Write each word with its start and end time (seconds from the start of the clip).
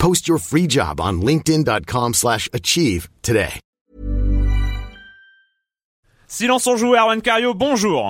Post 0.00 0.26
your 0.26 0.38
free 0.38 0.66
job 0.66 1.00
on 1.00 1.20
linkedin.com/achieve 1.20 2.14
slash 2.14 2.48
achieve 2.52 3.08
today. 3.22 3.60
Silence 6.26 6.66
on 6.66 6.76
joue, 6.76 6.94
Erwan 6.94 7.20
Cario, 7.20 7.54
bonjour. 7.54 8.08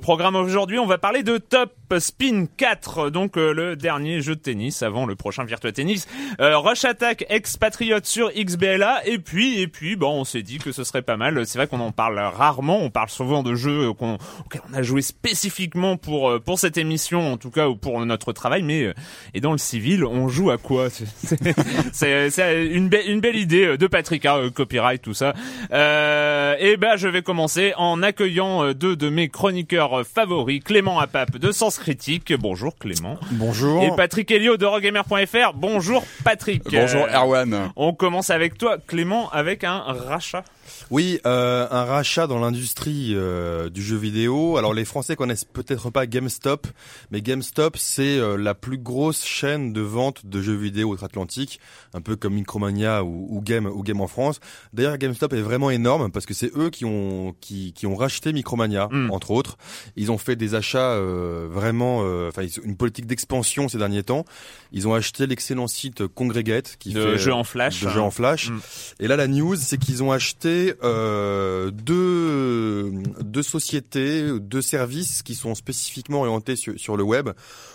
Au 0.00 0.08
programme 0.10 0.34
aujourd'hui, 0.34 0.78
on 0.78 0.86
va 0.86 0.96
parler 0.96 1.22
de 1.22 1.36
Top 1.36 1.74
Spin 1.98 2.46
4, 2.56 3.10
donc 3.10 3.36
euh, 3.36 3.52
le 3.52 3.76
dernier 3.76 4.22
jeu 4.22 4.34
de 4.34 4.40
tennis 4.40 4.82
avant 4.82 5.04
le 5.04 5.14
prochain 5.14 5.44
Virtua 5.44 5.72
Tennis. 5.72 6.08
Euh, 6.40 6.56
Rush 6.56 6.86
Attack 6.86 7.26
Expatriate 7.28 8.06
sur 8.06 8.30
XBLA 8.32 9.06
et 9.06 9.18
puis 9.18 9.60
et 9.60 9.66
puis 9.66 9.96
bon, 9.96 10.20
on 10.20 10.24
s'est 10.24 10.42
dit 10.42 10.56
que 10.56 10.72
ce 10.72 10.84
serait 10.84 11.02
pas 11.02 11.18
mal. 11.18 11.44
C'est 11.44 11.58
vrai 11.58 11.66
qu'on 11.66 11.80
en 11.80 11.92
parle 11.92 12.18
rarement, 12.18 12.78
on 12.80 12.88
parle 12.88 13.10
souvent 13.10 13.42
de 13.42 13.54
jeux 13.54 13.92
qu'on 13.92 14.14
auxquels 14.14 14.62
on 14.72 14.74
a 14.74 14.82
joué 14.82 15.02
spécifiquement 15.02 15.98
pour 15.98 16.30
euh, 16.30 16.38
pour 16.38 16.58
cette 16.58 16.78
émission 16.78 17.32
en 17.32 17.36
tout 17.36 17.50
cas 17.50 17.68
ou 17.68 17.76
pour 17.76 18.04
notre 18.06 18.32
travail, 18.32 18.62
mais 18.62 18.94
et 19.34 19.40
dans 19.42 19.52
le 19.52 19.58
civil, 19.58 20.06
on 20.06 20.28
joue 20.28 20.50
à 20.50 20.56
quoi? 20.56 20.88
C'est 21.92 22.66
une 22.72 22.88
belle 22.88 23.06
une 23.06 23.20
belle 23.20 23.36
idée 23.36 23.76
de 23.76 23.86
Patrick, 23.86 24.24
hein, 24.24 24.48
copyright 24.54 25.02
tout 25.02 25.14
ça. 25.14 25.34
Euh, 25.72 26.54
et 26.58 26.78
ben 26.78 26.96
je 26.96 27.06
vais 27.06 27.20
commencer 27.20 27.74
en 27.76 28.02
accueillant 28.02 28.72
deux 28.72 28.96
de 28.96 29.10
mes 29.10 29.28
chroniqueurs 29.28 29.89
favoris, 30.04 30.60
Clément 30.62 30.98
Apap 30.98 31.36
de 31.36 31.52
Sens 31.52 31.78
Critique. 31.78 32.32
Bonjour 32.34 32.76
Clément. 32.78 33.18
Bonjour. 33.32 33.82
Et 33.82 33.90
Patrick 33.96 34.30
Helio 34.30 34.56
de 34.56 34.66
Rogamer.fr. 34.66 35.52
Bonjour 35.54 36.02
Patrick. 36.24 36.62
Bonjour 36.64 37.04
Euh, 37.04 37.12
Erwan. 37.14 37.72
On 37.76 37.92
commence 37.92 38.30
avec 38.30 38.56
toi 38.58 38.76
Clément 38.86 39.30
avec 39.30 39.64
un 39.64 39.78
rachat. 39.80 40.44
Oui, 40.90 41.20
euh, 41.26 41.66
un 41.70 41.84
rachat 41.84 42.26
dans 42.26 42.38
l'industrie 42.38 43.12
euh, 43.14 43.70
du 43.70 43.82
jeu 43.82 43.96
vidéo. 43.96 44.56
Alors 44.56 44.74
les 44.74 44.84
Français 44.84 45.16
connaissent 45.16 45.44
peut-être 45.44 45.90
pas 45.90 46.06
GameStop, 46.06 46.66
mais 47.10 47.22
GameStop 47.22 47.76
c'est 47.76 48.18
euh, 48.18 48.36
la 48.36 48.54
plus 48.54 48.78
grosse 48.78 49.24
chaîne 49.24 49.72
de 49.72 49.80
vente 49.80 50.26
de 50.26 50.40
jeux 50.42 50.56
vidéo 50.56 50.90
outre-Atlantique, 50.90 51.60
un 51.94 52.00
peu 52.00 52.16
comme 52.16 52.34
Micromania 52.34 53.04
ou, 53.04 53.26
ou 53.30 53.40
Game 53.40 53.66
ou 53.66 53.82
Game 53.82 54.00
en 54.00 54.08
France. 54.08 54.40
D'ailleurs 54.72 54.98
GameStop 54.98 55.32
est 55.32 55.42
vraiment 55.42 55.70
énorme 55.70 56.10
parce 56.10 56.26
que 56.26 56.34
c'est 56.34 56.50
eux 56.56 56.70
qui 56.70 56.84
ont 56.84 57.34
qui, 57.40 57.72
qui 57.72 57.86
ont 57.86 57.94
racheté 57.94 58.32
Micromania 58.32 58.88
Mm. 58.90 59.10
entre 59.10 59.30
autres. 59.30 59.56
Ils 59.96 60.10
ont 60.10 60.18
fait 60.18 60.36
des 60.36 60.54
achats 60.54 60.92
euh, 60.92 61.48
vraiment, 61.50 61.98
enfin 62.28 62.42
une 62.64 62.76
politique 62.76 63.06
d'expansion 63.06 63.68
ces 63.68 63.78
derniers 63.78 64.02
temps. 64.02 64.24
Ils 64.72 64.86
ont 64.86 64.94
acheté 64.94 65.26
l'excellent 65.26 65.66
site 65.66 66.06
Congregate 66.06 66.76
qui 66.78 66.92
De 66.92 67.02
fait 67.02 67.18
jeux 67.18 67.32
en 67.32 67.44
flash. 67.44 67.82
de 67.82 67.88
jeux 67.88 68.00
en 68.00 68.10
flash. 68.10 68.50
Mm. 68.50 68.60
Et 69.00 69.08
là, 69.08 69.16
la 69.16 69.26
news, 69.26 69.56
c'est 69.56 69.78
qu'ils 69.78 70.02
ont 70.02 70.12
acheté 70.12 70.74
euh, 70.82 71.70
deux, 71.70 72.92
deux 73.20 73.42
sociétés, 73.42 74.38
deux 74.38 74.62
services 74.62 75.22
qui 75.22 75.34
sont 75.34 75.54
spécifiquement 75.54 76.20
orientés 76.20 76.56
sur, 76.56 76.78
sur 76.78 76.96
le 76.96 77.02
web. 77.02 77.30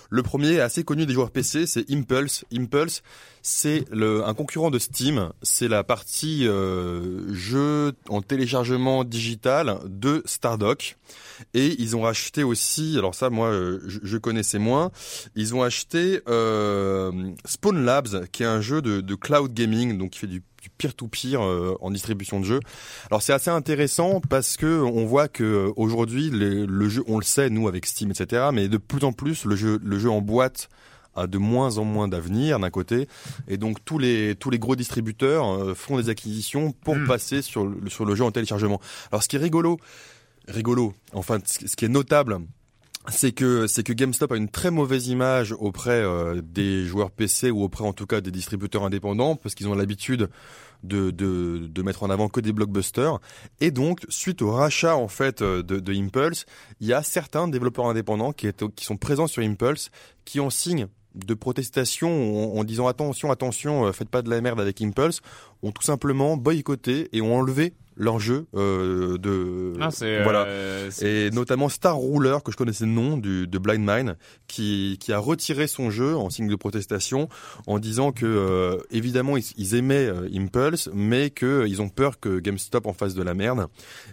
Le 0.10 0.24
premier, 0.24 0.60
assez 0.60 0.84
connu 0.84 1.06
des 1.06 1.14
joueurs 1.14 1.32
PC, 1.32 1.66
c'est 1.66 1.90
Impulse. 1.92 2.46
Impulse, 2.54 3.02
c'est 3.42 3.86
un 3.92 4.34
concurrent 4.34 4.72
de 4.72 4.80
Steam. 4.80 5.32
C'est 5.42 5.68
la 5.68 5.84
partie 5.84 6.48
euh, 6.48 7.34
jeu 7.34 7.94
en 8.10 8.22
téléchargement 8.22 9.04
digital 9.04 9.80
de 9.86 10.22
Stardock. 10.26 10.98
Et 11.54 11.76
ils 11.82 11.96
ont 11.96 12.02
racheté 12.02 12.44
aussi, 12.44 12.96
alors 12.98 13.16
ça, 13.16 13.30
moi, 13.30 13.52
je, 13.52 14.00
je 14.02 14.18
connaissais 14.18 14.60
moins. 14.60 14.92
Ils 15.36 15.56
ont 15.56 15.64
acheté 15.64 16.22
euh, 16.28 17.12
Spawn 17.46 17.84
Labs, 17.84 18.28
qui 18.32 18.44
est 18.44 18.48
un 18.48 18.62
jeu 18.62 18.82
de, 18.82 19.02
de 19.02 19.16
cloud 19.16 19.54
gaming, 19.54 19.98
donc 19.98 20.12
qui 20.12 20.20
fait 20.20 20.28
du 20.28 20.44
du 20.66 20.70
peer-to-peer 20.72 21.42
euh, 21.42 21.76
en 21.80 21.92
distribution 21.92 22.40
de 22.40 22.46
jeux. 22.46 22.60
Alors 23.12 23.22
c'est 23.22 23.34
assez 23.34 23.52
intéressant 23.52 24.20
parce 24.20 24.58
que 24.58 24.82
on 24.82 25.06
voit 25.06 25.28
que 25.28 25.44
euh, 25.44 25.74
aujourd'hui 25.76 26.32
le, 26.32 26.90
jeu, 26.90 27.04
on 27.08 27.20
le 27.20 27.24
sait 27.24 27.52
nous 27.52 27.68
avec 27.68 27.86
Steam 27.86 28.10
etc. 28.10 28.48
Mais 28.52 28.68
de 28.68 28.78
plus 28.78 29.04
en 29.06 29.14
plus 29.14 29.46
le 29.46 29.56
jeu, 29.56 29.80
le 29.84 30.00
jeu 30.00 30.10
en 30.10 30.22
boîte 30.22 30.70
a 31.16 31.28
de 31.28 31.38
moins 31.38 31.78
en 31.78 31.84
moins 31.84 32.08
d'avenir 32.08 32.60
d'un 32.60 32.72
côté 32.72 33.08
et 33.48 33.58
donc 33.58 33.86
tous 33.86 34.00
les 34.00 34.36
tous 34.36 34.50
les 34.50 34.58
gros 34.58 34.76
distributeurs 34.76 35.48
euh, 35.48 35.76
font 35.76 35.98
des 35.98 36.10
acquisitions 36.10 36.72
pour 36.72 36.96
Mm. 36.96 37.08
passer 37.08 37.42
sur 37.44 37.66
le, 37.66 37.88
sur 37.90 38.06
le 38.06 38.16
jeu 38.16 38.24
en 38.24 38.32
téléchargement. 38.32 38.82
Alors 39.12 39.22
ce 39.22 39.28
qui 39.30 39.36
est 39.36 39.40
rigolo, 39.40 39.78
rigolo, 40.48 40.94
enfin 41.14 41.38
ce 41.46 41.76
qui 41.76 41.86
est 41.86 41.90
notable 41.90 42.40
c'est 43.10 43.32
que 43.32 43.68
c'est 43.68 43.84
que 43.84 43.94
GameStop 43.94 44.32
a 44.32 44.38
une 44.38 44.50
très 44.50 44.72
mauvaise 44.72 45.08
image 45.08 45.54
auprès 45.54 46.02
euh, 46.02 46.42
des 46.44 46.86
joueurs 46.86 47.12
PC 47.12 47.52
ou 47.52 47.64
auprès 47.64 47.84
en 47.84 47.94
tout 47.94 48.06
cas 48.06 48.22
des 48.22 48.32
distributeurs 48.32 48.84
indépendants 48.84 49.36
parce 49.36 49.56
qu'ils 49.56 49.68
ont 49.68 49.76
l'habitude 49.76 50.30
de, 50.84 51.12
de 51.12 51.68
de 51.68 51.82
mettre 51.82 52.04
en 52.04 52.10
avant 52.10 52.30
que 52.30 52.40
des 52.40 52.54
blockbusters. 52.54 53.20
Et 53.62 53.72
donc 53.72 54.02
suite 54.10 54.42
au 54.42 54.52
rachat 54.52 54.96
en 54.96 55.08
fait 55.08 55.42
euh, 55.42 55.62
de, 55.64 55.80
de 55.80 55.94
Impulse, 55.94 56.46
il 56.80 56.88
y 56.88 56.94
a 56.94 57.04
certains 57.04 57.48
développeurs 57.48 57.86
indépendants 57.86 58.34
qui 58.34 58.48
qui 58.76 58.86
sont 58.86 58.98
présents 58.98 59.28
sur 59.28 59.44
Impulse 59.44 59.92
qui 60.26 60.40
en 60.40 60.50
signe 60.50 60.88
de 61.16 61.34
protestation 61.34 62.54
en, 62.56 62.60
en 62.60 62.64
disant 62.64 62.88
attention 62.88 63.32
attention 63.32 63.86
euh, 63.86 63.92
faites 63.92 64.10
pas 64.10 64.22
de 64.22 64.30
la 64.30 64.42
merde 64.42 64.60
avec 64.60 64.82
Impulse 64.82 65.22
ont 65.64 65.72
tout 65.72 65.84
simplement 65.84 66.38
boycotté 66.38 67.10
et 67.14 67.22
ont 67.22 67.36
enlevé 67.36 67.74
leur 67.98 68.20
jeu 68.20 68.46
euh, 68.56 69.18
de 69.18 69.74
Ah, 69.80 69.90
voilà 70.24 70.46
euh, 70.46 70.90
c'est- 70.92 71.28
et 71.28 71.32
notamment 71.32 71.70
Star 71.70 71.98
Ruler 72.00 72.38
que 72.44 72.52
je 72.52 72.58
connaissais 72.58 72.86
le 72.86 72.92
nom 72.92 73.18
du 73.18 73.48
de 73.48 73.58
Blind 73.58 73.86
Mine 73.86 74.16
qui 74.48 74.98
qui 75.00 75.14
a 75.14 75.18
retiré 75.20 75.68
son 75.68 75.90
jeu 75.90 76.16
en 76.16 76.30
signe 76.30 76.48
de 76.48 76.56
protestation 76.56 77.30
en 77.68 77.80
disant 77.80 78.12
que 78.12 78.26
euh, 78.26 78.78
évidemment 78.92 79.38
ils, 79.38 79.46
ils 79.58 79.76
aimaient 79.76 80.08
euh, 80.08 80.28
Impulse 80.36 80.90
mais 80.94 81.30
que 81.30 81.46
euh, 81.46 81.68
ils 81.68 81.82
ont 81.82 81.90
peur 81.90 82.20
que 82.20 82.40
GameStop 82.40 82.86
en 82.86 82.94
fasse 82.94 83.14
de 83.14 83.24
la 83.24 83.34
merde. 83.34 83.68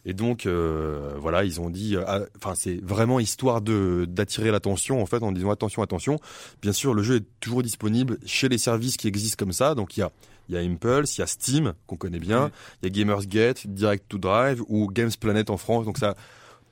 Et 0.05 0.14
donc 0.14 0.46
euh, 0.46 1.14
voilà 1.19 1.44
ils 1.44 1.61
ont 1.61 1.70
dit 1.70 1.96
ah, 2.06 2.20
enfin 2.37 2.55
c'est 2.55 2.81
vraiment 2.82 3.19
histoire 3.20 3.62
de 3.62 4.05
d'attirer 4.08 4.50
l'attention 4.50 5.02
en 5.02 5.06
fait 5.06 5.23
en 5.23 5.32
disant 5.32 5.50
attention 5.50 5.82
attention. 5.82 6.19
Bien 6.61 6.73
sûr 6.73 6.94
le 6.94 7.02
jeu 7.02 7.17
est 7.17 7.25
toujours 7.40 7.62
disponible 7.62 8.19
chez 8.25 8.49
les 8.49 8.58
services 8.58 8.96
qui 8.96 9.08
existent 9.08 9.37
comme 9.44 9.52
ça. 9.52 9.75
Donc 9.75 9.96
il 9.96 10.00
y 10.00 10.02
a 10.05 10.11
il 10.49 10.55
y 10.55 10.59
a 10.59 10.61
Impulse, 10.61 11.17
il 11.17 11.21
y 11.21 11.25
a 11.25 11.27
Steam 11.27 11.73
qu'on 11.87 11.97
connaît 11.97 12.19
bien, 12.19 12.47
Mm. 12.47 12.50
il 12.83 12.85
y 12.85 12.87
a 12.87 12.91
Gamersgate, 13.05 13.67
Direct 13.67 14.05
to 14.09 14.19
Drive 14.19 14.62
ou 14.69 14.89
Games 14.89 15.11
Planet 15.19 15.50
en 15.50 15.56
France. 15.56 15.85
Donc 15.85 15.99
ça, 15.99 16.15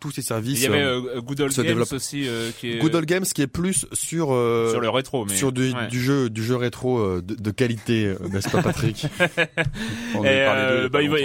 tous 0.00 0.11
ces 0.11 0.23
services. 0.23 0.61
Il 0.61 0.64
y 0.64 0.67
avait 0.67 0.82
euh, 0.82 1.20
Good 1.20 1.41
Old 1.41 1.55
Games 1.55 1.85
aussi 1.93 2.26
qui 2.58 2.73
est 2.73 2.79
Good 2.79 2.94
Old 2.94 3.06
Games 3.06 3.25
qui 3.25 3.43
est 3.43 3.47
plus 3.47 3.87
sur 3.93 4.26
sur 4.26 4.81
le 4.81 4.88
rétro, 4.88 5.26
mais 5.26 5.35
sur 5.35 5.52
du, 5.52 5.73
du 5.91 6.00
jeu 6.00 6.31
du 6.31 6.43
jeu 6.43 6.56
rétro 6.56 7.20
de, 7.20 7.35
de 7.35 7.50
qualité, 7.50 8.14
n'est-ce 8.31 8.49
pas 8.49 8.62
Patrick 8.62 9.06
On 10.14 10.25
et, 10.25 10.88
bah, 10.91 11.02
il 11.02 11.11
va 11.11 11.17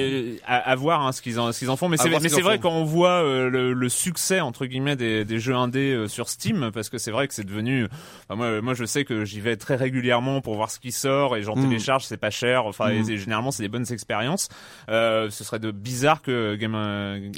à, 0.46 0.58
à, 0.58 0.76
voir 0.76 1.06
hein, 1.06 1.12
ce 1.12 1.22
qu'ils 1.22 1.40
en 1.40 1.52
ce 1.52 1.60
qu'ils 1.60 1.70
en 1.70 1.78
font, 1.78 1.90
mais 1.90 1.98
c'est 1.98 2.10
mais 2.10 2.30
c'est 2.30 2.42
vrai 2.42 2.60
quand 2.60 2.74
on 2.74 2.84
voit 2.84 3.24
le, 3.24 3.74
le, 3.74 3.90
succès 3.90 4.40
entre 4.40 4.66
guillemets 4.66 4.96
des, 4.96 5.26
des 5.26 5.40
jeux 5.40 5.56
indés 5.56 6.06
sur 6.08 6.30
Steam, 6.30 6.72
parce 6.74 6.90
que 6.90 6.98
c'est 6.98 7.12
vrai 7.12 7.28
que 7.28 7.34
c'est 7.34 7.46
devenu. 7.46 7.88
moi 8.30 8.62
moi 8.62 8.74
je 8.74 8.86
sais 8.86 9.06
que 9.06 9.26
j'y 9.26 9.40
vais 9.40 9.56
très 9.58 9.76
régulièrement 9.76 10.42
pour 10.42 10.56
voir 10.56 10.72
ce 10.72 10.80
qui 10.80 10.92
sort 10.92 11.38
et 11.38 11.44
j'en 11.44 11.56
mm. 11.56 11.64
télécharge, 11.70 12.06
c'est 12.06 12.18
pas 12.18 12.30
cher. 12.30 12.66
Enfin 12.66 12.92
mm. 12.92 13.16
généralement 13.16 13.52
c'est 13.52 13.64
des 13.64 13.70
bonnes 13.70 13.92
expériences. 13.92 14.50
Euh, 14.90 15.30
ce 15.30 15.44
serait 15.44 15.60
de 15.60 15.72
bizarre 15.72 16.22
que 16.22 16.56
Game. 16.56 16.76
Euh, 16.76 17.32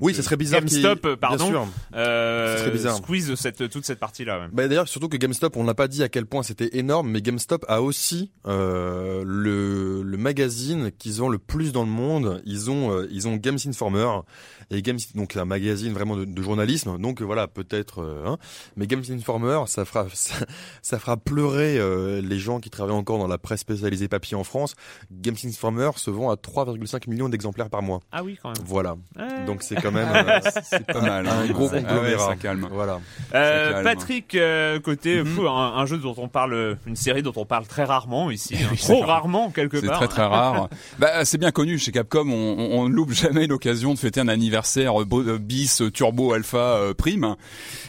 oui, 0.00 0.14
ce 0.14 0.22
serait 0.22 0.36
bizarre. 0.36 0.62
GameStop, 0.64 1.14
pardon. 1.16 1.68
Euh, 1.94 2.58
serait 2.58 2.70
bizarre. 2.70 2.96
Squeeze 2.96 3.34
cette 3.34 3.68
toute 3.68 3.84
cette 3.84 3.98
partie-là. 3.98 4.40
Ouais. 4.40 4.46
Bah, 4.52 4.68
d'ailleurs, 4.68 4.88
surtout 4.88 5.08
que 5.08 5.16
GameStop, 5.16 5.56
on 5.56 5.64
n'a 5.64 5.74
pas 5.74 5.88
dit 5.88 6.02
à 6.02 6.08
quel 6.08 6.26
point 6.26 6.42
c'était 6.42 6.76
énorme, 6.76 7.10
mais 7.10 7.22
GameStop 7.22 7.64
a 7.68 7.82
aussi 7.82 8.30
euh, 8.46 9.22
le, 9.26 10.02
le 10.02 10.16
magazine 10.16 10.90
qu'ils 10.98 11.22
ont 11.22 11.28
le 11.28 11.38
plus 11.38 11.72
dans 11.72 11.84
le 11.84 11.90
monde. 11.90 12.42
Ils 12.44 12.70
ont 12.70 12.92
euh, 12.92 13.08
ils 13.10 13.28
ont 13.28 13.36
Games 13.36 13.58
Informer 13.66 14.08
et 14.70 14.82
Games 14.82 14.98
donc 15.14 15.36
un 15.36 15.44
magazine 15.44 15.92
vraiment 15.92 16.16
de, 16.16 16.24
de 16.24 16.42
journalisme. 16.42 16.98
Donc 16.98 17.22
voilà, 17.22 17.48
peut-être. 17.48 18.02
Euh, 18.02 18.26
hein, 18.26 18.38
mais 18.76 18.86
Games 18.86 19.04
Informer, 19.10 19.60
ça 19.66 19.84
fera 19.84 20.06
ça, 20.12 20.34
ça 20.82 20.98
fera 20.98 21.16
pleurer 21.16 21.80
les 22.22 22.38
gens 22.38 22.60
qui 22.60 22.70
travaillent 22.70 22.96
encore 22.96 23.18
dans 23.18 23.26
la 23.26 23.38
presse 23.38 23.60
spécialisée 23.60 24.08
papier 24.08 24.36
en 24.36 24.44
France. 24.44 24.74
Games 25.10 25.36
Informer 25.44 25.90
se 25.96 26.10
vend 26.10 26.30
à 26.30 26.34
3,5 26.34 27.08
millions 27.08 27.28
d'exemplaires 27.28 27.70
par 27.70 27.82
mois. 27.82 28.00
Ah 28.12 28.22
oui, 28.22 28.38
quand 28.40 28.50
même. 28.50 28.66
Voilà. 28.66 28.96
Donc 29.46 29.62
c'est 29.62 29.76
quand 29.76 29.92
même 29.92 30.08
euh, 30.14 30.40
c'est 30.62 30.86
pas 30.86 31.00
mal. 31.00 31.26
Un 31.26 31.46
gros 31.46 31.68
conglomérat. 31.68 32.28
ça 32.28 32.36
calme. 32.36 32.68
Voilà. 32.70 33.00
Euh, 33.34 33.82
Patrick, 33.82 34.34
euh, 34.34 34.80
côté 34.80 35.22
mm 35.22 35.46
un, 35.46 35.86
jeu 35.86 35.98
dont 35.98 36.14
on 36.16 36.28
parle, 36.28 36.78
une 36.86 36.96
série 36.96 37.22
dont 37.22 37.32
on 37.36 37.44
parle 37.44 37.66
très 37.66 37.84
rarement 37.84 38.30
ici, 38.30 38.56
hein. 38.62 38.74
trop 38.76 39.00
rarement 39.00 39.50
quelque 39.50 39.76
part. 39.76 40.00
C'est 40.00 40.06
très 40.06 40.08
très 40.08 40.26
rare. 40.26 40.68
bah 40.98 41.24
c'est 41.24 41.38
bien 41.38 41.50
connu 41.50 41.78
chez 41.78 41.92
Capcom, 41.92 42.28
on, 42.28 42.78
on, 42.78 42.88
loupe 42.88 43.12
jamais 43.12 43.46
l'occasion 43.46 43.92
de 43.92 43.98
fêter 43.98 44.20
un 44.20 44.28
anniversaire 44.28 44.53
euh, 44.60 45.38
bis 45.38 45.82
turbo 45.92 46.32
alpha 46.32 46.92
prime. 46.96 47.36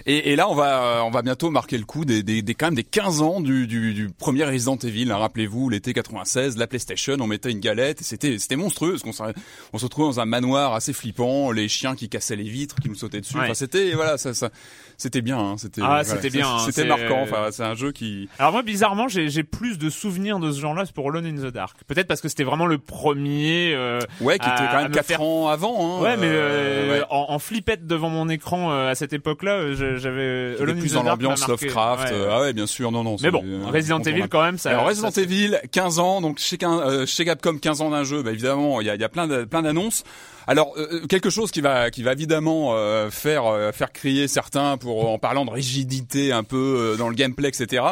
Et, 0.06 0.32
et, 0.32 0.36
là 0.36 0.50
on 0.50 0.56
va 0.56 1.04
on 1.06 1.12
va 1.12 1.22
bientôt 1.22 1.50
marquer 1.50 1.78
le 1.78 1.86
coup 1.86 2.06
des, 2.06 2.24
des, 2.24 2.42
des 2.42 2.56
quand 2.56 2.68
même 2.68 2.76
des 2.76 2.84
15 2.84 3.22
ans 3.22 3.42
du, 3.42 3.68
du, 3.68 3.94
du 3.94 4.10
premier 4.10 4.44
Resident 4.46 4.78
Evil. 4.78 5.12
Hein, 5.12 5.18
Rappelez-vous 5.18 5.70
l'été 5.70 5.94
96, 5.94 6.58
la 6.58 6.68
PlayStation, 6.68 7.16
on 7.20 7.28
mettait 7.28 7.52
une 7.52 7.60
galette, 7.60 8.02
c'était 8.02 8.38
c'était 8.40 8.56
monstrueux 8.56 8.98
parce 9.00 9.04
qu'on 9.04 9.34
on 9.74 9.78
se 9.78 9.84
retrouvait 9.86 10.08
dans 10.08 10.20
un 10.20 10.26
manoir 10.26 10.74
assez 10.74 10.94
flippant, 10.94 11.52
les 11.52 11.68
chiens 11.68 11.96
qui 11.96 12.10
cassaient 12.10 12.36
les 12.36 12.50
vitres, 12.50 12.76
qui 12.82 12.90
nous 12.90 12.96
sautaient 12.96 13.22
dessus. 13.22 13.38
Enfin, 13.38 13.54
c'était 13.54 13.94
voilà, 13.94 14.18
ça, 14.18 14.34
ça 14.34 14.50
c'était 14.98 15.22
bien. 15.22 15.40
Hein, 15.40 15.56
c'était 15.58 15.82
ah, 15.84 16.04
c'était 16.04 16.30
bien. 16.30 16.48
Hein, 16.48 16.60
c'était 16.66 16.86
marquant. 16.86 17.22
Enfin, 17.22 17.48
c'est 17.52 17.64
un 17.64 17.76
jeu 17.76 17.92
qui. 17.92 18.30
Alors 18.40 18.52
moi, 18.52 18.62
bizarrement, 18.62 19.08
j'ai 19.08 19.44
plus 19.44 19.78
de 19.78 19.90
souvenirs 19.90 20.40
de 20.40 20.52
ce 20.52 20.60
genre-là 20.60 20.84
pour 20.94 21.10
Alone 21.10 21.26
in 21.26 21.36
the 21.36 21.52
Dark. 21.52 21.78
Peut-être 21.88 22.08
parce 22.08 22.22
que 22.22 22.30
c'était 22.30 22.44
vraiment 22.44 22.66
le 22.66 22.78
premier. 22.78 23.74
Euh, 23.74 24.00
ouais, 24.22 24.40
qui 24.40 24.48
était 24.48 24.68
quand 24.72 24.82
même 24.82 24.92
4 24.92 25.22
ans 25.22 25.50
avant. 25.50 25.98
Hein, 25.98 26.02
ouais, 26.02 26.18
mais 26.18 26.28
euh, 26.28 27.00
euh 27.00 27.04
en, 27.10 27.26
en, 27.30 27.40
flippette 27.40 27.86
devant 27.88 28.10
mon 28.10 28.30
écran 28.30 28.72
euh, 28.72 28.92
à 28.92 28.96
cette 28.96 29.14
époque-là, 29.14 29.52
euh, 29.52 29.98
j'avais 29.98 30.62
Alone 30.62 30.80
in 30.80 30.86
the 30.86 30.94
dans 30.94 31.04
l'ambiance 31.04 31.48
Lovecraft. 31.48 32.14
ah 32.30 32.42
ouais, 32.42 32.54
bien 32.54 32.68
sûr. 32.68 32.92
Non, 32.92 33.04
non. 33.04 33.18
Mais 33.22 33.32
bon, 33.32 33.44
Resident 33.72 34.02
Evil 34.02 34.28
quand 34.30 34.44
même. 34.44 34.58
Ça, 34.58 34.72
Alors 34.72 34.88
Resident 34.88 35.12
Evil, 35.12 35.58
15 35.72 36.00
ans, 36.00 36.22
donc 36.22 36.40
chez, 36.40 36.58
chez 37.06 37.26
Capcom, 37.26 37.58
15 37.58 37.82
ans 37.82 37.90
d'un 37.90 38.04
jeu. 38.04 38.24
Bah 38.24 38.32
évidemment, 38.32 38.82
il 38.82 38.88
y 38.88 38.90
a, 38.90 38.96
y 38.96 39.04
a 39.04 39.10
plein 39.10 39.28
de, 39.28 39.44
plein 39.46 39.62
d'annonces. 39.62 40.04
Alors 40.48 40.74
euh, 40.78 40.88
euh, 40.92 41.08
quelque 41.08 41.30
chose 41.30 41.52
qui 41.52 41.62
va 41.62 41.90
qui 41.90 42.04
va 42.04 42.12
évidemment 42.12 42.76
euh, 42.76 43.10
faire 43.10 43.44
faire 43.74 43.92
crier 43.92 44.28
certains 44.28 44.78
pour 44.86 45.10
en 45.10 45.18
parlant 45.18 45.46
de 45.46 45.50
rigidité 45.50 46.32
un 46.32 46.44
peu 46.44 46.96
dans 46.98 47.10
le 47.10 47.16
gameplay 47.16 47.50
etc. 47.50 47.84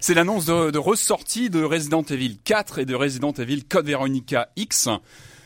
C'est 0.00 0.14
l'annonce 0.14 0.46
de, 0.46 0.72
de 0.72 0.78
ressortie 0.78 1.48
de 1.48 1.62
Resident 1.62 2.02
Evil 2.02 2.36
4 2.42 2.80
et 2.80 2.84
de 2.84 2.94
Resident 2.96 3.32
Evil 3.32 3.62
Code 3.62 3.86
Veronica 3.86 4.48
X. 4.56 4.88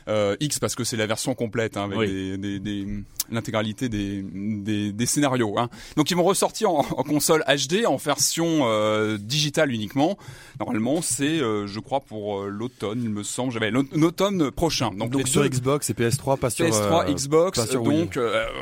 Euh, 0.08 0.36
X 0.40 0.58
parce 0.58 0.74
que 0.74 0.84
c'est 0.84 0.96
la 0.96 1.06
version 1.06 1.34
complète 1.34 1.76
hein, 1.76 1.90
avec 1.90 2.08
des, 2.08 2.38
des, 2.38 2.58
des, 2.60 2.86
l'intégralité 3.30 3.88
des, 3.88 4.22
des, 4.22 4.92
des, 4.92 5.06
scénarios. 5.06 5.58
Hein. 5.58 5.68
Donc 5.96 6.10
ils 6.10 6.16
vont 6.16 6.24
ressortir 6.24 6.70
en, 6.70 6.80
en, 6.80 7.02
console 7.02 7.44
HD 7.48 7.86
en 7.86 7.96
version 7.96 8.68
euh, 8.68 9.18
digitale 9.18 9.72
uniquement. 9.72 10.16
Normalement 10.60 11.02
c'est, 11.02 11.40
euh, 11.40 11.66
je 11.66 11.80
crois, 11.80 12.00
pour 12.00 12.42
euh, 12.42 12.48
l'automne, 12.48 13.00
il 13.02 13.10
me 13.10 13.22
semble. 13.22 13.52
J'avais 13.52 13.70
l'automne 13.70 14.50
prochain. 14.50 14.90
Donc, 14.92 15.10
donc 15.10 15.28
sur 15.28 15.44
Xbox 15.44 15.90
et 15.90 15.94
PS3, 15.94 16.38
pas 16.38 16.50
sur 16.50 16.66
PS3, 16.66 17.12
Xbox. 17.12 17.58
Pas 17.58 17.66
sur 17.66 17.82
donc 17.82 18.18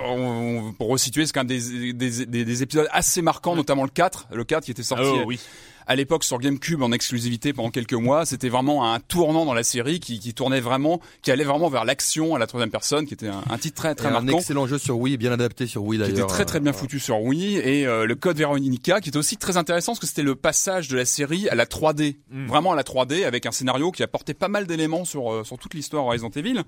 on, 0.07 0.73
pour 0.79 0.89
resituer, 0.89 1.27
c'est 1.27 1.33
quand 1.33 1.45
même 1.45 1.59
des, 1.59 1.93
des, 1.93 2.27
des, 2.27 2.63
épisodes 2.63 2.89
assez 2.93 3.23
marquants, 3.23 3.57
notamment 3.57 3.85
le 3.85 3.91
4, 3.91 4.29
le 4.33 4.45
4 4.45 4.65
qui 4.65 4.71
était 4.71 4.83
sorti. 4.83 5.05
Oh, 5.07 5.25
oui 5.27 5.41
à 5.87 5.97
l'époque 5.97 6.25
sur 6.25 6.39
GameCube 6.39 6.83
en 6.83 6.93
exclusivité 6.93 7.53
pendant 7.53 7.71
quelques 7.71 7.95
mois. 7.95 8.27
C'était 8.27 8.49
vraiment 8.49 8.93
un 8.93 9.01
tournant 9.01 9.45
dans 9.45 9.55
la 9.55 9.63
série 9.63 10.01
qui, 10.01 10.19
qui 10.19 10.35
tournait 10.35 10.61
vraiment, 10.61 11.01
qui 11.23 11.31
allait 11.31 11.45
vraiment 11.45 11.69
vers 11.69 11.85
l'action 11.85 12.35
à 12.35 12.39
la 12.39 12.47
troisième 12.47 12.71
personne, 12.71 13.07
qui 13.07 13.15
était 13.15 13.29
un, 13.29 13.43
un 13.51 13.59
titre 13.59 13.77
très 13.77 13.95
très 13.95 14.11
marquant. 14.11 14.29
Un 14.29 14.39
excellent 14.39 14.67
jeu 14.67 14.79
sur 14.79 14.99
Wii, 14.99 15.17
bien 15.17 15.33
adapté 15.33 15.67
sur 15.67 15.85
Wii 15.85 15.99
d'ailleurs. 15.99 16.15
Qui 16.15 16.21
était 16.21 16.29
très 16.29 16.45
très 16.45 16.61
bien 16.61 16.73
euh, 16.73 16.77
foutu 16.77 16.99
sur 16.99 17.21
Wii 17.23 17.57
et 17.57 17.87
euh, 17.87 18.07
le 18.07 18.15
code 18.15 18.37
Veronica 18.37 19.01
qui 19.01 19.09
était 19.09 19.19
aussi 19.19 19.37
très 19.37 19.57
intéressant 19.57 19.93
parce 19.93 20.01
que 20.01 20.07
c'était 20.07 20.23
le 20.23 20.35
passage 20.35 20.89
de 20.89 20.97
la 20.97 21.05
série 21.05 21.49
à 21.49 21.55
la 21.55 21.67
3D, 21.67 22.17
mm. 22.31 22.47
vraiment 22.47 22.73
à 22.73 22.77
la 22.77 22.83
3D 22.83 23.25
avec 23.25 23.47
un 23.47 23.53
scénario 23.53 23.91
qui 23.91 24.03
apportait 24.03 24.35
pas 24.35 24.49
mal 24.49 24.67
d'éléments 24.67 25.05
sur 25.05 25.33
euh, 25.33 25.45
sur 25.45 25.59
toute 25.59 25.75
l'histoire 25.75 26.05
Resident 26.05 26.31
Evil. 26.31 26.63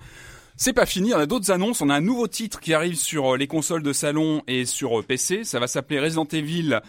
C'est 0.59 0.73
pas 0.73 0.87
fini, 0.87 1.13
on 1.13 1.19
a 1.19 1.27
d'autres 1.27 1.51
annonces. 1.51 1.83
On 1.83 1.91
a 1.91 1.95
un 1.95 2.01
nouveau 2.01 2.29
titre 2.29 2.61
qui 2.61 2.73
arrive 2.73 2.97
sur 2.97 3.37
les 3.37 3.47
consoles 3.47 3.83
de 3.83 3.93
salon 3.93 4.43
et 4.47 4.65
sur 4.65 5.05
PC. 5.05 5.45
Ça 5.45 5.61
va 5.61 5.67
s'appeler 5.67 6.01
Resident 6.01 6.27
Evil 6.33 6.81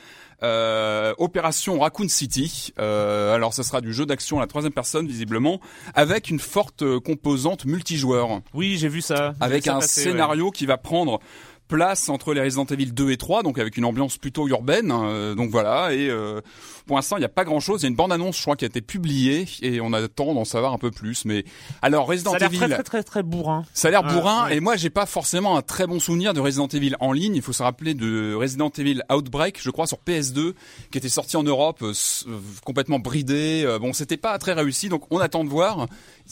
euh, 0.44 1.14
Opération 1.18 1.80
Raccoon 1.80 2.08
City. 2.10 2.74
Euh, 2.80 3.34
alors, 3.34 3.54
ça 3.54 3.64
sera 3.64 3.82
du 3.82 3.94
jeu 3.94 4.06
d'action 4.06 4.38
à 4.38 4.42
la 4.42 4.48
troisième 4.48 4.74
personne, 4.74 5.08
visiblement, 5.08 5.60
avec 5.94 6.30
une 6.30 6.40
forte 6.40 6.84
composante 7.00 7.66
multijoueur. 7.66 8.42
Oui, 8.54 8.78
j'ai 8.78 8.90
vu 8.90 9.02
ça. 9.02 9.34
Avec 9.40 9.68
un 9.68 9.82
scénario 9.82 10.52
qui 10.52 10.66
va 10.66 10.78
prendre 10.78 11.20
place 11.68 12.10
entre 12.10 12.34
les 12.34 12.42
Resident 12.42 12.66
Evil 12.66 12.94
2 12.94 13.12
et 13.12 13.18
3, 13.18 13.44
donc 13.44 13.60
avec 13.60 13.78
une 13.78 13.86
ambiance 13.86 14.18
plutôt 14.18 14.48
urbaine. 14.48 14.92
Hein, 14.92 15.36
donc 15.36 15.50
voilà, 15.50 15.94
et 15.94 16.10
euh, 16.10 16.42
pour 16.88 16.96
l'instant, 16.96 17.18
il 17.18 17.20
n'y 17.20 17.26
a 17.26 17.30
pas 17.30 17.44
grand-chose. 17.44 17.82
Il 17.82 17.84
y 17.84 17.88
a 17.88 17.90
une 17.90 17.96
bande-annonce, 17.96 18.38
je 18.38 18.42
crois, 18.42 18.56
qui 18.56 18.66
a 18.66 18.68
été 18.68 18.82
publiée 18.82 19.46
et 19.62 19.82
on 19.82 19.94
attend 19.94 20.34
d'en 20.34 20.46
savoir 20.46 20.74
un 20.74 20.78
peu 20.78 20.90
plus. 20.90 21.26
Mais 21.26 21.44
alors 21.82 22.08
Resident 22.08 22.34
Evil, 22.36 22.58
ça 22.58 22.66
a 22.66 22.68
l'air 22.68 22.78
très, 22.78 22.84
très 22.84 22.84
très 22.84 23.04
très 23.04 23.24
bourrin. 23.24 23.64
Ça 23.74 23.90
a 23.90 23.92
l'air 23.92 24.04
bourrin 24.04 24.48
et 24.48 24.60
moi, 24.60 24.76
j'ai 24.76 24.90
pas 24.90 25.06
forcément 25.06 25.58
un 25.58 25.62
très 25.62 25.86
bon 25.86 26.00
souvenir 26.00 26.34
de 26.34 26.40
Resident 26.40 26.68
Evil 26.68 26.96
en 27.00 27.12
ligne. 27.12 27.36
Il 27.36 27.42
faut 27.42 27.54
se 27.54 27.64
rappeler 27.64 27.94
de 27.94 28.34
Resident 28.34 28.72
Evil 28.78 29.02
Outbreak, 29.12 29.62
je 29.62 29.70
crois, 29.70 29.88
sur 29.88 30.00
PS2, 30.08 30.54
qui 30.92 30.98
était 30.98 31.10
sorti 31.10 31.38
en 31.38 31.44
Europe, 31.44 31.80
euh, 31.82 31.94
euh, 32.28 32.40
complètement 32.64 33.00
bridé. 33.00 33.64
Euh, 33.66 33.80
bon, 33.80 33.94
c'était 33.94 34.18
pas 34.18 34.38
très 34.38 34.54
réussi, 34.54 34.90
donc 34.90 35.04
on 35.12 35.20
attend 35.20 35.44
de 35.44 35.50
voir. 35.50 35.88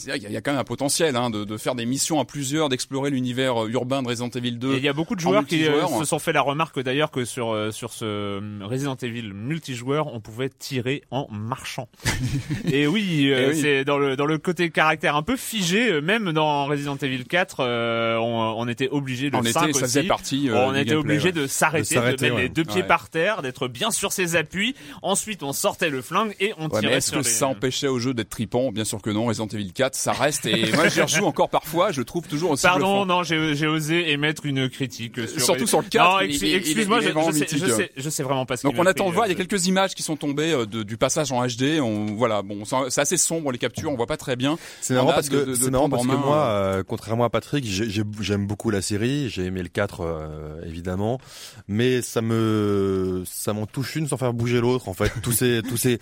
Il 0.06 0.14
y, 0.14 0.36
a 0.36 0.40
quand 0.42 0.50
même 0.50 0.60
un 0.60 0.64
potentiel 0.64 1.16
hein, 1.16 1.30
de, 1.30 1.44
de, 1.44 1.56
faire 1.56 1.74
des 1.74 1.86
missions 1.86 2.20
à 2.20 2.26
plusieurs, 2.26 2.68
d'explorer 2.68 3.08
l'univers 3.08 3.64
urbain 3.66 4.02
de 4.02 4.08
Resident 4.08 4.28
Evil 4.28 4.52
2. 4.58 4.76
il 4.76 4.84
y 4.84 4.88
a 4.88 4.92
beaucoup 4.92 5.14
de 5.14 5.20
joueurs 5.20 5.46
qui 5.46 5.64
se 5.64 6.04
sont 6.04 6.18
fait 6.18 6.34
la 6.34 6.42
remarque 6.42 6.78
d'ailleurs 6.80 7.10
que 7.10 7.24
sur 7.24 7.72
sur 7.72 7.94
ce 7.94 8.62
Resident 8.62 8.96
Evil 8.96 9.32
multijoueur, 9.32 10.12
on 10.12 10.20
pouvait 10.20 10.45
tirer 10.48 11.02
en 11.10 11.26
marchand. 11.30 11.88
et 12.70 12.86
oui, 12.86 13.30
euh, 13.30 13.52
c'est 13.54 13.84
dans 13.84 13.98
le 13.98 14.16
dans 14.16 14.26
le 14.26 14.38
côté 14.38 14.70
caractère 14.70 15.16
un 15.16 15.22
peu 15.22 15.36
figé, 15.36 15.90
euh, 15.90 16.00
même 16.00 16.32
dans 16.32 16.66
Resident 16.66 16.96
Evil 16.96 17.24
4, 17.24 17.56
euh, 17.60 18.16
on, 18.16 18.54
on, 18.58 18.68
était 18.68 18.88
obligé 18.88 19.30
de 19.30 19.36
on 19.36 19.42
était, 19.42 19.52
ça 19.52 19.68
faisait 19.68 20.02
partie, 20.04 20.48
on 20.52 20.74
était 20.74 20.94
obligé 20.94 21.32
de 21.32 21.46
s'arrêter, 21.46 21.96
de, 21.96 22.00
mettre 22.00 22.24
les 22.24 22.48
deux 22.48 22.64
pieds 22.64 22.82
par 22.82 23.08
terre, 23.08 23.42
d'être 23.42 23.68
bien 23.68 23.90
sur 23.90 24.12
ses 24.12 24.36
appuis. 24.36 24.74
Ensuite, 25.02 25.42
on 25.42 25.52
sortait 25.52 25.90
le 25.90 26.02
flingue 26.02 26.34
et 26.40 26.52
on 26.58 26.68
tirait. 26.68 26.94
est-ce 26.94 27.12
que 27.12 27.22
ça 27.22 27.46
empêchait 27.46 27.88
au 27.88 27.98
jeu 27.98 28.14
d'être 28.14 28.30
tripant? 28.30 28.72
Bien 28.72 28.84
sûr 28.84 29.02
que 29.02 29.10
non. 29.10 29.26
Resident 29.26 29.48
Evil 29.48 29.72
4, 29.72 29.94
ça 29.94 30.12
reste. 30.12 30.46
Et 30.46 30.72
moi, 30.74 30.88
j'y 30.88 31.02
rejoue 31.02 31.24
encore 31.24 31.50
parfois. 31.50 31.92
Je 31.92 32.02
trouve 32.02 32.26
toujours 32.26 32.52
aussi. 32.52 32.62
Pardon, 32.62 33.06
non, 33.06 33.22
j'ai 33.22 33.66
osé 33.66 34.10
émettre 34.12 34.46
une 34.46 34.68
critique. 34.68 35.14
Sur 35.28 35.40
Surtout 35.40 35.66
sur 35.66 35.80
le 35.80 35.88
4. 35.88 36.22
excuse-moi, 36.22 37.00
je, 37.00 37.08
sais, 37.32 37.46
je, 37.56 37.66
sais, 37.66 37.92
je 37.96 38.10
sais 38.10 38.22
vraiment 38.22 38.46
pas 38.46 38.56
ce 38.56 38.66
Donc 38.66 38.74
on 38.78 38.86
attend 38.86 39.08
de 39.08 39.14
voir. 39.14 39.26
Il 39.26 39.30
y 39.30 39.32
a 39.32 39.36
quelques 39.36 39.66
images 39.66 39.94
qui 39.94 40.02
sont 40.02 40.16
tombées 40.16 40.35
de, 40.36 40.82
du 40.82 40.96
passage 40.96 41.32
en 41.32 41.44
HD. 41.46 41.80
On 41.80 42.06
voilà, 42.16 42.42
bon, 42.42 42.64
c'est 42.64 43.00
assez 43.00 43.16
sombre 43.16 43.52
les 43.52 43.58
captures, 43.58 43.90
on 43.90 43.96
voit 43.96 44.06
pas 44.06 44.16
très 44.16 44.36
bien. 44.36 44.58
C'est 44.80 44.94
marrant 44.94 45.12
parce 45.12 45.28
que 45.28 45.54
c'est 45.54 45.70
marrant 45.70 45.88
parce 45.88 46.06
que 46.06 46.12
moi, 46.12 46.46
euh, 46.46 46.82
contrairement 46.86 47.24
à 47.24 47.30
Patrick, 47.30 47.66
j'aime 47.66 48.46
beaucoup 48.46 48.70
la 48.70 48.82
série. 48.82 49.28
J'ai 49.28 49.44
aimé 49.44 49.62
le 49.62 49.68
4 49.68 50.00
euh, 50.00 50.60
évidemment, 50.66 51.18
mais 51.68 52.02
ça 52.02 52.22
me 52.22 53.22
ça 53.26 53.52
m'en 53.52 53.66
touche 53.66 53.96
une 53.96 54.08
sans 54.08 54.16
faire 54.16 54.32
bouger 54.32 54.60
l'autre. 54.60 54.88
En 54.88 54.94
fait, 54.94 55.12
tous 55.22 55.32
ces 55.32 55.62
tous 55.62 55.76
ces 55.76 55.98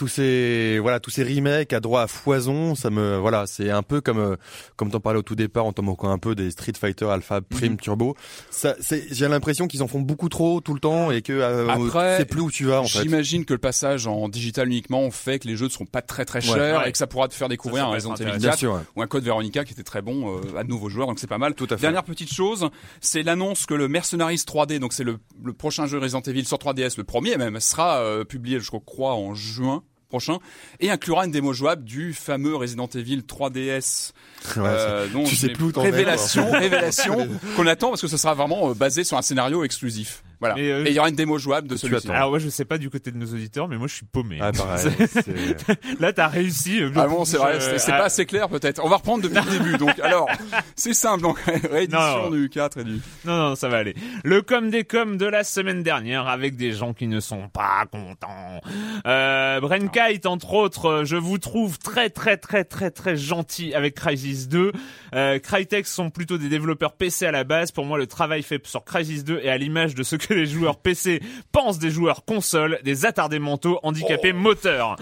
tous 0.00 0.08
ces 0.08 0.78
voilà 0.80 0.98
tous 0.98 1.10
ces 1.10 1.22
remakes 1.24 1.74
à 1.74 1.80
droit 1.80 2.00
à 2.00 2.06
foison, 2.06 2.74
ça 2.74 2.88
me 2.88 3.18
voilà, 3.18 3.46
c'est 3.46 3.68
un 3.68 3.82
peu 3.82 4.00
comme 4.00 4.18
euh, 4.18 4.36
comme 4.76 4.90
t'en 4.90 4.98
parlais 4.98 5.18
au 5.18 5.22
tout 5.22 5.34
départ 5.34 5.66
en 5.66 5.74
t'en 5.74 5.82
moquant 5.82 6.08
un 6.10 6.16
peu 6.16 6.34
des 6.34 6.50
Street 6.52 6.72
Fighter 6.74 7.04
Alpha 7.04 7.42
Prime 7.42 7.72
Mhm. 7.72 7.76
Turbo. 7.80 8.16
Ça, 8.50 8.76
c'est 8.80 9.04
j'ai 9.12 9.28
l'impression 9.28 9.68
qu'ils 9.68 9.82
en 9.82 9.88
font 9.88 10.00
beaucoup 10.00 10.30
trop 10.30 10.62
tout 10.62 10.72
le 10.72 10.80
temps 10.80 11.10
et 11.10 11.20
que 11.20 11.34
euh, 11.34 11.68
Après, 11.68 12.16
c'est 12.16 12.24
plus 12.24 12.40
où 12.40 12.50
tu 12.50 12.64
vas 12.64 12.80
en 12.80 12.84
fait. 12.86 13.02
J'imagine 13.02 13.44
que 13.44 13.52
le 13.52 13.58
passage 13.58 14.06
en 14.06 14.30
digital 14.30 14.68
uniquement 14.68 15.10
fait 15.10 15.38
que 15.38 15.46
les 15.48 15.54
jeux 15.56 15.66
ne 15.66 15.70
seront 15.70 15.84
pas 15.84 16.00
très 16.00 16.24
très 16.24 16.40
chers 16.40 16.78
Ouais. 16.80 16.88
et 16.88 16.92
que 16.92 16.96
ça 16.98 17.06
pourra 17.06 17.28
te 17.28 17.34
faire 17.34 17.50
découvrir 17.50 17.84
un 17.84 17.88
Resident 17.90 18.14
Evil 18.14 18.30
intéressant. 18.30 18.40
4 18.40 18.48
Bien 18.48 18.56
sûr. 18.56 18.72
ouais. 18.72 18.80
ou 18.96 19.02
un 19.02 19.06
code 19.06 19.24
Veronica 19.24 19.66
qui 19.66 19.74
était 19.74 19.82
très 19.82 20.00
bon 20.00 20.38
euh, 20.38 20.56
à 20.58 20.64
de 20.64 20.68
nouveaux 20.70 20.88
joueurs, 20.88 21.08
donc 21.08 21.18
c'est 21.18 21.26
pas 21.26 21.36
mal. 21.36 21.54
Tout 21.54 21.64
à 21.68 21.76
fait. 21.76 21.82
Dernière 21.82 22.04
petite 22.04 22.32
chose, 22.32 22.70
c'est 23.02 23.22
l'annonce 23.22 23.66
que 23.66 23.74
le 23.74 23.86
Mercenaries 23.86 24.36
3D, 24.46 24.78
donc 24.78 24.94
c'est 24.94 25.04
le, 25.04 25.18
le 25.44 25.52
prochain 25.52 25.84
jeu 25.86 25.98
Resident 25.98 26.22
Evil 26.22 26.46
sur 26.46 26.56
3DS, 26.56 26.94
le 26.96 27.04
premier 27.04 27.36
même, 27.36 27.60
sera 27.60 27.98
euh, 27.98 28.24
publié, 28.24 28.60
je 28.60 28.70
crois, 28.70 29.12
en 29.12 29.34
juin 29.34 29.82
prochain 30.10 30.38
et 30.80 30.90
inclura 30.90 31.24
une 31.24 31.30
démo 31.30 31.54
jouable 31.54 31.84
du 31.84 32.12
fameux 32.12 32.54
Resident 32.54 32.88
Evil 32.94 33.22
3DS. 33.26 34.12
Ouais, 34.56 34.62
euh, 34.64 35.06
dont 35.08 35.24
tu 35.24 35.36
sais 35.36 35.50
plus 35.50 35.66
où 35.66 35.72
révélation, 35.80 36.50
révélation 36.50 37.28
qu'on 37.56 37.66
attend 37.66 37.90
parce 37.90 38.00
que 38.00 38.08
ce 38.08 38.16
sera 38.16 38.32
vraiment 38.32 38.70
euh, 38.70 38.74
basé 38.74 39.04
sur 39.04 39.18
un 39.18 39.22
scénario 39.22 39.64
exclusif. 39.64 40.22
Voilà. 40.40 40.54
Mais, 40.56 40.70
euh, 40.70 40.84
et 40.84 40.88
il 40.90 40.94
y 40.94 40.98
aura 40.98 41.08
une 41.10 41.14
démo 41.16 41.38
jouable 41.38 41.68
de 41.68 41.74
que 41.74 41.80
tu 41.80 41.86
celui-ci. 41.86 42.06
attends. 42.08 42.16
Alors 42.16 42.30
ouais, 42.32 42.40
je 42.40 42.48
sais 42.48 42.64
pas 42.64 42.78
du 42.78 42.90
côté 42.90 43.10
de 43.10 43.16
nos 43.18 43.26
auditeurs, 43.26 43.68
mais 43.68 43.76
moi 43.76 43.86
je 43.88 43.94
suis 43.94 44.06
paumé. 44.06 44.38
Ah, 44.40 44.52
pareil. 44.52 44.88
c'est- 45.08 46.00
Là, 46.00 46.12
t'as 46.12 46.28
réussi. 46.28 46.82
euh, 46.82 46.90
Ah 46.96 47.06
bon, 47.06 47.24
c'est 47.24 47.36
vrai, 47.36 47.60
c'est 47.60 47.78
c'est 47.78 47.92
ah, 47.92 47.98
pas 47.98 48.04
assez 48.04 48.26
clair 48.26 48.48
peut-être. 48.48 48.80
On 48.84 48.88
va 48.88 48.96
reprendre 48.96 49.22
depuis 49.22 49.36
le 49.44 49.58
début. 49.58 49.76
Donc, 49.78 49.98
alors, 50.00 50.28
c'est 50.76 50.94
simple. 50.94 51.22
Donc, 51.22 51.38
réédition 51.70 52.24
Non. 52.24 52.30
du 52.30 52.48
4 52.48 52.78
et 52.78 52.84
du. 52.84 53.00
Non, 53.24 53.36
non, 53.50 53.54
ça 53.54 53.68
va 53.68 53.78
aller. 53.78 53.94
Le 54.24 54.42
com 54.42 54.70
des 54.70 54.84
coms 54.84 55.16
de 55.16 55.26
la 55.26 55.44
semaine 55.44 55.82
dernière 55.82 56.26
avec 56.28 56.56
des 56.56 56.72
gens 56.72 56.94
qui 56.94 57.06
ne 57.06 57.20
sont 57.20 57.48
pas 57.48 57.84
contents. 57.90 58.60
Euh, 59.06 59.60
Brenkite, 59.60 60.26
entre 60.26 60.54
autres, 60.54 60.86
euh, 60.86 61.04
je 61.04 61.16
vous 61.16 61.38
trouve 61.38 61.78
très, 61.78 62.10
très, 62.10 62.36
très, 62.36 62.64
très, 62.64 62.90
très 62.90 63.16
gentil 63.16 63.74
avec 63.74 63.94
Crysis 63.94 64.48
2. 64.48 64.72
Euh, 65.14 65.38
Crytek 65.38 65.86
sont 65.86 66.10
plutôt 66.10 66.38
des 66.38 66.48
développeurs 66.48 66.92
PC 66.94 67.26
à 67.26 67.32
la 67.32 67.44
base. 67.44 67.70
Pour 67.72 67.84
moi, 67.84 67.98
le 67.98 68.06
travail 68.06 68.42
fait 68.42 68.64
sur 68.66 68.84
Crysis 68.84 69.24
2 69.24 69.40
est 69.42 69.48
à 69.48 69.58
l'image 69.58 69.94
de 69.94 70.02
ce 70.02 70.16
que 70.16 70.29
les 70.34 70.46
joueurs 70.46 70.76
PC 70.78 71.20
pensent 71.52 71.78
des 71.78 71.90
joueurs 71.90 72.24
consoles, 72.24 72.78
des 72.84 73.04
attardés 73.06 73.38
mentaux, 73.38 73.78
handicapés 73.82 74.32
moteurs. 74.32 74.96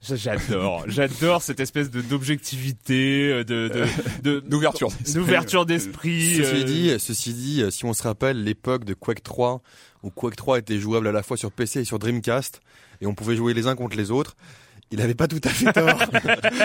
Ça, 0.00 0.16
J'adore, 0.16 0.84
j'adore 0.88 1.42
cette 1.42 1.60
espèce 1.60 1.90
de 1.90 2.00
d'objectivité, 2.02 3.30
euh, 3.32 3.44
de 3.44 3.68
de 3.68 3.84
de- 4.22 4.40
D'ouverture 4.48 4.88
d'esprit. 4.88 5.14
d'ouverture 5.14 5.66
d'esprit. 5.66 6.34
Ceci 6.36 6.54
euh, 6.56 6.64
dit, 6.64 6.90
ceci 6.98 7.32
dit, 7.34 7.62
euh, 7.62 7.70
si 7.70 7.84
on 7.84 7.92
se 7.92 8.02
rappelle 8.02 8.42
l'époque 8.42 8.84
de 8.84 8.94
Quake 8.94 9.22
3, 9.22 9.62
où 10.02 10.10
Quake 10.10 10.36
3 10.36 10.58
était 10.58 10.78
jouable 10.78 11.08
à 11.08 11.12
la 11.12 11.22
fois 11.22 11.36
sur 11.36 11.50
PC 11.50 11.80
et 11.80 11.84
sur 11.84 11.98
Dreamcast, 11.98 12.60
et 13.00 13.06
on 13.06 13.14
pouvait 13.14 13.36
jouer 13.36 13.54
les 13.54 13.66
uns 13.66 13.76
contre 13.76 13.96
les 13.96 14.10
autres, 14.10 14.36
il 14.90 15.00
avait 15.00 15.14
pas 15.14 15.26
tout 15.26 15.40
à 15.44 15.48
fait 15.48 15.72
tort. 15.72 15.98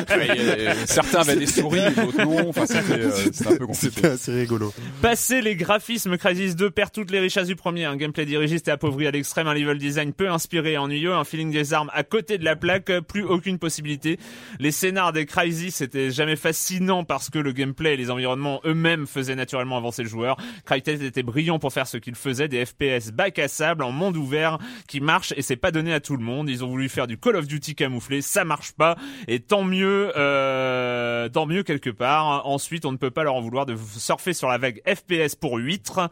Ouais, 0.10 0.30
euh, 0.38 0.74
certains 0.86 1.20
avaient 1.22 1.36
des 1.36 1.46
souris, 1.46 1.82
d'autres 1.96 2.24
non. 2.24 2.50
Enfin, 2.50 2.66
c'était 2.66 2.94
euh, 3.00 3.12
c'était 3.12 3.48
un 3.48 3.58
peu 3.58 3.68
compliqué. 3.68 3.92
C'était 3.96 4.08
assez 4.08 4.34
rigolo. 4.34 4.74
Passer 5.02 5.42
les 5.42 5.56
graphismes, 5.56 6.18
Crysis 6.18 6.56
2 6.56 6.70
perd 6.72 6.92
toutes 6.92 7.12
les 7.12 7.20
richesses 7.20 7.48
du 7.48 7.56
premier. 7.56 7.86
Un 7.86 7.96
gameplay 7.96 8.26
dirigiste 8.26 8.68
et 8.68 8.72
appauvri 8.72 9.08
à 9.08 9.12
l'extrême, 9.12 9.48
un 9.48 9.54
level 9.54 9.78
design 9.78 10.14
peu 10.14 10.30
inspiré 10.30 10.74
et 10.74 10.78
ennuyeux, 10.78 11.14
un 11.14 11.24
feeling 11.24 11.52
des 11.52 11.74
armes 11.74 11.90
à 11.94 12.04
côté 12.04 12.38
de 12.38 12.44
la 12.44 12.56
plaque, 12.56 12.92
plus 13.08 13.24
aucune 13.24 13.60
possibilité. 13.60 14.20
Les 14.60 14.72
scénars 14.72 15.14
des 15.14 15.26
Crysis 15.26 15.82
étaient 15.82 16.12
jamais 16.12 16.36
fascinants 16.36 17.04
parce 17.04 17.30
que 17.30 17.40
le 17.40 17.52
gameplay 17.52 17.94
et 17.94 17.98
les 17.98 18.12
environnements 18.12 18.62
eux-mêmes 18.66 19.08
faisaient 19.08 19.36
naturellement 19.36 19.78
avancer 19.78 20.04
le 20.04 20.10
joueur. 20.10 20.38
Crytek 20.66 21.02
était 21.02 21.24
brillant 21.24 21.60
pour 21.60 21.74
faire 21.74 21.88
ce 21.88 21.98
qu'il 21.98 22.16
faisait, 22.16 22.48
des 22.48 22.66
FPS 22.66 23.12
bac 23.12 23.40
à 23.40 23.48
sable 23.48 23.84
en 23.84 23.92
monde 23.92 24.18
ouvert 24.18 24.58
qui 24.88 25.02
marche 25.02 25.34
et 25.38 25.42
c'est 25.42 25.56
pas 25.56 25.72
donné 25.72 25.94
à 25.94 26.00
tout 26.00 26.18
le 26.18 26.24
monde. 26.24 26.50
Ils 26.50 26.64
ont 26.64 26.70
voulu 26.70 26.90
faire 26.90 27.08
du 27.08 27.18
Call 27.18 27.36
of 27.36 27.48
Duty 27.48 27.76
camouflé, 27.76 28.09
ça 28.22 28.44
marche 28.46 28.72
pas 28.74 28.96
et 29.28 29.40
tant 29.40 29.64
mieux, 29.64 30.12
euh, 30.18 31.30
tant 31.30 31.46
mieux 31.46 31.64
quelque 31.64 31.90
part. 31.90 32.46
Ensuite, 32.48 32.86
on 32.86 32.92
ne 32.92 32.98
peut 32.98 33.12
pas 33.12 33.24
leur 33.24 33.36
en 33.36 33.42
vouloir 33.42 33.66
de 33.66 33.76
surfer 33.98 34.34
sur 34.34 34.48
la 34.50 34.58
vague 34.58 34.82
FPS 34.88 35.36
pour 35.36 35.58
huîtres. 35.58 36.10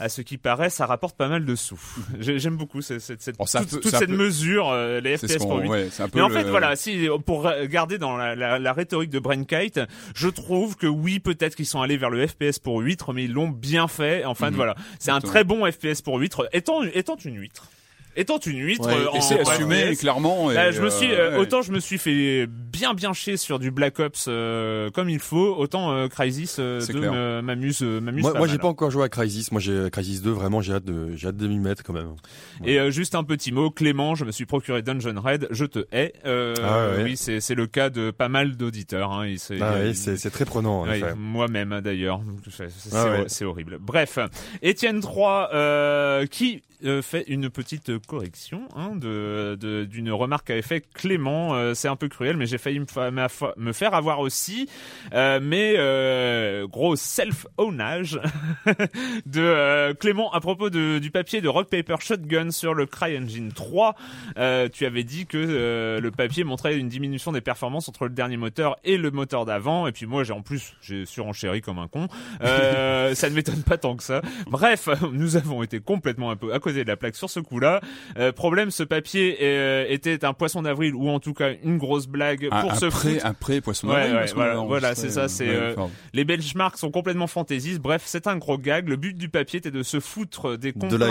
À 0.00 0.08
ce 0.08 0.22
qui 0.22 0.38
paraît, 0.38 0.70
ça 0.70 0.86
rapporte 0.86 1.16
pas 1.16 1.28
mal 1.28 1.44
de 1.44 1.54
sous. 1.54 1.80
J'ai- 2.20 2.38
J'aime 2.38 2.56
beaucoup 2.56 2.82
cette, 2.82 3.00
cette, 3.00 3.22
cette- 3.22 3.36
Bon, 3.38 3.44
toute, 3.44 3.88
cette 3.88 4.08
mesure, 4.10 4.70
euh, 4.70 5.00
les 5.00 5.16
FPS 5.16 5.36
pour 5.38 5.48
qu'on, 5.48 5.58
huîtres. 5.60 5.70
ouais, 5.70 5.88
Mais 6.14 6.20
en 6.20 6.28
le- 6.28 6.34
fait, 6.34 6.44
voilà, 6.44 6.74
si 6.76 7.08
pour 7.24 7.48
garder 7.70 7.98
dans 7.98 8.16
la, 8.16 8.34
la, 8.34 8.58
la 8.58 8.72
rhétorique 8.72 9.10
de 9.10 9.18
Brainkite, 9.20 9.80
je 10.14 10.28
trouve 10.28 10.76
que 10.76 10.86
oui, 10.86 11.20
peut-être 11.20 11.54
qu'ils 11.54 11.66
sont 11.66 11.80
allés 11.80 11.96
vers 11.96 12.10
le 12.10 12.26
FPS 12.26 12.58
pour 12.58 12.80
huître, 12.80 13.12
mais 13.12 13.24
ils 13.24 13.32
l'ont 13.32 13.48
bien 13.48 13.86
fait. 13.88 14.24
Enfin, 14.24 14.50
Mhm. 14.50 14.56
voilà, 14.56 14.74
c'est 14.98 15.10
un 15.12 15.20
très 15.20 15.44
bon 15.44 15.70
FPS 15.70 16.02
pour 16.02 16.18
huître, 16.18 16.48
étant 16.52 16.82
étant 16.82 17.16
une 17.24 17.36
huître, 17.38 17.68
étant 18.16 18.38
une 18.38 18.58
huître. 18.60 18.86
Ouais, 18.86 18.94
euh, 18.94 19.12
Et 19.14 19.18
en 19.18 19.20
c'est 19.20 19.40
assumé 19.40 19.96
clairement. 19.96 20.50
Et, 20.50 20.54
Là, 20.54 20.70
je 20.70 20.82
me 20.82 20.90
suis 20.90 21.12
euh, 21.12 21.32
euh, 21.32 21.38
autant 21.38 21.62
je 21.62 21.72
me 21.72 21.80
suis 21.80 21.98
fait 21.98 22.48
bien 22.84 22.92
bien 22.94 23.12
chier 23.14 23.36
sur 23.38 23.58
du 23.58 23.70
Black 23.70 23.98
Ops 23.98 24.26
euh, 24.28 24.90
comme 24.90 25.08
il 25.08 25.18
faut, 25.18 25.54
autant 25.56 25.92
euh, 25.92 26.06
Crysis 26.08 26.56
euh, 26.58 26.80
C'est 26.80 26.92
2 26.92 26.98
clair. 27.00 27.12
me- 27.12 27.40
m'amuse 27.40 27.80
euh, 27.82 27.98
m'amuse 28.00 28.22
Moi, 28.22 28.32
pas 28.32 28.38
moi 28.38 28.46
mal. 28.46 28.54
j'ai 28.54 28.58
pas 28.60 28.68
encore 28.68 28.90
joué 28.90 29.04
à 29.04 29.08
Crysis. 29.08 29.50
Moi, 29.52 29.60
j'ai 29.60 29.88
Crysis 29.90 30.20
2. 30.20 30.30
Vraiment, 30.30 30.60
j'ai 30.60 30.74
hâte 30.74 30.84
de, 30.84 31.16
j'ai 31.16 31.28
hâte 31.28 31.36
de 31.38 31.46
m'y 31.48 31.58
mettre 31.58 31.82
quand 31.82 31.94
même. 31.94 32.14
Et 32.64 32.78
euh, 32.78 32.90
juste 32.90 33.14
un 33.14 33.24
petit 33.24 33.52
mot, 33.52 33.70
Clément, 33.70 34.14
je 34.14 34.24
me 34.26 34.32
suis 34.32 34.44
procuré 34.44 34.82
Dungeon 34.82 35.18
Raid, 35.18 35.48
je 35.50 35.64
te 35.64 35.86
hais. 35.92 36.12
Euh, 36.26 36.54
Ah 36.62 36.90
ouais. 36.96 37.04
Oui, 37.04 37.16
c'est 37.16 37.40
c'est 37.40 37.54
le 37.54 37.66
cas 37.66 37.88
de 37.88 38.10
pas 38.10 38.28
mal 38.28 38.56
d'auditeurs. 38.56 39.12
Hein, 39.12 39.34
Ah 39.62 39.74
oui, 39.82 39.94
c'est, 39.94 40.16
c'est 40.18 40.30
très 40.30 40.44
prenant. 40.44 40.84
Ouais. 40.84 41.14
Moi-même 41.16 41.72
hein, 41.72 41.80
d'ailleurs, 41.82 42.20
c'est 42.48 42.68
Ah 42.92 43.46
horrible. 43.46 43.78
Bref, 43.80 44.18
Étienne 44.62 45.00
3 45.00 45.50
euh, 45.54 46.26
qui 46.26 46.62
euh, 46.84 47.00
fait 47.02 47.24
une 47.28 47.48
petite 47.48 47.98
correction 48.06 48.68
hein, 48.76 48.94
de 48.94 49.56
d'une 49.88 50.10
remarque 50.10 50.48
qu'avait 50.48 50.60
fait 50.62 50.82
Clément. 50.92 51.54
Euh, 51.54 51.72
c'est 51.74 51.88
un 51.88 51.96
peu 51.96 52.08
cruel, 52.08 52.36
mais 52.36 52.46
j'ai 52.46 52.58
failli 52.58 52.73
me, 52.80 53.72
faire 53.72 53.94
avoir 53.94 54.20
aussi. 54.20 54.68
Euh, 55.12 55.40
mais 55.42 55.74
euh, 55.76 56.66
gros 56.66 56.96
self-ownage 56.96 58.20
de 59.26 59.40
euh, 59.40 59.94
Clément 59.94 60.32
à 60.32 60.40
propos 60.40 60.70
de, 60.70 60.98
du 60.98 61.10
papier 61.10 61.40
de 61.40 61.48
Rock 61.48 61.68
Paper 61.68 61.96
Shotgun 62.00 62.50
sur 62.50 62.74
le 62.74 62.86
CryEngine 62.86 63.52
3. 63.52 63.94
Euh, 64.38 64.68
tu 64.72 64.86
avais 64.86 65.04
dit 65.04 65.26
que 65.26 65.38
euh, 65.38 66.00
le 66.00 66.10
papier 66.10 66.44
montrait 66.44 66.76
une 66.76 66.88
diminution 66.88 67.32
des 67.32 67.40
performances 67.40 67.88
entre 67.88 68.04
le 68.04 68.10
dernier 68.10 68.36
moteur 68.36 68.76
et 68.84 68.96
le 68.96 69.10
moteur 69.10 69.44
d'avant. 69.44 69.86
Et 69.86 69.92
puis 69.92 70.06
moi, 70.06 70.24
j'ai 70.24 70.32
en 70.32 70.42
plus, 70.42 70.74
j'ai 70.80 71.04
surenchéri 71.06 71.60
comme 71.60 71.78
un 71.78 71.88
con. 71.88 72.08
Euh, 72.42 73.14
ça 73.14 73.30
ne 73.30 73.34
m'étonne 73.34 73.62
pas 73.62 73.78
tant 73.78 73.96
que 73.96 74.02
ça. 74.02 74.22
Bref, 74.46 74.88
nous 75.12 75.36
avons 75.36 75.62
été 75.62 75.80
complètement 75.80 76.30
un 76.30 76.36
peu 76.36 76.52
à 76.52 76.58
côté 76.58 76.84
de 76.84 76.88
la 76.88 76.96
plaque 76.96 77.16
sur 77.16 77.30
ce 77.30 77.40
coup-là. 77.40 77.80
Euh, 78.18 78.32
problème, 78.32 78.70
ce 78.70 78.82
papier 78.82 79.38
euh, 79.42 79.86
était 79.88 80.24
un 80.24 80.32
poisson 80.32 80.62
d'avril 80.62 80.94
ou 80.94 81.08
en 81.08 81.20
tout 81.20 81.34
cas 81.34 81.50
une 81.62 81.78
grosse 81.78 82.06
blague 82.06 82.48
foutre. 82.62 83.26
un 83.26 83.34
pré 83.34 83.60
poisson 83.60 83.88
Ouais, 83.88 84.12
ouais, 84.12 84.26
voilà, 84.34 84.54
voilà, 84.56 84.94
c'est 84.94 85.10
ça, 85.10 85.28
c'est, 85.28 85.48
euh, 85.48 85.74
enfin, 85.76 85.90
Les 86.12 86.24
benchmarks 86.24 86.78
sont 86.78 86.90
complètement 86.90 87.26
fantaisistes. 87.26 87.80
Bref, 87.80 88.02
c'est 88.06 88.26
un 88.26 88.36
gros 88.36 88.58
gag. 88.58 88.88
Le 88.88 88.96
but 88.96 89.16
du 89.16 89.28
papier 89.28 89.58
était 89.58 89.70
de 89.70 89.82
se 89.82 90.00
foutre 90.00 90.56
des 90.56 90.72
De 90.72 90.96
la- 90.96 91.06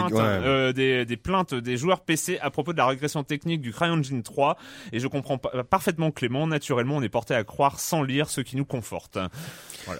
euh, 0.46 0.74
des, 0.74 1.06
des 1.06 1.18
plaintes 1.18 1.54
des 1.54 1.78
joueurs 1.78 2.02
PC 2.02 2.40
à 2.42 2.50
propos 2.50 2.72
de 2.74 2.78
la 2.78 2.86
régression 2.88 3.24
technique 3.24 3.62
du 3.62 3.72
CryEngine 3.72 4.24
3. 4.24 4.58
Et 4.92 5.00
je 5.00 5.08
comprends 5.08 5.38
pa- 5.38 5.64
parfaitement 5.64 6.12
Clément. 6.12 6.48
Naturellement, 6.48 6.98
on 6.98 7.02
est 7.02 7.10
porté 7.10 7.34
à 7.36 7.44
croire 7.44 7.80
sans 7.80 8.04
lire 8.04 8.30
ce 8.30 8.42
qui 8.42 8.56
nous 8.58 8.66
conforte. 8.66 9.18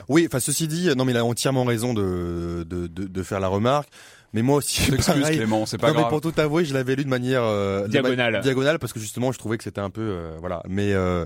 Oui, 0.10 0.26
enfin 0.28 0.40
ceci 0.40 0.68
dit, 0.68 0.90
non 0.96 1.06
mais 1.06 1.12
il 1.12 1.18
a 1.18 1.26
entièrement 1.26 1.64
raison 1.66 1.94
de, 1.94 2.66
de, 2.68 2.88
de, 2.88 3.06
de 3.08 3.24
faire 3.24 3.40
la 3.40 3.48
remarque. 3.48 3.90
Mais 4.34 4.42
moi 4.42 4.58
aussi, 4.58 4.82
Excuse. 4.94 5.24
Clément, 5.30 5.66
c'est 5.66 5.78
pas 5.78 5.90
non 5.90 5.94
mais 5.94 6.00
grave. 6.02 6.10
pour 6.12 6.22
tout 6.22 6.34
avouer, 6.40 6.66
je 6.66 6.74
l'avais 6.74 6.96
lu 6.96 7.04
de 7.04 7.10
manière 7.10 7.44
euh, 7.44 7.88
Diagonale. 7.88 8.42
diagonale 8.42 8.80
parce 8.80 8.92
que 8.94 9.00
justement, 9.00 9.32
je 9.32 9.38
trouvais 9.40 9.58
que 9.58 9.64
c'était 9.64 9.82
un 9.82 9.90
peu 9.92 10.02
euh, 10.02 10.38
voilà. 10.40 10.64
Mais 10.68 10.94
euh, 10.94 11.26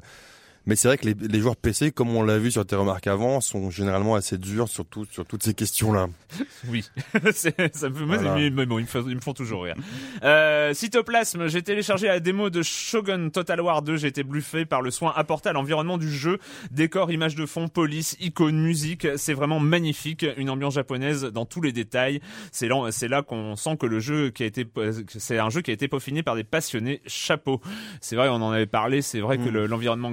mais 0.68 0.76
c'est 0.76 0.88
vrai 0.88 0.98
que 1.00 1.06
les, 1.08 1.16
les 1.16 1.40
joueurs 1.40 1.56
PC, 1.56 1.92
comme 1.92 2.10
on 2.16 2.22
l'a 2.22 2.38
vu 2.38 2.52
sur 2.52 2.64
tes 2.66 2.76
remarques 2.76 3.08
avant, 3.08 3.42
sont 3.42 3.72
généralement 3.72 4.14
assez 4.16 4.38
durs 4.38 4.68
sur 4.70 4.86
tout, 4.86 5.06
sur 5.10 5.26
toutes 5.26 5.42
ces 5.44 5.56
questions-là. 5.56 6.08
Oui, 6.70 6.84
ça 7.34 7.50
me 7.90 8.06
Voilà. 8.06 8.36
mais, 8.36 8.50
bon, 8.66 8.78
ils 8.80 8.84
me, 8.84 8.88
font, 8.88 9.06
ils 9.08 9.16
me 9.16 9.22
font 9.22 9.34
toujours 9.34 9.64
rire. 9.64 9.76
Euh, 10.24 10.74
Cytoplasme, 10.74 11.48
j'ai 11.48 11.62
téléchargé 11.62 12.08
la 12.08 12.20
démo 12.20 12.50
de 12.50 12.62
Shogun 12.62 13.30
Total 13.30 13.62
War 13.62 13.82
2. 13.82 13.96
J'ai 13.98 14.08
été 14.08 14.24
bluffé 14.24 14.66
par 14.66 14.82
le 14.82 14.92
soin 14.92 15.14
apporté 15.16 15.50
à 15.50 15.54
l'environnement 15.54 15.98
du 15.98 16.12
jeu. 16.12 16.40
Décor, 16.72 17.12
images 17.12 17.36
de 17.36 17.46
fond, 17.46 17.68
police, 17.68 18.18
icônes, 18.20 18.60
musique. 18.60 19.08
C'est 19.16 19.34
vraiment 19.34 19.60
magnifique. 19.60 20.26
Une 20.38 20.50
ambiance 20.50 20.74
japonaise 20.76 21.24
dans 21.26 21.46
tous 21.46 21.62
les 21.62 21.72
détails. 21.72 22.20
C'est 22.52 22.68
là, 22.68 22.76
c'est 22.92 23.08
là 23.08 23.22
qu'on 23.22 23.56
sent 23.56 23.78
que 23.78 23.86
le 23.86 24.00
jeu 24.00 24.30
qui 24.32 24.44
a 24.44 24.46
été, 24.48 24.66
c'est 25.08 25.38
un 25.40 25.50
jeu 25.50 25.62
qui 25.62 25.72
a 25.72 25.74
été 25.74 25.88
peaufiné 25.88 26.24
par 26.24 26.36
des 26.36 26.44
passionnés. 26.44 27.02
Chapeau. 27.06 27.62
C'est 28.02 28.16
vrai, 28.16 28.28
on 28.30 28.36
en 28.36 28.52
avait 28.52 28.66
parlé. 28.66 29.02
C'est 29.02 29.20
vrai 29.20 29.38
que 29.38 29.44
Mm. 29.50 29.54
le- 29.54 29.66
l'environnement 29.68 30.12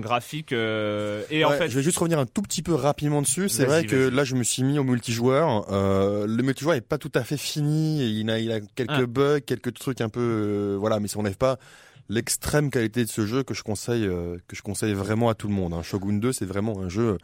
euh, 0.53 1.23
et 1.31 1.45
en 1.45 1.51
fait, 1.51 1.69
je 1.69 1.77
vais 1.77 1.83
juste 1.83 1.99
revenir 1.99 2.19
un 2.19 2.27
tout 2.27 2.43
petit 2.43 2.63
peu 2.63 2.75
rapidement 2.75 3.23
dessus. 3.23 3.49
C'est 3.49 3.65
vrai 3.65 3.85
que 3.87 4.09
là, 4.09 4.25
je 4.25 4.35
me 4.35 4.43
suis 4.43 4.63
mis 4.63 4.79
au 4.79 4.85
multijoueur. 4.85 5.67
Euh, 5.73 6.27
le 6.27 6.43
multijoueur 6.43 6.75
est 6.75 6.81
pas 6.81 6.99
tout 6.99 7.13
à 7.15 7.23
fait 7.25 7.37
fini. 7.37 8.21
Il 8.21 8.31
a, 8.31 8.39
il 8.39 8.51
a 8.53 8.61
quelques 8.61 8.91
Ah. 8.91 9.07
bugs, 9.07 9.41
quelques 9.41 9.75
trucs 9.75 10.01
un 10.01 10.09
peu, 10.09 10.21
euh, 10.21 10.77
voilà, 10.79 11.01
mais 11.01 11.09
ça 11.09 11.19
n'enlève 11.19 11.37
pas 11.37 11.59
l'extrême 12.09 12.71
qualité 12.71 13.05
de 13.05 13.09
ce 13.11 13.25
jeu 13.27 13.43
que 13.43 13.55
je 13.55 13.63
conseille, 13.63 14.07
que 14.47 14.55
je 14.57 14.63
conseille 14.63 14.93
vraiment 14.93 15.29
à 15.31 15.35
tout 15.35 15.49
le 15.49 15.55
monde. 15.55 15.73
hein. 15.73 15.83
Shogun 15.83 16.15
2, 16.19 16.33
c'est 16.33 16.45
vraiment 16.45 16.81
un 16.83 16.89
jeu, 16.89 17.17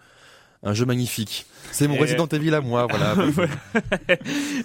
un 0.62 0.74
jeu 0.74 0.84
magnifique. 0.84 1.46
C'est 1.72 1.88
mon 1.88 1.94
Et- 1.96 2.00
Resident 2.00 2.26
Evil 2.26 2.54
à 2.54 2.60
moi, 2.60 2.86
voilà. 2.88 3.14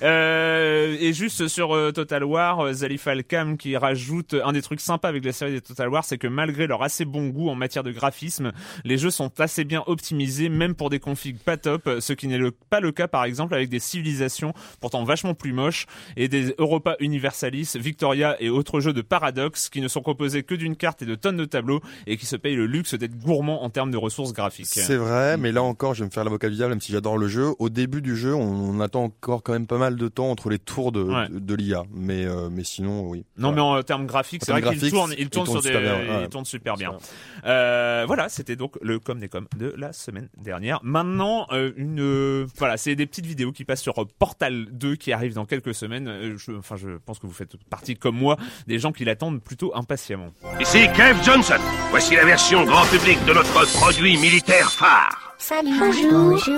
Euh, 0.04 0.98
et 1.00 1.14
juste 1.14 1.48
sur 1.48 1.74
euh, 1.76 1.92
Total 1.92 2.24
War, 2.24 2.60
euh, 2.60 2.74
Zalif 2.74 3.08
Al-Kam 3.08 3.58
qui 3.58 3.78
rajoute 3.78 4.36
un 4.44 4.52
des 4.52 4.62
trucs 4.62 4.82
sympas 4.82 5.08
avec 5.10 5.24
la 5.24 5.32
série 5.32 5.52
des 5.52 5.62
Total 5.62 5.90
War, 5.90 6.04
c'est 6.04 6.18
que 6.18 6.28
malgré 6.28 6.68
leur 6.68 6.84
assez 6.84 7.06
bon 7.06 7.28
goût 7.30 7.50
en 7.50 7.56
matière 7.56 7.84
de 7.84 7.92
graphisme, 7.92 8.52
les 8.84 8.98
jeux 8.98 9.10
sont 9.10 9.32
assez 9.40 9.64
bien 9.64 9.84
optimisés, 9.88 10.50
même 10.50 10.76
pour 10.76 10.90
des 10.90 11.00
configs 11.00 11.38
pas 11.40 11.58
top, 11.58 11.90
ce 12.00 12.14
qui 12.14 12.28
n'est 12.28 12.38
le- 12.38 12.52
pas 12.52 12.80
le 12.80 12.92
cas 12.92 13.08
par 13.08 13.24
exemple 13.24 13.54
avec 13.54 13.70
des 13.70 13.80
civilisations 13.80 14.54
pourtant 14.82 15.04
vachement 15.04 15.34
plus 15.34 15.54
moches 15.54 15.86
et 16.18 16.28
des 16.28 16.54
Europa 16.58 16.96
Universalis, 17.00 17.76
Victoria 17.76 18.36
et 18.40 18.50
autres 18.50 18.80
jeux 18.80 18.94
de 18.94 19.02
Paradox 19.02 19.70
qui 19.70 19.82
ne 19.82 19.88
sont 19.88 20.02
composés 20.02 20.44
que 20.44 20.56
d'une 20.56 20.76
carte 20.76 21.02
et 21.02 21.06
de 21.06 21.16
tonnes 21.16 21.38
de 21.38 21.46
tableaux 21.46 21.82
et 22.08 22.18
qui 22.18 22.26
se 22.26 22.36
payent 22.36 22.56
le 22.56 22.66
luxe 22.68 22.96
d'être 22.96 23.18
gourmands 23.18 23.64
en 23.64 23.70
termes 23.70 23.92
de 23.92 23.98
ressources 23.98 24.34
graphiques. 24.34 24.66
C'est 24.68 24.98
vrai, 24.98 25.38
mais 25.38 25.52
là 25.52 25.64
encore, 25.64 25.85
je 25.94 26.00
vais 26.00 26.06
me 26.06 26.12
faire 26.12 26.24
l'avocat 26.24 26.50
du 26.50 26.56
diable, 26.56 26.72
même 26.72 26.82
si 26.82 26.92
j'adore 26.92 27.18
le 27.18 27.28
jeu. 27.28 27.54
Au 27.60 27.70
début 27.70 28.02
du 28.02 28.16
jeu, 28.16 28.34
on, 28.34 28.42
on 28.42 28.80
attend 28.80 29.04
encore 29.04 29.44
quand 29.44 29.54
même 29.54 29.68
pas 29.68 29.78
mal 29.78 29.96
de 29.96 30.08
temps 30.08 30.32
entre 30.32 30.50
les 30.50 30.60
tours 30.60 30.92
de, 30.92 31.04
Ouais. 31.04 31.30
de, 31.30 31.40
de 31.40 31.56
l'IA. 31.56 31.84
Mais, 31.94 32.26
euh, 32.26 32.50
mais 32.52 32.64
sinon, 32.64 33.08
oui. 33.08 33.26
Non, 33.38 33.52
Voilà. 33.52 33.56
mais 33.56 33.80
en 33.80 33.84
termes 33.84 34.06
graphiques, 34.08 34.44
c'est 34.46 34.52
vrai 34.52 34.62
qu'il 34.62 34.90
tourne, 34.92 35.12
il 35.14 35.22
il 35.26 35.30
tourne 35.30 35.46
tourne 35.46 35.62
sur 35.62 35.62
des, 35.62 35.78
super 35.78 35.82
bien, 35.82 36.16
ouais. 36.18 36.24
il 36.24 36.30
tourne 36.30 36.46
super 36.46 36.76
bien. 36.76 36.92
C'est 37.00 37.50
Euh, 37.50 38.04
voilà, 38.08 38.30
c'était 38.30 38.56
donc 38.56 38.78
le 38.82 39.00
com 39.00 39.20
des 39.20 39.30
com 39.30 39.48
de 39.58 39.74
la 39.78 39.94
semaine 39.94 40.30
dernière. 40.38 40.80
Maintenant, 40.84 41.46
euh, 41.52 41.72
une, 41.78 42.00
euh, 42.02 42.48
voilà, 42.58 42.78
c'est 42.78 42.96
des 42.96 43.06
petites 43.06 43.26
vidéos 43.26 43.52
qui 43.52 43.66
passent 43.66 43.82
sur 43.82 44.00
euh, 44.02 44.06
Portal 44.20 44.66
2 44.72 44.96
qui 44.96 45.12
arrive 45.12 45.34
dans 45.34 45.46
quelques 45.46 45.74
semaines. 45.76 46.08
Euh, 46.08 46.36
je, 46.38 46.52
enfin, 46.52 46.76
je 46.76 46.98
pense 47.06 47.20
que 47.20 47.28
vous 47.28 47.34
faites 47.34 47.56
partie 47.70 47.96
comme 47.96 48.16
moi 48.18 48.38
des 48.68 48.80
gens 48.80 48.92
qui 48.92 49.06
l'attendent 49.06 49.42
plutôt 49.42 49.76
impatiemment. 49.76 50.30
Ici 50.60 50.88
Kev 50.96 51.22
Johnson. 51.24 51.58
Voici 51.92 52.16
la 52.16 52.26
version 52.26 52.64
grand 52.66 52.86
public 52.86 53.18
de 53.26 53.34
notre 53.34 53.66
produit 53.78 54.18
militaire 54.18 54.72
phare, 54.72 55.35
Salut. 55.38 55.78
Bonjour. 55.80 56.54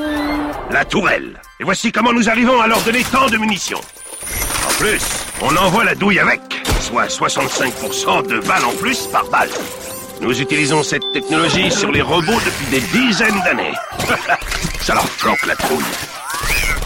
la 0.72 0.86
tourelle. 0.86 1.42
Et 1.60 1.64
voici 1.64 1.92
comment 1.92 2.14
nous 2.14 2.30
arrivons 2.30 2.62
à 2.62 2.68
leur 2.68 2.80
donner 2.82 3.04
tant 3.12 3.28
de 3.28 3.38
munitions. 3.38 3.82
En 4.68 4.74
plus, 4.80 5.02
on 5.42 5.56
envoie 5.58 5.84
la 5.84 5.96
douille 5.96 6.20
avec, 6.20 6.42
soit 6.80 7.08
65% 7.08 8.28
de 8.28 8.40
balles 8.40 8.66
en 8.66 8.74
plus 8.76 9.08
par 9.08 9.26
balle. 9.30 9.50
Nous 10.22 10.40
utilisons 10.42 10.84
cette 10.84 11.04
technologie 11.14 11.72
sur 11.72 11.92
les 11.92 12.02
robots 12.02 12.40
depuis 12.46 12.66
des 12.68 12.82
dizaines 12.98 13.40
d'années. 13.44 13.74
Ça 14.82 14.94
leur 14.94 15.08
flanque 15.08 15.46
la 15.46 15.56
trouille. 15.56 15.84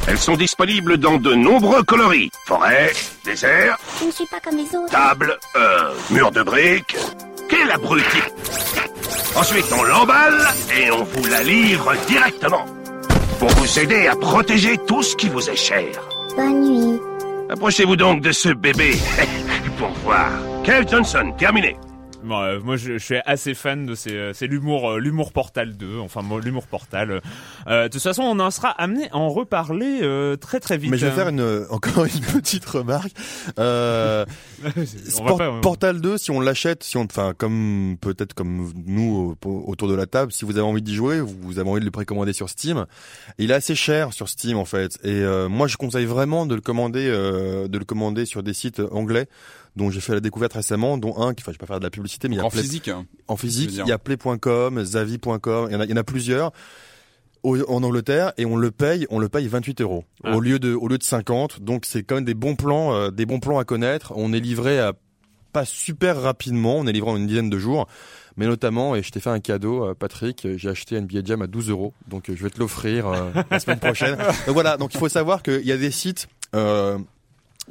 Elles 0.07 0.17
sont 0.17 0.35
disponibles 0.35 0.97
dans 0.97 1.17
de 1.17 1.33
nombreux 1.35 1.83
coloris. 1.83 2.31
Forêt, 2.45 2.91
désert, 3.23 3.77
Je 3.99 4.05
ne 4.05 4.11
suis 4.11 4.25
pas 4.25 4.39
comme 4.43 4.57
les 4.57 4.75
autres. 4.75 4.91
table, 4.91 5.37
euh, 5.55 5.93
mur 6.09 6.31
de 6.31 6.41
briques. 6.41 6.97
Quel 7.49 7.69
abruti 7.71 8.17
Ensuite, 9.35 9.65
on 9.71 9.83
l'emballe 9.83 10.45
et 10.77 10.91
on 10.91 11.03
vous 11.03 11.25
la 11.29 11.41
livre 11.43 11.93
directement. 12.07 12.65
Pour 13.39 13.49
vous 13.49 13.79
aider 13.79 14.07
à 14.07 14.15
protéger 14.15 14.77
tout 14.85 15.01
ce 15.01 15.15
qui 15.15 15.29
vous 15.29 15.49
est 15.49 15.55
cher. 15.55 15.87
Bonne 16.35 16.61
nuit. 16.61 16.99
Approchez-vous 17.49 17.95
donc 17.95 18.21
de 18.21 18.31
ce 18.31 18.49
bébé 18.49 18.93
pour 19.77 19.89
voir. 20.03 20.29
Kev 20.63 20.85
Johnson, 20.87 21.33
terminé. 21.37 21.75
Bon, 22.23 22.39
euh, 22.39 22.59
moi, 22.59 22.75
je, 22.75 22.93
je 22.93 23.03
suis 23.03 23.15
assez 23.25 23.53
fan 23.53 23.85
de 23.85 23.95
ces, 23.95 24.11
euh, 24.15 24.31
c'est 24.33 24.47
l'humour, 24.47 24.91
euh, 24.91 24.99
l'humour 24.99 25.31
Portal 25.31 25.75
2. 25.75 25.99
Enfin, 25.99 26.21
l'humour 26.43 26.67
Portal. 26.67 27.21
Euh, 27.67 27.83
de 27.83 27.87
toute 27.89 28.01
façon, 28.01 28.21
on 28.23 28.39
en 28.39 28.51
sera 28.51 28.69
amené 28.69 29.09
à 29.11 29.17
en 29.17 29.29
reparler 29.29 29.99
euh, 30.03 30.35
très 30.35 30.59
très 30.59 30.77
vite. 30.77 30.91
Mais 30.91 30.97
je 30.97 31.07
vais 31.07 31.11
faire 31.11 31.29
une, 31.29 31.65
encore 31.69 32.05
une 32.05 32.21
petite 32.21 32.65
remarque. 32.65 33.11
Euh, 33.59 34.25
pas. 35.37 35.59
Portal 35.61 35.99
2, 36.01 36.17
si 36.17 36.31
on 36.31 36.39
l'achète, 36.39 36.83
si 36.83 36.97
on, 36.97 37.03
enfin, 37.05 37.33
comme 37.37 37.97
peut-être 37.99 38.33
comme 38.33 38.71
nous 38.85 39.35
au- 39.45 39.63
autour 39.67 39.87
de 39.87 39.95
la 39.95 40.05
table, 40.05 40.31
si 40.31 40.45
vous 40.45 40.51
avez 40.57 40.61
envie 40.67 40.81
d'y 40.81 40.95
jouer, 40.95 41.19
vous, 41.21 41.35
vous 41.41 41.59
avez 41.59 41.69
envie 41.69 41.79
de 41.79 41.85
le 41.85 41.91
précommander 41.91 42.33
sur 42.33 42.49
Steam. 42.49 42.85
Il 43.39 43.51
est 43.51 43.55
assez 43.55 43.75
cher 43.75 44.13
sur 44.13 44.29
Steam 44.29 44.57
en 44.57 44.65
fait, 44.65 44.97
et 45.03 45.09
euh, 45.11 45.49
moi 45.49 45.67
je 45.67 45.77
conseille 45.77 46.05
vraiment 46.05 46.45
de 46.45 46.55
le 46.55 46.61
commander, 46.61 47.07
euh, 47.09 47.67
de 47.67 47.77
le 47.77 47.85
commander 47.85 48.25
sur 48.25 48.43
des 48.43 48.53
sites 48.53 48.81
anglais 48.91 49.27
dont 49.75 49.89
j'ai 49.89 50.01
fait 50.01 50.13
la 50.13 50.19
découverte 50.19 50.53
récemment, 50.53 50.97
dont 50.97 51.17
un 51.21 51.33
qui, 51.33 51.43
enfin, 51.43 51.51
je 51.51 51.57
vais 51.57 51.59
pas 51.59 51.65
faire 51.67 51.79
de 51.79 51.83
la 51.85 51.89
publicité, 51.89 52.27
mais 52.27 52.35
il 52.35 52.39
y 52.39 52.41
a 52.41 52.45
En 52.45 52.49
Play- 52.49 52.61
physique. 52.61 52.87
hein. 52.89 53.05
en 53.27 53.37
physique, 53.37 53.71
il 53.73 53.87
y 53.87 53.91
a 53.91 53.97
play.com, 53.97 54.83
zavi.com, 54.83 55.67
il 55.69 55.73
y 55.73 55.75
en 55.75 55.79
a, 55.79 55.85
il 55.85 55.89
y 55.89 55.93
en 55.93 55.97
a 55.97 56.03
plusieurs 56.03 56.51
au- 57.43 57.57
en 57.71 57.81
Angleterre 57.83 58.33
et 58.37 58.45
on 58.45 58.55
le 58.57 58.69
paye, 58.71 59.07
on 59.09 59.17
le 59.19 59.29
paye 59.29 59.47
28 59.47 59.81
euros 59.81 60.03
Ah. 60.23 60.35
au 60.35 60.39
lieu 60.39 60.59
de 60.59 60.73
au 60.73 60.87
lieu 60.87 60.97
de 60.97 61.03
50. 61.03 61.61
Donc 61.61 61.85
c'est 61.85 62.03
quand 62.03 62.15
même 62.15 62.25
des 62.25 62.33
bons 62.35 62.55
plans, 62.55 62.93
euh, 62.93 63.09
des 63.11 63.25
bons 63.25 63.39
plans 63.39 63.57
à 63.59 63.63
connaître. 63.63 64.13
On 64.15 64.33
est 64.33 64.39
livré 64.39 64.79
à 64.79 64.93
pas 65.53 65.65
super 65.65 66.21
rapidement, 66.21 66.77
on 66.77 66.87
est 66.87 66.93
livré 66.93 67.09
en 67.11 67.17
une 67.17 67.27
dizaine 67.27 67.49
de 67.49 67.57
jours, 67.57 67.87
mais 68.37 68.45
notamment 68.47 68.95
et 68.95 69.03
je 69.03 69.11
t'ai 69.11 69.19
fait 69.19 69.29
un 69.31 69.39
cadeau, 69.41 69.83
euh, 69.85 69.93
Patrick, 69.95 70.47
j'ai 70.55 70.69
acheté 70.69 70.95
un 70.97 71.01
billet 71.01 71.21
de 71.23 71.27
jam 71.27 71.41
à 71.41 71.47
12 71.47 71.69
euros, 71.69 71.93
donc 72.07 72.29
euh, 72.29 72.35
je 72.37 72.43
vais 72.43 72.49
te 72.49 72.57
l'offrir 72.59 73.07
euh, 73.07 73.31
la 73.49 73.59
semaine 73.59 73.79
prochaine. 73.79 74.15
Donc 74.45 74.53
voilà, 74.53 74.77
donc 74.77 74.93
il 74.93 74.97
faut 74.99 75.09
savoir 75.09 75.43
qu'il 75.43 75.65
y 75.65 75.71
a 75.73 75.77
des 75.77 75.91
sites. 75.91 76.27
Euh, 76.55 76.97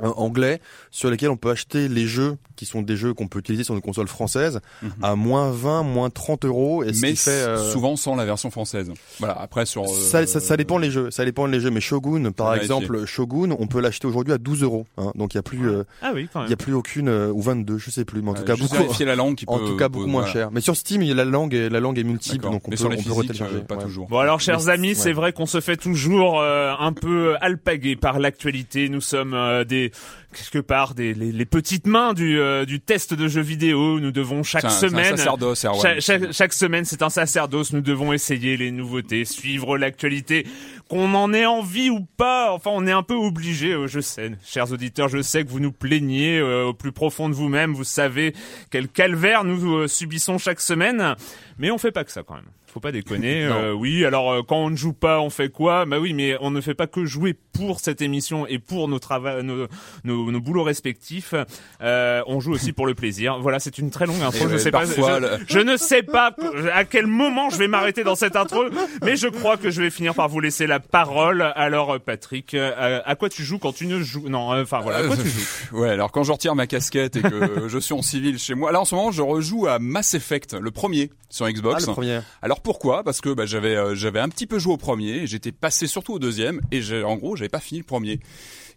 anglais 0.02 0.60
sur 0.90 1.10
lesquels 1.10 1.30
on 1.30 1.36
peut 1.36 1.50
acheter 1.50 1.88
les 1.88 2.06
jeux 2.06 2.36
qui 2.60 2.66
sont 2.66 2.82
des 2.82 2.94
jeux 2.96 3.14
qu'on 3.14 3.26
peut 3.26 3.38
utiliser 3.38 3.64
sur 3.64 3.74
une 3.74 3.80
console 3.80 4.06
française 4.06 4.60
Mhm. 4.82 4.90
à 5.02 5.16
moins 5.16 5.50
20, 5.50 5.82
moins 5.82 6.10
30 6.10 6.44
euros. 6.44 6.84
Et 6.84 6.92
ce 6.92 7.00
Mais 7.00 7.12
qui 7.12 7.16
fait, 7.16 7.30
euh, 7.30 7.70
souvent 7.72 7.96
sans 7.96 8.14
la 8.16 8.26
version 8.26 8.50
française. 8.50 8.92
Voilà. 9.18 9.40
Après 9.40 9.64
sur. 9.64 9.84
euh, 9.84 9.86
ça, 9.86 10.26
ça, 10.26 10.40
ça 10.40 10.56
dépend 10.58 10.76
les 10.76 10.90
jeux. 10.90 11.10
Ça 11.10 11.24
dépend 11.24 11.46
les 11.46 11.58
jeux. 11.58 11.70
Mais 11.70 11.80
Shogun, 11.80 12.32
par 12.32 12.48
à 12.48 12.56
exemple, 12.58 13.06
Shogun, 13.06 13.56
on 13.58 13.66
peut 13.66 13.80
l'acheter 13.80 14.06
aujourd'hui 14.06 14.34
à 14.34 14.38
12 14.38 14.62
euros. 14.62 14.86
hein. 14.98 15.10
Donc 15.14 15.32
il 15.34 15.38
y 15.38 15.40
a 15.40 15.42
plus, 15.42 15.68
euh, 15.70 15.84
Ah 16.02 16.10
oui, 16.14 16.28
quand 16.32 16.44
il 16.44 16.50
y 16.50 16.52
a 16.52 16.56
plus 16.56 16.74
aucune 16.74 17.08
euh, 17.08 17.32
ou 17.32 17.40
22, 17.40 17.78
je 17.78 17.90
sais 17.90 18.04
plus. 18.04 18.20
Mais 18.20 18.30
en 18.30 18.34
tout 18.34 18.42
euh, 18.42 18.44
cas 18.44 18.56
beaucoup. 18.56 18.74
vérifier 18.76 19.06
la 19.06 19.16
langue 19.16 19.36
qui 19.36 19.44
En 19.48 19.58
peut- 19.58 19.64
tout 19.66 19.76
cas 19.76 19.88
peut- 19.88 19.94
beaucoup 19.94 20.06
moins 20.06 20.20
voilà. 20.22 20.32
cher. 20.34 20.50
Mais 20.52 20.60
sur 20.60 20.76
Steam, 20.76 21.00
il 21.02 21.08
y 21.08 21.12
a 21.12 21.14
la 21.14 21.24
langue 21.24 21.54
et 21.54 21.68
la 21.70 21.80
langue 21.80 21.98
est 21.98 22.04
multiple, 22.04 22.44
donc 22.44 22.68
on 22.68 22.70
Mais 22.70 22.76
peut, 22.76 22.80
sur 22.82 22.88
les 22.90 22.96
on 22.96 22.98
peut 22.98 23.02
physiques, 23.04 23.16
retélécharger. 23.18 23.56
euh, 23.56 23.60
pas 23.62 23.76
Ouais. 23.76 23.82
toujours. 23.84 24.06
Bon 24.08 24.18
alors, 24.18 24.40
chers 24.40 24.60
Mais- 24.66 24.72
amis, 24.72 24.94
c'est 24.94 25.08
ouais. 25.08 25.12
vrai 25.14 25.32
qu'on 25.32 25.46
se 25.46 25.60
fait 25.60 25.76
toujours 25.78 26.40
euh, 26.40 26.72
un 26.78 26.92
peu 26.92 27.36
alpaguer 27.40 27.96
par 27.96 28.18
l'actualité. 28.18 28.88
Nous 28.88 29.00
sommes 29.00 29.32
euh, 29.34 29.64
des 29.64 29.92
quelque 30.32 30.58
part 30.64 30.94
des 30.94 31.14
les, 31.14 31.32
les 31.32 31.44
petites 31.44 31.86
mains 31.86 32.12
du 32.12 32.38
euh, 32.38 32.64
du 32.64 32.80
test 32.80 33.14
de 33.14 33.28
jeux 33.28 33.40
vidéo. 33.40 33.98
Nous 34.00 34.12
devons 34.12 34.42
chaque 34.42 34.64
un- 34.64 34.68
c'est 34.70 34.86
un 34.86 34.88
semaine 34.90 35.16
sacerdoce, 35.16 35.64
chaque, 35.82 36.00
chaque, 36.00 36.32
chaque 36.32 36.52
semaine, 36.52 36.84
c'est 36.84 37.02
un 37.02 37.10
sacerdoce. 37.10 37.72
Nous 37.72 37.80
devons 37.80 38.12
essayer 38.12 38.56
les 38.56 38.70
nouveautés, 38.70 39.24
suivre 39.24 39.76
l'actualité, 39.78 40.46
qu'on 40.88 41.14
en 41.14 41.32
ait 41.32 41.46
envie 41.46 41.90
ou 41.90 42.00
pas. 42.16 42.52
Enfin, 42.52 42.70
on 42.72 42.86
est 42.86 42.92
un 42.92 43.02
peu 43.02 43.14
obligé. 43.14 43.72
euh, 43.72 43.86
je 43.86 44.00
sais, 44.00 44.32
chers 44.44 44.72
auditeurs, 44.72 45.08
je 45.08 45.22
sais 45.22 45.44
que 45.44 45.50
vous 45.50 45.60
nous 45.60 45.72
plaignez 45.72 46.38
euh, 46.38 46.66
au 46.66 46.74
plus 46.74 46.92
profond 46.92 47.28
de 47.28 47.34
vous-même. 47.34 47.72
Vous 47.72 47.84
savez 47.84 48.34
quel 48.70 48.88
calvaire 48.88 49.44
nous 49.44 49.74
euh, 49.76 49.88
subissons 49.88 50.38
chaque 50.38 50.60
semaine, 50.60 51.14
mais 51.58 51.70
on 51.70 51.78
fait 51.78 51.92
pas 51.92 52.04
que 52.04 52.12
ça 52.12 52.22
quand 52.22 52.34
même. 52.34 52.44
Faut 52.72 52.80
pas 52.80 52.92
déconner. 52.92 53.44
Euh, 53.50 53.72
oui, 53.72 54.04
alors 54.04 54.30
euh, 54.32 54.42
quand 54.46 54.56
on 54.56 54.70
ne 54.70 54.76
joue 54.76 54.92
pas, 54.92 55.20
on 55.20 55.28
fait 55.30 55.48
quoi? 55.48 55.84
Bah 55.84 55.98
oui, 55.98 56.12
mais 56.14 56.36
on 56.40 56.50
ne 56.50 56.60
fait 56.60 56.74
pas 56.74 56.86
que 56.86 57.04
jouer 57.04 57.34
pour 57.52 57.80
cette 57.80 58.00
émission 58.00 58.46
et 58.46 58.58
pour 58.58 58.86
nos 58.88 58.98
travaux, 58.98 59.42
nos, 59.42 59.66
nos, 60.04 60.30
nos 60.30 60.40
boulots 60.40 60.62
respectifs. 60.62 61.34
Euh, 61.82 62.22
on 62.26 62.40
joue 62.40 62.52
aussi 62.52 62.72
pour 62.72 62.86
le 62.86 62.94
plaisir. 62.94 63.38
Voilà, 63.40 63.58
c'est 63.58 63.78
une 63.78 63.90
très 63.90 64.06
longue 64.06 64.22
intro. 64.22 64.44
Et 64.44 64.48
je 64.48 64.52
ouais, 64.54 64.58
sais 64.58 64.70
pas. 64.70 64.80
parfois, 64.86 65.16
je- 65.16 65.20
le- 65.22 65.38
je 65.48 65.58
ne 65.58 65.76
sais 65.76 66.02
pas 66.02 66.34
à 66.72 66.84
quel 66.84 67.06
moment 67.06 67.50
je 67.50 67.56
vais 67.58 67.68
m'arrêter 67.68 68.04
dans 68.04 68.14
cette 68.14 68.36
intro, 68.36 68.64
mais 69.02 69.16
je 69.16 69.26
crois 69.28 69.56
que 69.56 69.70
je 69.70 69.82
vais 69.82 69.90
finir 69.90 70.14
par 70.14 70.28
vous 70.28 70.40
laisser 70.40 70.66
la 70.66 70.80
parole. 70.80 71.42
Alors, 71.56 71.94
euh, 71.94 71.98
Patrick, 71.98 72.54
euh, 72.54 73.00
à 73.04 73.14
quoi 73.16 73.28
tu 73.28 73.42
joues 73.42 73.58
quand 73.58 73.72
tu 73.72 73.86
ne 73.86 74.00
joues? 74.00 74.28
Non, 74.28 74.52
euh, 74.52 74.62
enfin 74.62 74.80
voilà, 74.80 74.98
à 74.98 75.02
quoi 75.04 75.16
tu 75.16 75.28
joues? 75.28 75.78
Ouais, 75.78 75.90
alors 75.90 76.12
quand 76.12 76.22
je 76.22 76.32
retire 76.32 76.54
ma 76.54 76.66
casquette 76.66 77.16
et 77.16 77.22
que 77.22 77.28
je 77.68 77.78
suis 77.78 77.94
en 77.94 78.02
civil 78.02 78.38
chez 78.38 78.54
moi, 78.54 78.70
là 78.72 78.80
en 78.80 78.84
ce 78.84 78.94
moment 78.94 79.10
je 79.10 79.22
rejoue 79.22 79.66
à 79.66 79.78
Mass 79.78 80.14
Effect, 80.14 80.54
le 80.54 80.70
premier 80.70 81.10
sur 81.30 81.46
Ah, 81.46 81.52
Xbox. 81.52 81.86
le 81.86 81.92
premier. 81.92 82.20
Alors 82.42 82.60
pourquoi? 82.60 83.02
Parce 83.04 83.20
que 83.20 83.32
bah, 83.32 83.46
j'avais 83.46 83.76
euh, 83.76 83.94
j'avais 83.94 84.20
un 84.20 84.28
petit 84.28 84.46
peu 84.46 84.58
joué 84.58 84.74
au 84.74 84.76
premier, 84.76 85.26
j'étais 85.26 85.52
passé 85.52 85.86
surtout 85.86 86.14
au 86.14 86.18
deuxième 86.18 86.60
et 86.72 86.82
en 87.02 87.16
gros 87.16 87.36
j'avais 87.36 87.48
pas 87.48 87.60
fini 87.60 87.78
le 87.80 87.86
premier. 87.86 88.20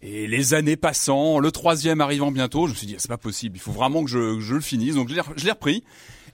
Et 0.02 0.26
les 0.26 0.54
années 0.54 0.76
passant, 0.76 1.38
le 1.38 1.50
troisième 1.50 2.00
arrivant 2.00 2.30
bientôt, 2.30 2.66
je 2.66 2.72
me 2.72 2.76
suis 2.76 2.86
dit 2.86 2.94
c'est 2.98 3.08
pas 3.08 3.16
possible, 3.18 3.56
il 3.56 3.60
faut 3.60 3.72
vraiment 3.72 4.04
que 4.04 4.10
je, 4.10 4.36
que 4.36 4.40
je 4.40 4.54
le 4.54 4.60
finisse. 4.60 4.94
Donc 4.94 5.08
je 5.08 5.44
l'ai 5.44 5.50
repris. 5.50 5.82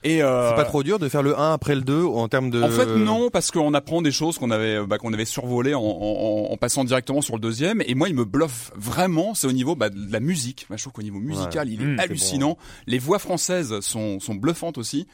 Et 0.03 0.23
euh, 0.23 0.49
C'est 0.49 0.55
pas 0.55 0.63
trop 0.65 0.81
dur 0.81 0.97
de 0.97 1.07
faire 1.09 1.21
le 1.21 1.37
1 1.39 1.53
après 1.53 1.75
le 1.75 1.81
2 1.81 2.03
en 2.05 2.27
termes 2.27 2.49
de. 2.49 2.59
en 2.63 2.71
fait, 2.71 2.87
non, 2.87 3.29
parce 3.29 3.51
qu'on 3.51 3.75
apprend 3.75 4.01
des 4.01 4.11
choses 4.11 4.39
qu'on 4.39 4.49
avait, 4.49 4.83
bah, 4.83 4.97
qu'on 4.97 5.13
avait 5.13 5.25
survolées 5.25 5.75
en, 5.75 5.79
en, 5.83 6.47
en 6.51 6.57
passant 6.57 6.83
directement 6.83 7.21
sur 7.21 7.35
le 7.35 7.39
deuxième. 7.39 7.83
Et 7.85 7.93
moi, 7.93 8.09
il 8.09 8.15
me 8.15 8.25
bluffe 8.25 8.71
vraiment. 8.75 9.35
C'est 9.35 9.45
au 9.45 9.51
niveau 9.51 9.75
bah, 9.75 9.91
de 9.91 10.11
la 10.11 10.19
musique. 10.19 10.65
Bah, 10.71 10.75
je 10.75 10.81
trouve 10.81 10.93
qu'au 10.93 11.03
niveau 11.03 11.19
musical, 11.19 11.69
il 11.69 11.83
est 11.83 11.85
Mmh, 11.85 11.99
hallucinant. 11.99 12.57
Les 12.87 12.97
voix 12.97 13.19
françaises 13.19 13.79
sont, 13.81 14.19
sont 14.19 14.33
bluffantes 14.33 14.79
aussi. 14.79 15.05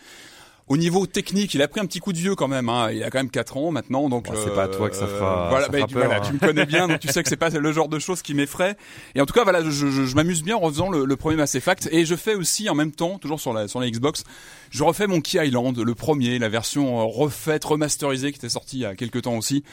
Au 0.67 0.75
niveau 0.75 1.07
technique, 1.07 1.53
il 1.53 1.61
a 1.61 1.67
pris 1.69 1.79
un 1.79 1.85
petit 1.85 1.99
coup 1.99 2.11
de 2.11 2.17
vieux 2.17 2.35
quand 2.35 2.49
même. 2.49 2.67
Hein. 2.67 2.91
Il 2.91 3.01
a 3.03 3.09
quand 3.09 3.19
même 3.19 3.29
4 3.29 3.55
ans 3.55 3.71
maintenant, 3.71 4.09
donc 4.09 4.27
Ouais, 4.29 4.35
c'est 4.43 4.53
pas 4.53 4.63
à 4.63 4.67
toi 4.67 4.89
que 4.89 4.97
ça 4.97 5.07
fera- 5.07 5.47
Voilà, 5.49 5.65
ça 5.67 5.71
bah, 5.71 5.77
fera 5.77 5.87
tu, 5.87 5.93
peur, 5.93 6.05
voilà, 6.05 6.19
hein. 6.21 6.27
tu 6.27 6.33
me 6.33 6.39
connais 6.39 6.65
bien, 6.65 6.87
donc 6.89 6.99
tu 6.99 7.07
sais 7.07 7.23
que 7.23 7.29
c'est 7.29 7.37
pas 7.37 7.49
le 7.49 7.71
genre 7.71 7.87
de 7.87 7.99
choses 7.99 8.21
qui 8.21 8.33
m'effraie. 8.33 8.75
Et 9.15 9.21
en 9.21 9.25
tout 9.25 9.33
cas, 9.33 9.43
voilà, 9.43 9.63
je, 9.63 9.69
je, 9.69 10.05
je 10.05 10.15
m'amuse 10.15 10.43
bien 10.43 10.57
en 10.57 10.59
refaisant 10.59 10.89
le, 10.89 11.05
le 11.05 11.15
premier 11.15 11.37
Mass 11.37 11.55
Effect, 11.55 11.87
et 11.91 12.03
je 12.05 12.15
fais 12.15 12.35
aussi 12.35 12.69
en 12.69 12.75
même 12.75 12.91
temps, 12.91 13.17
toujours 13.17 13.39
sur 13.39 13.53
la 13.53 13.69
sur 13.69 13.79
la 13.79 13.89
Xbox, 13.89 14.25
je 14.69 14.83
refais 14.83 15.07
Monkey 15.07 15.45
Island, 15.47 15.77
le 15.79 15.95
premier, 15.95 16.37
la 16.37 16.49
version 16.49 16.99
euh, 16.99 17.03
refaite, 17.05 17.63
remasterisée 17.63 18.31
qui 18.33 18.37
était 18.39 18.49
sortie 18.49 18.77
il 18.79 18.81
y 18.81 18.85
a 18.85 18.93
quelques 18.95 19.21
temps 19.21 19.37
aussi. 19.37 19.63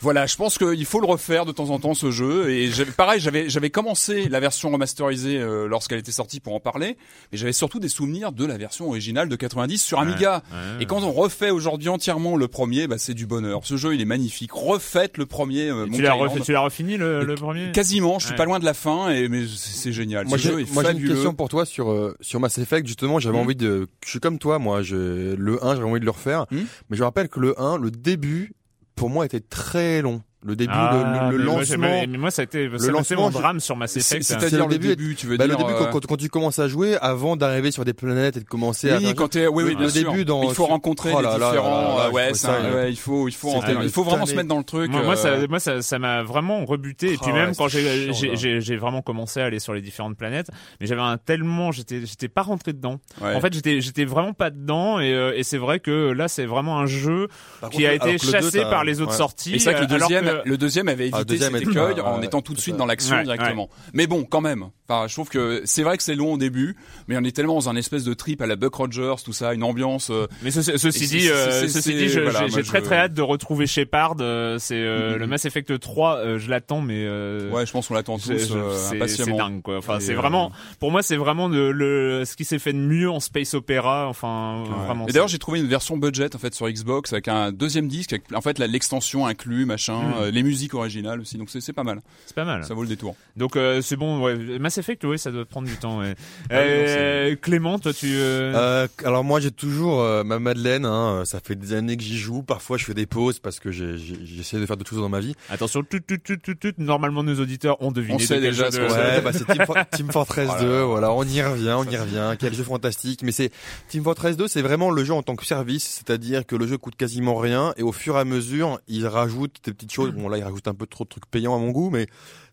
Voilà, 0.00 0.26
je 0.26 0.36
pense 0.36 0.58
qu'il 0.58 0.84
faut 0.84 1.00
le 1.00 1.06
refaire 1.06 1.44
de 1.46 1.52
temps 1.52 1.70
en 1.70 1.78
temps 1.78 1.94
ce 1.94 2.10
jeu. 2.10 2.50
Et 2.50 2.68
j'avais- 2.70 2.90
pareil, 2.92 3.20
j'avais 3.20 3.48
j'avais 3.48 3.70
commencé 3.70 4.28
la 4.28 4.40
version 4.40 4.70
remasterisée 4.70 5.38
euh, 5.38 5.66
lorsqu'elle 5.66 5.98
était 5.98 6.12
sortie 6.12 6.40
pour 6.40 6.54
en 6.54 6.60
parler, 6.60 6.96
mais 7.32 7.38
j'avais 7.38 7.52
surtout 7.52 7.78
des 7.80 7.88
souvenirs 7.88 8.32
de 8.32 8.44
la 8.44 8.56
version 8.58 8.86
originale 8.88 9.28
de 9.28 9.36
90 9.36 9.78
sur 9.82 9.98
Amiga. 10.00 10.42
ouais. 10.50 10.82
Et 10.82 10.86
quand 10.86 11.02
on 11.02 11.12
refait 11.12 11.50
aujourd'hui 11.50 11.88
entièrement 11.88 12.36
le 12.36 12.48
premier, 12.48 12.86
bah, 12.86 12.96
c'est 12.98 13.14
du 13.14 13.26
bonheur. 13.26 13.60
Ce 13.64 13.76
jeu, 13.76 13.94
il 13.94 14.00
est 14.00 14.04
magnifique. 14.06 14.52
Refaites 14.52 15.16
le 15.16 15.26
premier. 15.26 15.70
euh, 15.70 15.86
Tu 15.92 16.02
l'as 16.02 16.12
refait- 16.14 16.40
tu 16.40 16.52
l'as 16.52 16.60
refini 16.60 16.96
le, 16.96 17.24
le 17.24 17.34
premier? 17.34 17.72
Quasiment, 17.72 18.18
je 18.18 18.24
suis 18.26 18.32
Ouais. 18.32 18.36
pas 18.36 18.44
loin 18.44 18.58
de 18.58 18.64
la 18.64 18.74
fin, 18.74 19.10
et 19.10 19.28
mais 19.28 19.44
c'est 19.56 19.92
génial. 19.92 20.26
Moi 20.26 20.38
Ce 20.38 20.42
jeu 20.44 20.56
j'ai 20.58 20.62
est 20.64 20.72
moi, 20.74 20.82
j'ai 20.84 20.98
une 20.98 21.08
question 21.08 21.34
pour 21.34 21.48
toi 21.48 21.64
sur 21.64 21.90
euh, 21.90 22.16
sur 22.20 22.40
Mass 22.40 22.58
Effect 22.58 22.86
justement 22.86 23.18
j'avais 23.20 23.36
Mhm. 23.38 23.44
envie 23.44 23.56
de 23.56 23.88
je 24.04 24.10
suis 24.10 24.20
comme 24.20 24.38
toi 24.38 24.58
moi 24.58 24.82
je 24.82 25.34
le 25.34 25.64
1 25.64 25.74
j'avais 25.76 25.88
envie 25.88 26.00
de 26.00 26.04
le 26.04 26.10
refaire 26.10 26.46
Mhm. 26.50 26.66
mais 26.90 26.96
je 26.96 27.02
rappelle 27.02 27.28
que 27.28 27.40
le 27.40 27.60
1 27.60 27.78
le 27.78 27.90
début 27.90 28.52
pour 28.94 29.10
moi 29.10 29.26
était 29.26 29.40
très 29.40 30.02
long 30.02 30.22
le 30.44 30.56
début 30.56 30.72
Ah, 30.74 31.28
le, 31.30 31.36
le, 31.38 31.38
le 31.38 31.44
mais 31.44 31.50
moi, 31.50 31.62
j'ai- 31.64 31.76
lancement 31.76 32.00
mais 32.08 32.18
moi, 32.18 32.30
ça 32.30 32.42
a 32.42 32.44
été, 32.44 32.68
ça 32.68 32.74
a 32.74 32.76
été 32.76 32.90
lancement, 32.92 33.20
mon 33.22 33.28
je- 33.30 33.32
drame 33.38 33.60
sur 33.60 33.76
Mass 33.76 33.92
C'est- 33.92 34.00
Effect. 34.00 34.30
hein. 34.30 34.36
C'est-à-dire 34.38 34.58
le 34.58 34.64
le 34.64 34.78
début, 34.78 34.88
début, 34.88 35.14
tu 35.14 35.26
veux 35.26 35.36
bah, 35.36 35.46
dire. 35.46 35.56
le 35.58 35.64
début 35.64 35.74
euh, 35.74 35.84
quand, 35.86 35.90
quand, 36.00 36.06
quand 36.06 36.16
tu 36.16 36.28
commences 36.28 36.58
à 36.58 36.68
jouer 36.68 36.96
avant 37.00 37.36
d'arriver 37.36 37.70
sur 37.70 37.84
des 37.84 37.94
planètes 37.94 38.36
et 38.36 38.40
de 38.40 38.44
commencer 38.44 38.90
à 38.90 38.98
Oui, 38.98 39.04
faire- 39.06 39.14
quand 39.14 39.28
t'es, 39.28 39.46
oui, 39.46 39.64
oui, 39.64 39.74
le 39.78 39.88
sûr. 39.88 40.10
début 40.12 40.24
dans- 40.24 40.42
il 40.42 40.54
faut 40.54 40.66
rencontrer 40.66 41.12
Oh 41.14 41.18
les 41.18 41.24
là 41.24 41.34
différents. 41.34 41.52
là 41.52 41.88
là 41.88 41.96
là, 41.96 42.04
je 42.08 42.14
ouais, 42.14 42.34
ça, 42.34 42.52
un- 42.52 42.64
euh, 42.64 42.74
ouais, 42.84 42.90
il 42.90 42.96
faut, 42.96 43.28
il 43.28 43.32
faut, 43.34 43.52
il 43.82 43.88
faut 43.90 44.02
vraiment 44.04 44.26
se 44.26 44.34
mettre 44.34 44.48
dans 44.48 44.58
le 44.58 44.64
truc. 44.64 44.90
Moi, 44.90 45.02
moi, 45.02 45.16
ça, 45.16 45.28
euh, 45.28 45.46
moi, 45.48 45.60
ça, 45.60 45.80
ça 45.82 45.98
m'a 45.98 46.22
vraiment 46.22 46.64
rebuté. 46.64 47.12
Et 47.14 47.16
puis 47.16 47.30
Oh, 47.30 47.34
même 47.34 47.54
quand 47.56 47.68
j'ai, 47.68 48.12
j'ai, 48.12 48.28
là. 48.28 48.34
j'ai, 48.34 48.60
j'ai 48.60 48.76
vraiment 48.76 49.00
commencé 49.02 49.40
à 49.40 49.44
aller 49.46 49.58
sur 49.60 49.72
les 49.74 49.80
différentes 49.80 50.16
planètes, 50.16 50.48
mais 50.80 50.86
j'avais 50.86 51.00
un 51.00 51.16
tellement, 51.16 51.72
j'étais, 51.72 52.04
j'étais 52.04 52.28
pas 52.28 52.42
rentré 52.42 52.72
dedans. 52.72 52.98
ouais. 53.22 53.34
En 53.34 53.40
fait, 53.40 53.52
j'étais, 53.54 53.80
j'étais 53.80 54.04
vraiment 54.04 54.32
pas 54.34 54.50
dedans. 54.50 55.00
Et, 55.00 55.12
euh, 55.12 55.32
et 55.36 55.42
c'est 55.42 55.58
vrai 55.58 55.80
que 55.80 56.10
là, 56.12 56.28
c'est 56.28 56.44
vraiment 56.46 56.78
un 56.78 56.86
jeu 56.86 57.28
qui 57.70 57.86
a 57.86 57.94
été 57.94 58.12
le 58.12 58.18
chassé 58.18 58.60
par 58.62 58.84
les 58.84 59.00
autres 59.00 59.14
sorties. 59.14 59.54
Et 59.54 59.58
c'est 59.58 59.74
que 59.74 59.80
le 59.80 59.86
deuxième, 59.86 60.33
le 60.44 60.56
deuxième 60.56 60.88
avait 60.88 61.04
évité 61.04 61.16
Ah, 61.16 61.20
le 61.20 61.24
deuxième 61.24 61.52
cet 61.52 61.62
écueil 61.62 61.76
ouais, 61.94 62.00
en 62.00 62.18
ouais, 62.20 62.26
étant 62.26 62.40
tout 62.42 62.54
de 62.54 62.60
suite 62.60 62.74
ça. 62.74 62.78
dans 62.78 62.86
l'action 62.86 63.16
Ouais, 63.16 63.22
directement. 63.24 63.68
Mais 63.92 64.06
bon, 64.06 64.24
quand 64.24 64.40
même. 64.40 64.66
Enfin, 64.86 65.06
je 65.08 65.14
trouve 65.14 65.30
que 65.30 65.62
c'est 65.64 65.82
vrai 65.82 65.96
que 65.96 66.02
c'est 66.02 66.14
long 66.14 66.34
au 66.34 66.36
début, 66.36 66.76
mais 67.08 67.16
on 67.16 67.24
est 67.24 67.34
tellement 67.34 67.54
dans 67.54 67.70
un 67.70 67.76
espèce 67.76 68.04
de 68.04 68.12
trip 68.12 68.42
à 68.42 68.46
la 68.46 68.54
Buck 68.54 68.74
Rogers, 68.74 69.14
tout 69.24 69.32
ça, 69.32 69.54
une 69.54 69.62
ambiance. 69.64 70.10
euh, 70.10 70.26
Mais 70.42 70.50
ce- 70.50 70.60
ceci 70.76 71.06
dit, 71.06 71.30
euh, 71.30 71.66
ceci 71.68 71.94
dit, 71.94 72.06
voilà, 72.08 72.46
j'ai 72.48 72.62
très 72.62 72.80
je- 72.80 72.84
très 72.84 72.96
hâte 72.96 73.14
de 73.14 73.22
retrouver 73.22 73.66
Shepard. 73.66 74.16
euh, 74.20 74.58
C'est 74.58 74.74
Mhm. 74.78 75.16
le 75.16 75.26
Mass 75.26 75.46
Effect 75.46 75.78
3. 75.80 76.16
euh, 76.18 76.38
je 76.38 76.50
l'attends, 76.50 76.82
mais 76.82 77.02
ouais, 77.50 77.64
je 77.64 77.72
pense 77.72 77.88
qu'on 77.88 77.94
l'attend 77.94 78.18
tous 78.18 78.30
c'est 78.36 79.26
dingue 79.36 79.62
quoi. 79.62 79.78
Enfin, 79.78 80.00
c'est 80.00 80.12
vraiment, 80.14 80.52
pour 80.80 80.90
moi, 80.90 81.02
c'est 81.02 81.16
vraiment 81.16 81.48
le, 81.48 81.72
le 81.72 82.24
ce 82.26 82.36
qui 82.36 82.44
s'est 82.44 82.58
fait 82.58 82.72
de 82.74 82.78
mieux 82.78 83.10
en 83.10 83.20
space 83.20 83.54
opéra. 83.54 84.06
Enfin, 84.08 84.64
Ouais. 84.64 84.84
vraiment. 84.86 85.06
Et 85.08 85.12
d'ailleurs, 85.12 85.28
j'ai 85.28 85.38
trouvé 85.38 85.60
une 85.60 85.66
version 85.68 85.96
budget 85.96 86.34
en 86.34 86.38
fait 86.38 86.54
sur 86.54 86.68
Xbox 86.68 87.12
avec 87.14 87.28
un 87.28 87.52
deuxième 87.52 87.88
disque, 87.88 88.12
avec 88.12 88.24
en 88.34 88.40
fait 88.42 88.58
l'extension 88.58 89.26
inclus, 89.26 89.64
machin, 89.64 89.98
Mm. 89.98 90.28
les 90.30 90.42
musiques 90.42 90.74
originales 90.74 91.20
aussi. 91.20 91.38
Donc 91.38 91.48
c'est 91.48 91.60
c'est 91.62 91.72
pas 91.72 91.84
mal. 91.84 92.02
c'est 92.26 92.34
pas 92.34 92.44
mal. 92.44 92.64
Ça 92.64 92.74
vaut 92.74 92.82
le 92.82 92.88
détour. 92.88 93.16
Donc 93.36 93.58
c'est 93.80 93.96
bon. 93.96 94.22
Ouais. 94.22 94.34
Mass 94.58 94.73
Effect, 94.78 95.04
oui, 95.04 95.18
ça 95.18 95.30
doit 95.30 95.44
prendre 95.44 95.66
du 95.68 95.76
temps. 95.76 95.98
Ouais. 96.00 96.14
Ah 96.50 96.54
non, 96.54 96.60
Euh, 96.60 97.36
Clément, 97.36 97.78
toi, 97.78 97.92
tu. 97.92 98.14
euh, 98.16 98.52
Euh, 98.54 98.88
alors 99.04 99.24
moi 99.24 99.40
j'ai 99.40 99.50
toujours 99.50 100.00
euh, 100.00 100.24
ma 100.24 100.38
Madeleine, 100.38 100.84
hein, 100.84 101.22
ça 101.24 101.40
fait 101.40 101.54
des 101.54 101.72
années 101.72 101.96
que 101.96 102.02
j'y 102.02 102.16
joue. 102.18 102.42
Parfois 102.42 102.76
je 102.78 102.84
fais 102.84 102.94
des 102.94 103.06
pauses 103.06 103.38
parce 103.38 103.60
que 103.60 103.70
j'ai- 103.70 103.96
j'ai- 103.98 104.18
j'essaie 104.24 104.58
de 104.58 104.66
faire 104.66 104.76
d'autres 104.76 104.90
choses 104.90 105.00
dans 105.00 105.08
ma 105.08 105.20
vie. 105.20 105.34
Attention, 105.50 105.82
tout, 105.82 106.00
tout, 106.06 106.18
tout, 106.18 106.36
tout, 106.36 106.54
tout, 106.54 106.72
normalement 106.78 107.22
nos 107.22 107.38
auditeurs 107.40 107.80
ont 107.82 107.90
deviné. 107.92 108.14
On 108.14 108.18
sait 108.18 108.36
de 108.36 108.40
déjà 108.40 108.66
jeu 108.66 108.70
ce 108.72 108.76
de- 108.80 108.86
qu'on 108.86 108.94
Ouais, 108.94 109.20
bah 109.20 109.30
c'est 109.32 109.46
Team, 109.46 109.64
For- 109.66 109.76
Team 109.92 110.10
Fortress 110.10 110.46
Voilà. 110.46 110.62
2, 110.62 110.80
voilà, 110.82 111.12
on 111.12 111.24
y 111.24 111.42
revient, 111.42 111.74
on 111.78 111.84
y 111.84 111.96
revient. 111.96 112.34
Quel 112.38 112.54
jeu 112.54 112.64
fantastique. 112.64 113.22
Mais 113.22 113.32
c'est 113.32 113.50
Team 113.88 114.02
Fortress 114.04 114.36
2, 114.36 114.48
c'est 114.48 114.62
vraiment 114.62 114.90
le 114.90 115.04
jeu 115.04 115.14
en 115.14 115.22
tant 115.22 115.36
que 115.36 115.44
service, 115.46 115.84
c'est-à-dire 116.04 116.46
que 116.46 116.56
le 116.56 116.66
jeu 116.66 116.78
coûte 116.78 116.96
quasiment 116.96 117.36
rien 117.36 117.72
et 117.76 117.82
au 117.82 117.92
fur 117.92 118.16
et 118.16 118.20
à 118.20 118.24
mesure, 118.24 118.78
il 118.88 119.06
rajoute 119.06 119.56
des 119.64 119.72
petites 119.72 119.92
choses. 119.92 120.10
Bon 120.12 120.28
là, 120.28 120.38
il 120.38 120.44
rajoute 120.44 120.68
un 120.68 120.74
peu 120.74 120.86
trop 120.86 121.04
de 121.04 121.08
trucs 121.08 121.26
payants 121.26 121.54
à 121.54 121.58
mon 121.58 121.70
goût, 121.70 121.90
mais 121.90 122.06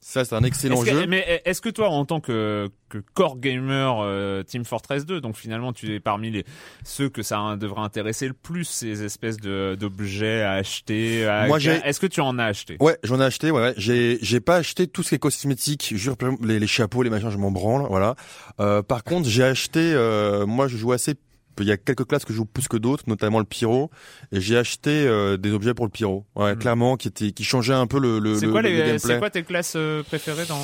ça 0.04 0.26
c'est 0.26 0.34
un 0.36 0.44
excellent 0.44 0.82
Est-ce 0.82 0.92
que- 0.92 1.00
jeu. 1.02 1.06
mais 1.08 1.42
est-ce 1.46 1.62
que 1.62 1.70
toi, 1.70 1.90
en 1.90 2.06
tant 2.06 2.20
que, 2.20 2.70
que 2.90 2.98
core 3.14 3.38
gamer 3.40 4.00
euh, 4.02 4.42
Team 4.44 4.66
Fortress 4.66 5.06
2, 5.06 5.22
donc 5.22 5.36
finalement 5.38 5.74
tu 5.74 5.94
es 5.94 6.00
parmi 6.00 6.32
les 6.32 6.44
ceux 6.84 7.08
que 7.08 7.22
ça 7.22 7.56
devrait 7.58 7.82
intéresser 7.82 8.28
le 8.28 8.34
plus, 8.34 8.66
ces 8.66 9.04
espèces 9.04 9.38
de 9.38 9.78
d'objets 9.80 10.42
à 10.42 10.54
acheter. 10.54 11.26
à- 11.28 11.46
Moi, 11.48 11.60
j'ai- 11.60 11.80
Est-ce 11.86 12.00
que 12.00 12.08
tu 12.08 12.20
en 12.20 12.40
as 12.40 12.46
acheté? 12.46 12.78
Ouais, 12.80 12.98
j'en 13.04 13.22
ai 13.22 13.24
acheté. 13.26 13.52
Ouais, 13.52 13.62
ouais. 13.62 13.74
j'ai 13.78 14.18
j'ai 14.22 14.40
pas 14.40 14.56
acheté 14.58 14.88
tout 14.88 15.04
ce 15.04 15.10
qui 15.10 15.16
est 15.16 15.20
cosmétique. 15.20 15.94
Jure, 15.96 16.16
les, 16.44 16.60
les 16.60 16.68
chapeaux, 16.68 17.04
les 17.04 17.10
machins, 17.12 17.30
je 17.30 17.38
m'en 17.38 17.52
branle. 17.52 17.86
Voilà. 17.88 18.16
Euh, 18.60 18.82
par 18.82 19.04
contre, 19.04 19.30
j'ai 19.30 19.44
acheté. 19.44 19.80
euh, 19.94 20.46
moi, 20.48 20.68
je 20.68 20.78
joue 20.78 20.92
assez. 20.94 21.14
Il 21.60 21.66
y 21.68 21.72
a 21.72 21.78
quelques 21.78 22.06
classes 22.06 22.26
que 22.26 22.34
je 22.34 22.38
joue 22.38 22.46
plus 22.46 22.68
que 22.68 22.78
d'autres, 22.78 23.04
notamment 23.08 23.40
le 23.40 23.46
pyro. 23.46 23.92
Et 24.32 24.42
j'ai 24.42 24.58
acheté 24.58 24.90
euh, 25.08 25.38
des 25.38 25.52
objets 25.52 25.74
pour 25.74 25.86
le 25.86 25.92
pyro. 25.92 26.26
Ouais, 26.36 26.56
Mm. 26.56 26.60
clairement, 26.60 26.98
qui 26.98 27.08
étaient, 27.08 27.32
qui 27.32 27.44
changeaient 27.44 27.74
un 27.74 27.88
peu 27.88 28.00
le 28.00 28.20
le, 28.20 28.36
C'est 28.36 28.46
le, 28.48 28.52
quoi 28.52 28.62
le 28.62 28.70
les 28.70 28.78
gameplay. 28.78 29.00
c'est 29.00 29.20
quoi 29.20 29.30
tes 29.30 29.44
classes 29.44 29.74
euh, 29.76 30.04
préférées 30.04 30.46
dans 30.46 30.60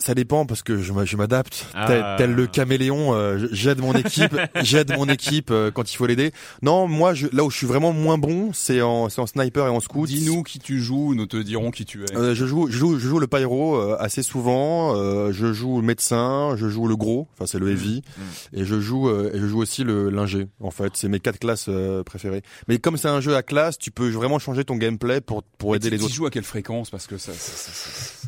Ça 0.00 0.14
dépend 0.14 0.46
parce 0.46 0.62
que 0.62 0.78
je, 0.78 0.92
m'a- 0.92 1.04
je 1.04 1.16
m'adapte. 1.16 1.66
Ah. 1.74 1.86
Tel, 1.86 2.04
tel 2.18 2.32
le 2.34 2.46
caméléon, 2.46 3.14
euh, 3.14 3.46
j'aide 3.52 3.80
mon 3.80 3.92
équipe, 3.92 4.34
j'aide 4.62 4.92
mon 4.96 5.06
équipe 5.08 5.50
euh, 5.50 5.70
quand 5.70 5.92
il 5.92 5.96
faut 5.96 6.06
l'aider. 6.06 6.32
Non, 6.62 6.88
moi, 6.88 7.12
je, 7.14 7.26
là 7.32 7.44
où 7.44 7.50
je 7.50 7.56
suis 7.58 7.66
vraiment 7.66 7.92
moins 7.92 8.16
bon, 8.18 8.50
c'est 8.54 8.80
en, 8.80 9.08
sniper 9.10 9.66
et 9.66 9.70
en 9.70 9.80
scout. 9.80 10.08
Dis-nous 10.08 10.42
qui 10.42 10.58
tu 10.58 10.80
joues, 10.80 11.14
nous 11.14 11.26
te 11.26 11.36
dirons 11.36 11.70
qui 11.70 11.84
tu 11.84 12.02
es. 12.04 12.16
Euh, 12.16 12.34
je 12.34 12.46
joue, 12.46 12.66
je 12.70 12.78
joue, 12.78 12.98
je 12.98 13.06
joue 13.06 13.18
le 13.18 13.26
pyro 13.26 13.76
euh, 13.76 13.96
assez 14.00 14.22
souvent. 14.22 14.96
euh, 14.96 15.32
je 15.32 15.52
joue 15.52 15.80
le 15.80 15.86
médecin, 15.86 16.54
je 16.56 16.68
joue 16.68 16.88
le 16.88 16.96
gros, 16.96 17.28
enfin 17.34 17.44
c'est 17.46 17.58
le 17.58 17.70
heavy, 17.70 18.02
et 18.54 18.64
je 18.64 18.80
joue, 18.80 19.08
euh, 19.08 19.30
et 19.34 19.38
je 19.38 19.46
joue 19.46 19.58
aussi 19.60 19.84
le 19.84 20.08
l'ingé. 20.10 20.48
En 20.60 20.70
fait, 20.70 20.92
c'est 20.96 21.08
mes 21.08 21.20
quatre 21.20 21.38
classes 21.38 21.66
euh, 21.68 22.02
préférées. 22.02 22.42
Mais 22.68 22.78
comme 22.78 22.96
c'est 22.96 23.08
un 23.08 23.20
jeu 23.20 23.36
à 23.36 23.42
classe, 23.42 23.78
tu 23.78 23.90
peux 23.90 24.08
vraiment 24.08 24.38
changer 24.38 24.64
ton 24.64 24.76
gameplay 24.76 25.20
pour 25.20 25.42
pour 25.58 25.76
aider 25.76 25.88
tu, 25.88 25.92
les 25.92 25.98
tu 25.98 26.04
autres. 26.06 26.14
joues 26.14 26.26
à 26.26 26.30
quelle 26.30 26.44
fréquence? 26.44 26.88
Parce 26.90 27.06
que 27.06 27.18
ça, 27.18 27.32
ça- 27.32 27.38
ça- 27.38 27.72
ça- 27.72 28.19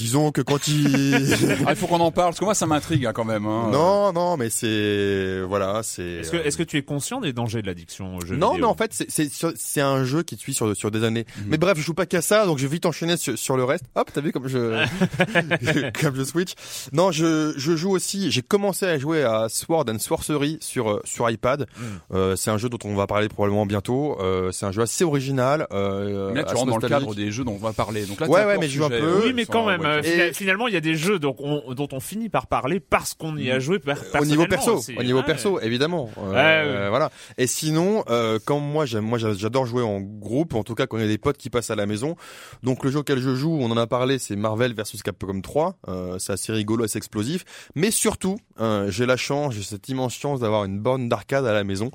Disons 0.00 0.32
que 0.32 0.40
quand 0.40 0.66
il 0.66 1.36
Ah, 1.66 1.70
il 1.72 1.76
faut 1.76 1.86
qu'on 1.86 2.00
en 2.00 2.10
parle, 2.10 2.28
parce 2.30 2.38
que 2.40 2.44
moi 2.46 2.54
ça 2.54 2.66
m'intrigue 2.66 3.04
hein, 3.04 3.12
quand 3.12 3.26
même. 3.26 3.44
Hein. 3.44 3.68
non, 3.70 4.14
non, 4.14 4.38
mais 4.38 4.48
c'est 4.48 5.42
voilà, 5.46 5.82
c'est. 5.82 6.02
Est-ce 6.02 6.30
que 6.30 6.38
est-ce 6.38 6.56
que 6.56 6.62
tu 6.62 6.78
es 6.78 6.82
conscient 6.82 7.20
des 7.20 7.34
dangers 7.34 7.60
de 7.60 7.66
l'addiction 7.66 8.16
au 8.16 8.24
jeu 8.24 8.34
non, 8.34 8.52
vidéo 8.52 8.64
mais 8.66 8.70
en 8.70 8.74
fait, 8.74 8.94
c'est- 8.94 9.10
c'est 9.10 9.30
sur- 9.30 9.52
c'est 9.56 9.82
un 9.82 10.04
jeu 10.04 10.22
qui 10.22 10.36
te 10.36 10.40
suit 10.40 10.54
sur 10.54 10.74
sur 10.74 10.90
des 10.90 11.04
années. 11.04 11.26
Mhm. 11.36 11.44
Mais 11.48 11.58
bref, 11.58 11.76
je 11.76 11.82
joue 11.82 11.92
pas 11.92 12.06
qu'à 12.06 12.22
ça, 12.22 12.46
donc 12.46 12.56
je 12.56 12.66
vais 12.66 12.72
vite 12.72 12.86
enchaîner 12.86 13.18
sur, 13.18 13.36
sur 13.38 13.58
le 13.58 13.64
reste. 13.64 13.84
Hop, 13.94 14.08
t'as 14.10 14.22
vu 14.22 14.32
comme 14.32 14.48
je 14.48 14.82
comme 16.02 16.16
je 16.16 16.24
switch. 16.24 16.52
Non, 16.94 17.12
je 17.12 17.52
je 17.58 17.76
joue 17.76 17.90
aussi. 17.90 18.30
J'ai 18.30 18.42
commencé 18.42 18.86
à 18.86 18.98
jouer 18.98 19.22
à 19.22 19.48
Sword 19.50 19.84
and 19.90 19.98
Sorcery 19.98 20.56
sur 20.62 20.90
euh, 20.90 21.00
sur 21.04 21.28
iPad. 21.28 21.66
Mhm. 21.76 21.84
Euh, 22.14 22.36
c'est 22.36 22.50
un 22.50 22.56
jeu 22.58 22.70
dont 22.70 22.78
on 22.84 22.94
va 22.94 23.06
parler 23.06 23.28
probablement 23.28 23.66
bientôt. 23.66 24.16
Euh, 24.20 24.50
c'est 24.50 24.64
un 24.64 24.72
jeu 24.72 24.80
assez 24.82 25.04
original. 25.04 25.66
Euh, 25.72 26.30
Mais 26.32 26.40
là 26.40 26.44
tu 26.44 26.54
rentres 26.54 26.70
dans 26.70 26.78
le 26.78 26.88
cadre 26.88 27.14
des 27.14 27.30
jeux 27.30 27.44
dont 27.44 27.52
on 27.60 27.64
va 27.64 27.72
parler. 27.74 28.06
Donc 28.06 28.18
là, 28.20 28.28
Ouais, 28.30 28.44
ouais, 28.44 28.58
mais 28.58 28.68
je 28.68 28.76
joue 28.78 28.84
un 28.84 28.88
peu. 28.88 29.20
Oui, 29.24 29.32
mais 29.34 29.44
quand 29.44 29.66
même. 29.66 29.82
Euh, 29.98 30.28
Et- 30.28 30.32
finalement, 30.32 30.68
il 30.68 30.74
y 30.74 30.76
a 30.76 30.80
des 30.80 30.94
jeux 30.94 31.18
donc 31.18 31.36
on- 31.40 31.74
dont 31.74 31.88
on 31.92 32.00
finit 32.00 32.28
par 32.28 32.46
parler 32.46 32.80
parce 32.80 33.14
qu'on 33.14 33.36
y 33.36 33.50
a 33.50 33.58
joué 33.58 33.78
per- 33.78 33.92
au 34.20 34.24
niveau 34.24 34.46
personnellement 34.46 34.46
perso, 34.46 34.92
au 34.98 35.02
niveau 35.02 35.18
Ouais. 35.18 35.24
perso, 35.24 35.60
évidemment. 35.60 36.10
Euh, 36.18 36.30
Ouais, 36.30 36.78
ouais. 36.82 36.88
Voilà. 36.88 37.10
Et 37.38 37.46
sinon, 37.46 38.04
euh, 38.08 38.38
quand 38.44 38.58
moi 38.60 38.84
moi 39.00 39.18
j'a- 39.18 39.34
j'adore 39.34 39.66
jouer 39.66 39.82
en 39.82 40.00
groupe, 40.00 40.54
en 40.54 40.62
tout 40.64 40.74
cas 40.74 40.86
quand 40.86 40.96
il 40.98 41.02
y 41.02 41.04
a 41.04 41.08
des 41.08 41.18
potes 41.18 41.36
qui 41.36 41.50
passent 41.50 41.70
à 41.70 41.76
la 41.76 41.86
maison. 41.86 42.16
Donc 42.62 42.84
le 42.84 42.90
jeu 42.90 42.98
auquel 43.00 43.18
je 43.20 43.34
joue, 43.34 43.58
on 43.60 43.70
en 43.70 43.76
a 43.76 43.86
parlé, 43.86 44.18
c'est 44.18 44.36
Marvel 44.36 44.74
versus 44.74 45.02
Capcom 45.02 45.40
3. 45.40 45.76
Euh, 45.88 46.18
c'est 46.18 46.32
assez 46.32 46.52
rigolo, 46.52 46.84
assez 46.84 46.98
explosif. 46.98 47.44
Mais 47.74 47.90
surtout, 47.90 48.36
euh, 48.60 48.90
j'ai 48.90 49.06
la 49.06 49.16
chance, 49.16 49.54
j'ai 49.54 49.62
cette 49.62 49.88
immense 49.88 50.14
chance 50.14 50.40
d'avoir 50.40 50.64
une 50.64 50.78
borne 50.80 51.08
d'arcade 51.08 51.46
à 51.46 51.52
la 51.52 51.64
maison. 51.64 51.90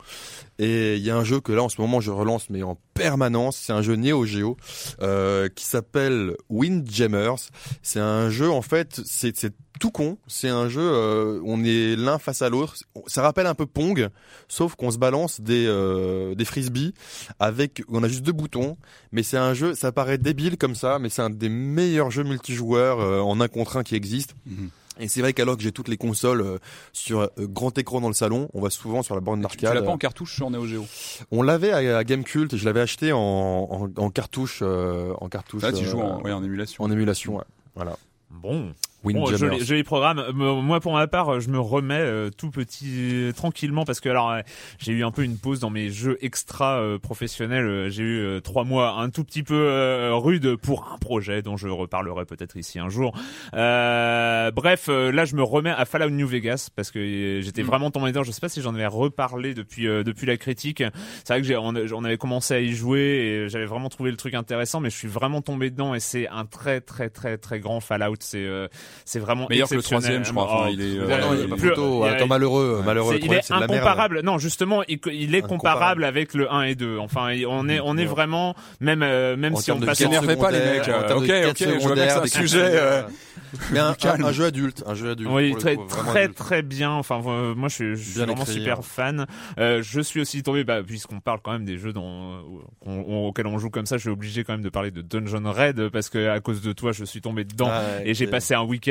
Et 0.59 0.95
il 0.95 1.03
y 1.03 1.09
a 1.09 1.17
un 1.17 1.23
jeu 1.23 1.41
que 1.41 1.51
là 1.51 1.63
en 1.63 1.69
ce 1.69 1.81
moment 1.81 1.99
je 2.01 2.11
relance 2.11 2.49
mais 2.49 2.63
en 2.63 2.77
permanence. 2.93 3.57
C'est 3.57 3.73
un 3.73 3.81
jeu 3.81 3.95
Neo 3.95 4.25
Geo 4.25 4.57
euh, 5.01 5.49
qui 5.49 5.65
s'appelle 5.65 6.35
Windjammers. 6.49 7.49
C'est 7.81 7.99
un 7.99 8.29
jeu 8.29 8.49
en 8.49 8.61
fait, 8.61 9.01
c'est 9.05 9.33
tout 9.79 9.91
con. 9.91 10.17
C'est 10.27 10.49
un 10.49 10.69
jeu, 10.69 10.81
euh, 10.81 11.41
on 11.45 11.63
est 11.63 11.95
l'un 11.95 12.19
face 12.19 12.41
à 12.41 12.49
l'autre. 12.49 12.75
Ça 13.07 13.21
rappelle 13.21 13.47
un 13.47 13.55
peu 13.55 13.65
Pong, 13.65 14.09
sauf 14.47 14.75
qu'on 14.75 14.91
se 14.91 14.97
balance 14.97 15.41
des 15.41 15.65
euh, 15.67 16.35
des 16.35 16.45
frisbees 16.45 16.93
avec, 17.39 17.83
on 17.89 18.03
a 18.03 18.07
juste 18.07 18.23
deux 18.23 18.31
boutons. 18.31 18.77
Mais 19.11 19.23
c'est 19.23 19.37
un 19.37 19.53
jeu, 19.53 19.73
ça 19.75 19.91
paraît 19.91 20.17
débile 20.17 20.57
comme 20.57 20.75
ça, 20.75 20.99
mais 20.99 21.09
c'est 21.09 21.21
un 21.21 21.29
des 21.29 21.49
meilleurs 21.49 22.11
jeux 22.11 22.23
multijoueurs 22.23 22.99
euh, 22.99 23.19
en 23.19 23.39
un 23.41 23.47
contre 23.47 23.77
un 23.77 23.83
qui 23.83 23.95
existent. 23.95 24.35
Mhm. 24.45 24.69
Et 24.99 25.07
c'est 25.07 25.21
vrai 25.21 25.33
qu'alors 25.33 25.57
que 25.57 25.63
j'ai 25.63 25.71
toutes 25.71 25.87
les 25.89 25.97
consoles 25.97 26.41
euh, 26.41 26.57
sur 26.93 27.19
euh, 27.21 27.27
grand 27.39 27.77
écran 27.77 27.99
dans 28.01 28.07
le 28.07 28.13
salon, 28.13 28.49
on 28.53 28.61
va 28.61 28.69
souvent 28.69 29.03
sur 29.03 29.13
la 29.15 29.21
borne 29.21 29.41
Tu, 29.41 29.57
tu 29.57 29.63
d'arcade. 29.65 29.81
l'as 29.81 29.85
pas 29.85 29.91
en 29.93 29.97
cartouche 29.97 30.35
sur 30.35 30.49
Neo 30.49 30.65
Geo? 30.65 30.85
On 31.31 31.41
l'avait 31.41 31.71
à, 31.71 31.97
à 31.97 32.03
Gamecult, 32.03 32.55
je 32.55 32.65
l'avais 32.65 32.81
acheté 32.81 33.11
en, 33.11 33.19
en, 33.19 33.89
en 33.95 34.09
cartouche, 34.09 34.59
euh, 34.61 35.13
en 35.19 35.27
cartouche. 35.29 35.63
Là 35.63 35.71
tu 35.73 35.83
euh, 35.85 35.89
joues 35.89 36.01
en, 36.01 36.21
ouais, 36.21 36.31
en 36.31 36.43
émulation. 36.43 36.83
en 36.83 36.91
émulation. 36.91 37.35
ouais. 37.37 37.43
Voilà. 37.75 37.97
Bon. 38.29 38.73
Bon, 39.13 39.25
Windjammers. 39.25 39.53
joli, 39.53 39.65
joli 39.65 39.83
programme. 39.83 40.19
Euh, 40.19 40.31
Moi, 40.33 40.79
pour 40.79 40.93
ma 40.93 41.07
part, 41.07 41.39
je 41.39 41.49
me 41.49 41.59
remets 41.59 41.95
euh, 41.99 42.29
tout 42.29 42.51
petit, 42.51 42.89
euh, 43.13 43.31
tranquillement, 43.31 43.85
parce 43.85 43.99
que 43.99 44.09
alors 44.09 44.31
euh, 44.31 44.41
j'ai 44.79 44.91
eu 44.93 45.03
un 45.03 45.11
peu 45.11 45.23
une 45.23 45.37
pause 45.37 45.59
dans 45.59 45.69
mes 45.69 45.89
jeux 45.89 46.17
extra 46.21 46.79
euh, 46.79 46.97
professionnels. 46.99 47.65
Euh, 47.65 47.89
J'ai 47.89 48.03
eu 48.03 48.19
euh, 48.19 48.39
trois 48.41 48.63
mois 48.63 48.99
un 48.99 49.09
tout 49.09 49.23
petit 49.23 49.43
peu 49.43 49.55
euh, 49.55 50.13
rude 50.15 50.55
pour 50.55 50.89
un 50.93 50.97
projet 50.97 51.41
dont 51.41 51.57
je 51.57 51.67
reparlerai 51.67 52.25
peut-être 52.25 52.57
ici 52.57 52.79
un 52.79 52.89
jour. 52.89 53.13
Euh, 53.53 54.51
bref, 54.51 54.87
là, 54.87 55.25
je 55.25 55.35
me 55.35 55.43
remets 55.43 55.69
à 55.71 55.85
Fallout 55.85 56.09
New 56.09 56.27
Vegas 56.27 56.69
parce 56.75 56.91
que 56.91 57.39
j'étais 57.41 57.61
vraiment 57.63 57.91
tombé 57.91 58.09
dedans. 58.11 58.23
Je 58.23 58.31
sais 58.31 58.41
pas 58.41 58.49
si 58.49 58.61
j'en 58.61 58.73
avais 58.75 58.85
reparlé 58.87 59.53
depuis 59.53 59.87
euh, 59.87 60.03
depuis 60.03 60.25
la 60.25 60.37
critique. 60.37 60.83
C'est 61.23 61.33
vrai 61.33 61.41
que 61.41 61.47
j'ai 61.47 61.55
on, 61.57 61.73
on 61.93 62.03
avait 62.03 62.17
commencé 62.17 62.53
à 62.53 62.59
y 62.59 62.73
jouer 62.73 62.99
et 62.99 63.49
j'avais 63.49 63.65
vraiment 63.65 63.89
trouvé 63.89 64.11
le 64.11 64.17
truc 64.17 64.33
intéressant, 64.33 64.79
mais 64.79 64.89
je 64.89 64.95
suis 64.97 65.07
vraiment 65.07 65.41
tombé 65.41 65.69
dedans 65.69 65.93
et 65.95 65.99
c'est 65.99 66.27
un 66.27 66.45
très 66.45 66.81
très 66.81 67.09
très 67.09 67.37
très 67.37 67.59
grand 67.59 67.79
Fallout. 67.79 68.15
C'est 68.19 68.45
euh, 68.45 68.67
c'est 69.03 69.19
vraiment 69.19 69.47
Meilleur 69.49 69.67
que 69.69 69.75
le 69.75 69.83
troisième, 69.83 70.23
je 70.25 70.31
crois. 70.31 70.43
Enfin, 70.43 70.65
Oh, 70.67 70.69
il 70.71 70.81
est, 70.81 70.97
euh, 70.97 71.03
euh, 71.03 71.21
non, 71.21 71.33
il 71.33 71.39
est 71.41 71.43
il 71.57 71.65
est- 71.65 72.15
Attends, 72.15 72.27
malheureux, 72.27 72.81
malheureux. 72.85 73.19
il 73.21 73.33
est 73.33 73.51
incomparable. 73.51 74.21
Non, 74.23 74.37
justement, 74.37 74.83
il, 74.87 74.99
il 75.11 75.35
est 75.35 75.41
comparable 75.41 76.03
avec 76.03 76.33
le 76.33 76.51
1 76.51 76.63
et 76.63 76.75
2. 76.75 76.97
Enfin, 76.99 77.33
on 77.47 77.67
est, 77.69 77.79
on 77.79 77.97
est 77.97 78.05
vraiment, 78.05 78.55
même, 78.79 79.03
euh, 79.03 79.35
même 79.35 79.53
En 79.55 79.57
si 79.57 79.71
on 79.71 79.79
passe. 79.79 79.97
T'énervez 79.97 80.35
pas, 80.35 80.51
les 80.51 80.59
mecs, 80.59 80.87
euh, 80.87 81.15
ok, 81.15 81.23
ok, 81.49 81.55
je 81.59 81.65
vois 81.85 81.95
bien 81.95 82.05
que 82.07 82.11
secondaire, 82.13 82.21
c'est 82.25 82.37
un 82.37 82.41
sujet, 82.41 82.61
euh. 82.63 83.01
Mais 83.71 83.79
un, 83.79 83.95
un, 84.03 84.23
un 84.23 84.31
jeu 84.33 84.45
adulte, 84.45 84.83
un 84.85 84.95
jeu 84.95 85.11
adulte. 85.11 85.29
Oui, 85.31 85.55
très, 85.57 85.75
coup, 85.75 85.85
très, 85.87 86.27
très 86.27 86.61
bien. 86.61 86.91
Enfin, 86.91 87.21
euh, 87.25 87.55
moi, 87.55 87.69
je, 87.69 87.75
suis- 87.75 87.95
je 87.95 88.03
suis 88.11 88.19
vraiment 88.19 88.41
écrit, 88.41 88.53
super 88.53 88.79
ouais. 88.79 88.83
fan. 88.85 89.25
Euh, 89.59 89.81
je 89.81 90.01
suis 90.01 90.19
aussi 90.19 90.43
tombé, 90.43 90.63
bah, 90.65 90.83
puisqu'on 90.83 91.19
parle 91.21 91.39
quand 91.41 91.53
même 91.53 91.63
des 91.63 91.77
jeux 91.77 91.93
dont, 91.93 92.41
qu'on- 92.81 93.05
on- 93.07 93.27
auxquels 93.27 93.47
on 93.47 93.57
joue 93.57 93.69
comme 93.69 93.85
ça, 93.85 93.95
je 93.95 94.01
suis 94.01 94.09
obligé 94.09 94.43
quand 94.43 94.53
même 94.53 94.61
de 94.61 94.69
parler 94.69 94.91
de 94.91 95.01
Dungeon 95.01 95.49
Raid 95.51 95.87
parce 95.89 96.09
que 96.09 96.27
à 96.29 96.39
cause 96.41 96.61
de 96.61 96.73
toi, 96.73 96.91
je 96.91 97.05
suis 97.05 97.21
tombé 97.21 97.45
dedans 97.45 97.69
Ah, 97.71 97.81
et 98.03 98.13
j'ai 98.13 98.27
passé 98.27 98.55
un 98.55 98.63
week-end 98.63 98.84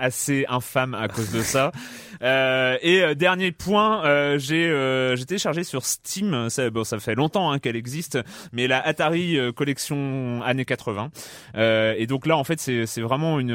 assez 0.00 0.46
infâme 0.48 0.94
à 0.94 1.08
cause 1.08 1.30
de 1.30 1.42
ça. 1.42 1.72
Euh, 2.22 2.76
et 2.82 3.02
euh, 3.02 3.14
dernier 3.14 3.50
point, 3.50 4.04
euh, 4.04 4.36
j'ai 4.38 5.24
téléchargé 5.24 5.64
sur 5.64 5.86
Steam, 5.86 6.50
ça, 6.50 6.70
fait 6.98 7.14
longtemps 7.14 7.50
hein, 7.50 7.58
qu'elle 7.58 7.76
existe, 7.76 8.18
mais 8.52 8.66
la 8.66 8.86
Atari 8.86 9.38
collection 9.56 10.42
années 10.42 10.66
80. 10.66 11.10
Euh, 11.56 11.94
et 11.96 12.06
donc 12.06 12.26
là, 12.26 12.36
en 12.36 12.44
fait, 12.44 12.60
c'est 12.60 13.00
vraiment 13.00 13.40
une, 13.40 13.54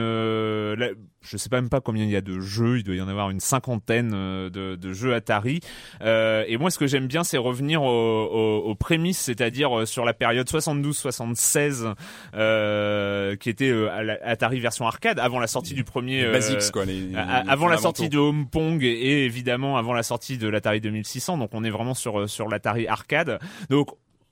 je 1.27 1.37
sais 1.37 1.49
pas 1.49 1.57
même 1.61 1.69
pas 1.69 1.81
combien 1.81 2.03
il 2.03 2.09
y 2.11 2.15
a 2.15 2.21
de 2.21 2.39
jeux, 2.39 2.77
il 2.77 2.83
doit 2.83 2.95
y 2.95 3.01
en 3.01 3.07
avoir 3.07 3.29
une 3.29 3.39
cinquantaine 3.39 4.11
euh, 4.13 4.49
de, 4.49 4.75
de 4.75 4.93
jeux 4.93 5.13
Atari. 5.13 5.59
Euh, 6.01 6.43
et 6.47 6.57
moi, 6.57 6.69
ce 6.71 6.77
que 6.79 6.87
j'aime 6.87 7.07
bien, 7.07 7.23
c'est 7.23 7.37
revenir 7.37 7.81
aux, 7.83 7.87
aux, 8.25 8.57
aux 8.69 8.75
prémices, 8.75 9.19
c'est-à-dire 9.19 9.79
euh, 9.79 9.85
sur 9.85 10.05
la 10.05 10.13
période 10.13 10.47
72-76, 10.47 11.93
euh, 12.35 13.35
qui 13.35 13.49
était 13.49 13.69
euh, 13.69 13.91
à 13.91 14.03
la- 14.03 14.17
Atari 14.23 14.59
version 14.59 14.85
arcade, 14.87 15.19
avant 15.19 15.39
la 15.39 15.47
sortie 15.47 15.73
du 15.73 15.83
premier. 15.83 16.23
Euh, 16.23 16.31
basics, 16.31 16.71
quoi. 16.71 16.85
Les, 16.85 17.09
avant 17.15 17.67
la 17.67 17.77
sortie 17.77 18.09
de 18.09 18.17
Home 18.17 18.47
Pong 18.49 18.83
et, 18.83 18.87
et 18.87 19.25
évidemment 19.25 19.77
avant 19.77 19.93
la 19.93 20.03
sortie 20.03 20.37
de 20.37 20.47
l'Atari 20.47 20.81
2600, 20.81 21.37
donc 21.37 21.49
on 21.53 21.63
est 21.63 21.69
vraiment 21.69 21.93
sur 21.93 22.29
sur 22.29 22.47
l'Atari 22.47 22.87
arcade. 22.87 23.39
Donc 23.69 23.89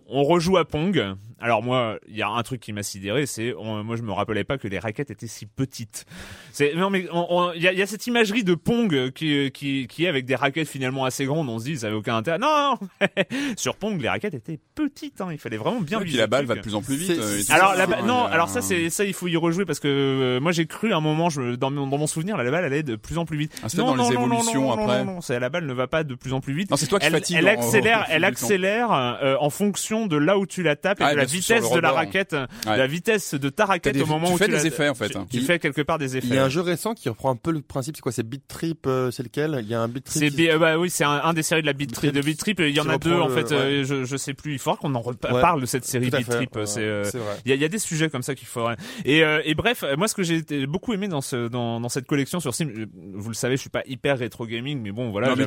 on 0.08 0.24
rejoue 0.24 0.58
à 0.58 0.66
Pong. 0.66 1.16
Alors 1.40 1.64
moi, 1.64 1.98
il 2.08 2.16
y 2.16 2.22
a 2.22 2.30
un 2.30 2.44
truc 2.44 2.62
qui 2.62 2.74
m'a 2.74 2.84
sidéré, 2.84 3.26
c'est 3.26 3.54
on- 3.58 3.84
moi 3.84 3.96
je 3.96 4.02
me 4.02 4.12
rappelais 4.12 4.44
pas 4.44 4.58
que 4.58 4.68
les 4.68 4.80
raquettes 4.80 5.12
étaient 5.12 5.28
si 5.28 5.46
petites. 5.46 6.06
C'est 6.52 6.74
non 6.76 6.90
mais 6.90 7.08
on- 7.12 7.26
on- 7.30 7.52
il 7.54 7.62
y, 7.62 7.68
a, 7.68 7.74
il 7.74 7.80
y 7.80 7.82
a 7.82 7.88
cette 7.88 8.06
imagerie 8.08 8.44
de 8.44 8.56
Pong 8.56 9.12
qui 9.12 9.52
qui 9.52 9.88
qui 9.88 10.06
est 10.06 10.08
avec 10.08 10.26
des 10.26 10.36
raquettes 10.36 10.68
finalement 10.68 11.06
assez 11.06 11.26
grandes. 11.26 11.50
On 11.50 11.60
se 11.60 11.66
dit 11.66 11.78
ça 11.78 11.88
avait 11.88 11.96
aucun 11.96 12.16
intérêt. 12.16 12.38
Non, 12.38 12.78
non. 12.82 12.88
sur 13.58 13.76
Pong 13.76 14.00
les 14.02 14.10
raquettes 14.10 14.34
étaient 14.34 14.60
petites. 14.76 15.22
Hein. 15.22 15.30
Il 15.32 15.38
fallait 15.38 15.58
vraiment 15.58 15.82
bien. 15.82 16.00
Et 16.00 16.04
puis 16.04 16.14
la 16.14 16.24
le 16.24 16.28
balle 16.28 16.46
va 16.46 16.56
de 16.56 16.62
plus 16.62 16.76
en 16.76 16.82
plus 16.82 16.96
vite. 16.96 17.16
C'est- 17.22 17.52
euh, 17.52 17.56
Alors 17.56 17.76
ça, 17.76 17.86
la 17.88 18.02
non, 18.04 18.24
a 18.26 18.30
alors 18.30 18.50
ça 18.50 18.62
c'est 18.62 18.90
ça 18.90 19.04
il 19.04 19.14
faut 19.14 19.28
y 19.28 19.36
rejouer 19.38 19.66
parce 19.66 19.80
que 19.80 19.88
euh, 19.88 20.40
moi 20.40 20.52
j'ai 20.52 20.66
cru 20.68 20.94
à 20.94 20.98
un 20.98 21.02
moment 21.02 21.30
je 21.30 21.56
dans 21.56 21.72
mon, 21.72 21.88
dans 21.88 21.98
mon 21.98 22.08
souvenir 22.08 22.38
la 22.38 22.50
balle 22.52 22.66
allait 22.66 22.84
de 22.84 22.96
plus 22.96 23.18
en 23.18 23.26
plus 23.26 23.38
vite. 23.38 23.54
Ah, 23.64 23.70
c'est 23.70 23.78
peut-être 23.78 23.96
dans 23.96 24.10
les 24.10 24.14
évolutions 24.16 24.62
non, 24.62 24.76
non, 24.78 24.84
après. 24.84 25.04
non, 25.06 25.14
non, 25.16 25.40
la 25.40 25.50
balle 25.50 25.66
ne 25.66 25.74
va 25.74 25.88
pas 25.88 26.04
de 26.04 26.16
plus 26.16 26.34
en 26.34 26.42
plus 26.42 26.54
vite. 26.54 26.70
Non, 26.70 26.78
c'est 26.78 26.88
toi 26.88 27.00
qui 27.00 27.06
elle, 27.08 27.14
fatigue. 27.14 27.38
elle 27.40 27.48
en- 27.48 27.52
accélère, 27.52 28.00
au 28.02 28.06
fil 28.06 28.14
elle 28.16 28.22
du 28.22 28.26
temps. 28.28 28.28
accélère 28.46 28.92
euh, 28.94 29.36
en 29.40 29.50
fonction 29.50 30.08
de 30.08 30.18
là 30.18 30.38
où 30.38 30.46
tu 30.46 30.64
la 30.64 30.76
tapes 30.76 31.02
et 31.02 31.04
Ah, 31.04 31.14
de 31.16 31.23
la 31.24 31.32
vitesse 31.32 31.72
de 31.72 31.80
la 31.80 31.92
raquette, 31.92 32.36
la 32.66 32.88
vitesse 32.88 33.34
de 33.36 33.50
ta 33.50 33.66
raquette 33.66 33.94
des- 33.96 34.02
au 34.02 34.06
moment 34.06 34.28
tu 34.28 34.34
où 34.34 34.38
fais 34.38 34.46
tu 34.46 34.52
des 34.52 34.58
la- 34.58 34.66
effets, 34.66 34.90
en 34.90 34.96
fait. 34.96 35.10
Tu, 35.10 35.18
tu 35.30 35.38
Il- 35.38 35.46
fais 35.46 35.60
quelque 35.60 35.82
part 35.82 35.98
des 35.98 36.18
effets. 36.18 36.28
Il 36.28 36.36
y 36.36 36.38
a 36.38 36.44
un 36.46 36.50
jeu 36.50 36.62
récent 36.62 36.94
qui 36.94 37.10
reprend 37.10 37.32
un 37.32 37.36
peu 37.36 37.52
le 37.52 37.62
principe, 37.62 37.96
c'est 37.96 38.02
quoi 38.02 38.12
C'est 38.12 38.28
Beat 38.28 38.48
Trip, 38.48 38.86
euh, 38.88 39.12
c'est 39.12 39.24
lequel? 39.24 39.60
Il 39.62 39.68
y 39.68 39.74
a 39.74 39.82
un 39.82 39.88
Beat 39.88 40.06
Trip. 40.06 40.20
C'est 40.24 40.30
qui- 40.30 40.50
euh, 40.50 40.58
bah 40.60 40.78
oui, 40.78 40.90
c'est 40.90 41.04
un, 41.04 41.22
un 41.24 41.34
des 41.34 41.44
séries 41.44 41.62
de 41.62 41.68
la 41.68 41.74
Beat 41.74 41.94
Trip. 41.94 42.14
De 42.14 42.22
Beat 42.22 42.38
Trip, 42.40 42.60
il 42.60 42.70
y 42.70 42.80
en 42.80 42.84
qui 42.84 42.90
a 42.92 42.98
deux 42.98 43.14
en 43.20 43.30
fait. 43.30 43.50
ouais. 43.52 43.54
euh, 43.58 43.84
je, 43.84 44.04
je 44.06 44.18
sais 44.18 44.34
plus. 44.34 44.54
Il 44.54 44.60
faudra 44.60 44.78
qu'on 44.78 44.94
en 44.96 45.02
reparle 45.02 45.62
de 45.62 45.66
cette 45.66 45.86
série 45.86 46.10
Beat 46.10 46.26
fait, 46.26 46.36
Trip. 46.36 46.56
ouais, 46.56 46.66
C'est 46.66 46.82
euh. 46.82 47.04
Il 47.46 47.50
y 47.50 47.52
a, 47.52 47.56
il 47.56 47.62
y 47.62 47.66
a 47.66 47.70
des 47.70 47.80
sujets 47.80 48.10
comme 48.10 48.24
ça 48.24 48.36
qu'il 48.36 48.48
faudrait. 48.48 48.76
Et, 49.06 49.24
euh, 49.24 49.42
et 49.46 49.56
bref, 49.56 49.84
moi 49.98 50.08
ce 50.08 50.16
que 50.16 50.24
j'ai 50.24 50.42
beaucoup 50.68 50.94
aimé 50.94 51.08
dans, 51.08 51.22
ce, 51.22 51.48
dans, 51.48 51.80
dans 51.80 51.90
cette 51.90 52.06
collection 52.06 52.40
sur 52.40 52.54
Steam, 52.54 52.88
vous 53.14 53.30
le 53.30 53.36
savez, 53.36 53.56
je 53.56 53.62
suis 53.62 53.70
pas 53.70 53.84
hyper 53.88 54.18
rétro 54.20 54.46
gaming, 54.46 54.82
mais 54.82 54.92
bon 54.92 55.10
voilà, 55.12 55.32
On 55.34 55.36
sent 55.36 55.42